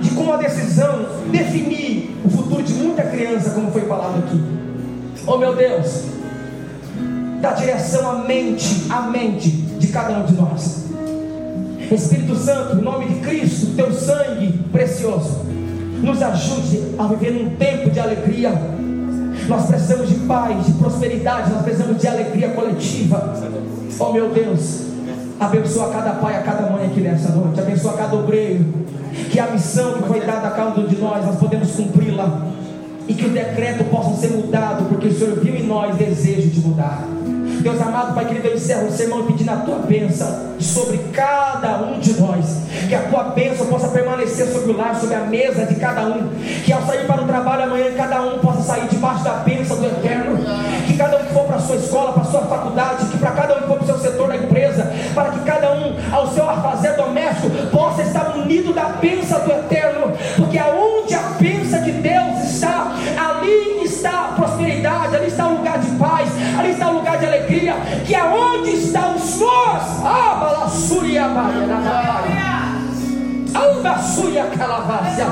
de 0.00 0.10
com 0.10 0.22
uma 0.22 0.38
decisão 0.38 1.04
definir 1.30 2.18
o 2.24 2.30
futuro 2.30 2.62
de 2.62 2.72
muita 2.72 3.02
criança, 3.02 3.50
como 3.50 3.70
foi 3.70 3.82
falado 3.82 4.20
aqui. 4.20 4.59
Oh 5.32 5.38
meu 5.38 5.54
Deus, 5.54 6.06
dá 7.40 7.52
direção 7.52 8.10
à 8.10 8.14
mente, 8.24 8.86
à 8.90 9.02
mente 9.02 9.48
de 9.48 9.86
cada 9.86 10.18
um 10.18 10.24
de 10.24 10.32
nós. 10.32 10.86
Espírito 11.88 12.34
Santo, 12.34 12.76
em 12.76 12.80
nome 12.80 13.06
de 13.06 13.20
Cristo, 13.20 13.76
teu 13.76 13.92
sangue 13.92 14.58
precioso, 14.72 15.46
nos 16.02 16.20
ajude 16.20 16.96
a 16.98 17.04
viver 17.04 17.30
num 17.30 17.50
tempo 17.50 17.90
de 17.90 18.00
alegria. 18.00 18.50
Nós 19.46 19.66
precisamos 19.66 20.08
de 20.08 20.16
paz, 20.26 20.66
de 20.66 20.72
prosperidade, 20.72 21.52
nós 21.52 21.62
precisamos 21.62 21.98
de 21.98 22.08
alegria 22.08 22.48
coletiva. 22.48 23.32
Oh 24.00 24.12
meu 24.12 24.30
Deus, 24.30 24.80
abençoa 25.38 25.90
cada 25.90 26.14
pai, 26.14 26.38
a 26.38 26.42
cada 26.42 26.68
mãe 26.72 26.86
aqui 26.86 27.02
nessa 27.02 27.28
noite, 27.28 27.60
abençoa 27.60 27.92
cada 27.92 28.16
obreiro, 28.16 28.64
que 29.30 29.38
a 29.38 29.46
missão 29.46 29.92
que 29.92 30.08
foi 30.08 30.18
dada 30.22 30.48
a 30.48 30.50
cada 30.50 30.80
um 30.80 30.88
de 30.88 30.96
nós, 30.96 31.24
nós 31.24 31.36
podemos 31.36 31.70
cumpri-la 31.70 32.50
e 33.10 33.14
que 33.14 33.26
o 33.26 33.30
decreto 33.30 33.82
possa 33.90 34.14
ser 34.20 34.28
mudado, 34.28 34.84
porque 34.84 35.08
o 35.08 35.12
Senhor 35.12 35.40
viu 35.40 35.56
em 35.56 35.64
nós 35.64 35.96
desejo 35.96 36.48
de 36.48 36.60
mudar. 36.60 37.02
Deus 37.60 37.80
amado, 37.80 38.14
Pai 38.14 38.24
querido, 38.24 38.46
eu 38.46 38.54
encerro 38.54 38.86
o 38.86 38.92
sermão 38.92 39.26
pedindo 39.26 39.50
a 39.50 39.56
tua 39.56 39.80
bênção 39.80 40.54
sobre 40.60 40.98
cada 41.12 41.82
um 41.82 41.98
de 41.98 42.18
nós. 42.18 42.60
Que 42.88 42.94
a 42.94 43.02
tua 43.02 43.24
bênção 43.24 43.66
possa 43.66 43.88
permanecer 43.88 44.46
sobre 44.46 44.72
o 44.72 44.76
lar, 44.76 44.94
sobre 44.94 45.16
a 45.16 45.20
mesa 45.20 45.66
de 45.66 45.74
cada 45.74 46.02
um. 46.06 46.30
Que 46.64 46.72
ao 46.72 46.82
sair 46.86 47.06
para 47.06 47.22
o 47.22 47.26
trabalho 47.26 47.64
amanhã, 47.64 47.92
cada 47.96 48.22
um 48.22 48.38
possa 48.38 48.62
sair 48.62 48.86
debaixo 48.88 49.24
da 49.24 49.32
bênção 49.34 49.76
do 49.76 49.86
eterno. 49.86 50.38
Que 50.86 50.96
cada 50.96 51.18
um 51.18 51.24
que 51.24 51.34
for 51.34 51.44
para 51.44 51.56
a 51.56 51.60
sua 51.60 51.76
escola, 51.76 52.12
para 52.12 52.22
a 52.22 52.26
sua 52.26 52.42
faculdade, 52.42 53.06
que 53.06 53.18
para 53.18 53.30
cada 53.32 53.56
um 53.56 53.60
que 53.60 53.66
for 53.66 53.76
para 53.76 53.84
o 53.84 53.86
seu 53.86 53.98
setor 53.98 54.28
da 54.28 54.36
empresa, 54.36 54.92
para 55.14 55.30
que 55.30 55.40
cada 55.40 55.72
um 55.72 55.96
ao 56.12 56.28
seu 56.28 56.44
fazer 56.46 56.94
doméstico 56.94 57.50
possa 57.70 58.02
estar 58.02 58.36
unido 58.36 58.72
da 58.72 58.84
bênção 58.84 59.38
do 59.40 59.52
eterno. 59.52 60.12
Porque 60.36 60.58
a 60.58 60.68
Que 68.10 68.16
aonde 68.16 68.70
Albaçúria 73.54 74.46
calavácia. 74.46 75.26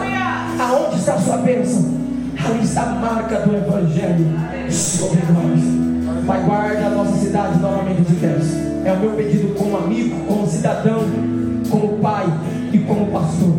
Aonde 0.60 0.94
está 0.94 1.14
a 1.14 1.18
sua 1.18 1.38
bênção? 1.38 1.98
Ali 2.38 2.62
está 2.62 2.82
a 2.82 2.90
marca 2.90 3.40
do 3.40 3.56
Evangelho 3.56 4.26
sobre 4.70 5.22
nós. 5.32 6.24
Pai, 6.24 6.40
guarda 6.42 6.86
a 6.86 6.90
nossa 6.90 7.16
cidade 7.16 7.58
novamente 7.58 8.02
de 8.02 8.14
Deus. 8.14 8.44
É 8.84 8.92
o 8.92 9.00
meu 9.00 9.10
pedido 9.10 9.56
como 9.56 9.76
amigo, 9.76 10.16
como 10.28 10.46
cidadão, 10.46 11.00
como 11.68 11.98
pai 11.98 12.26
e 12.72 12.78
como 12.78 13.10
pastor 13.10 13.58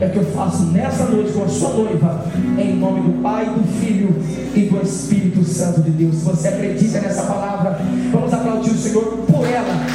é 0.00 0.08
que 0.08 0.18
eu 0.18 0.24
faço 0.26 0.64
nessa 0.66 1.04
noite 1.06 1.32
com 1.32 1.44
a 1.44 1.48
sua 1.48 1.70
noiva, 1.70 2.26
em 2.58 2.76
nome 2.76 3.00
do 3.00 3.22
Pai, 3.22 3.46
do 3.46 3.62
Filho 3.80 4.14
e 4.54 4.68
do 4.68 4.82
Espírito 4.82 5.42
Santo 5.44 5.80
de 5.82 5.90
Deus. 5.90 6.16
Se 6.16 6.24
você 6.24 6.48
acredita 6.48 7.00
nessa 7.00 7.22
Jesus, 8.76 8.92
Senhor, 8.92 9.04
por 9.04 9.46
ela, 9.46 9.86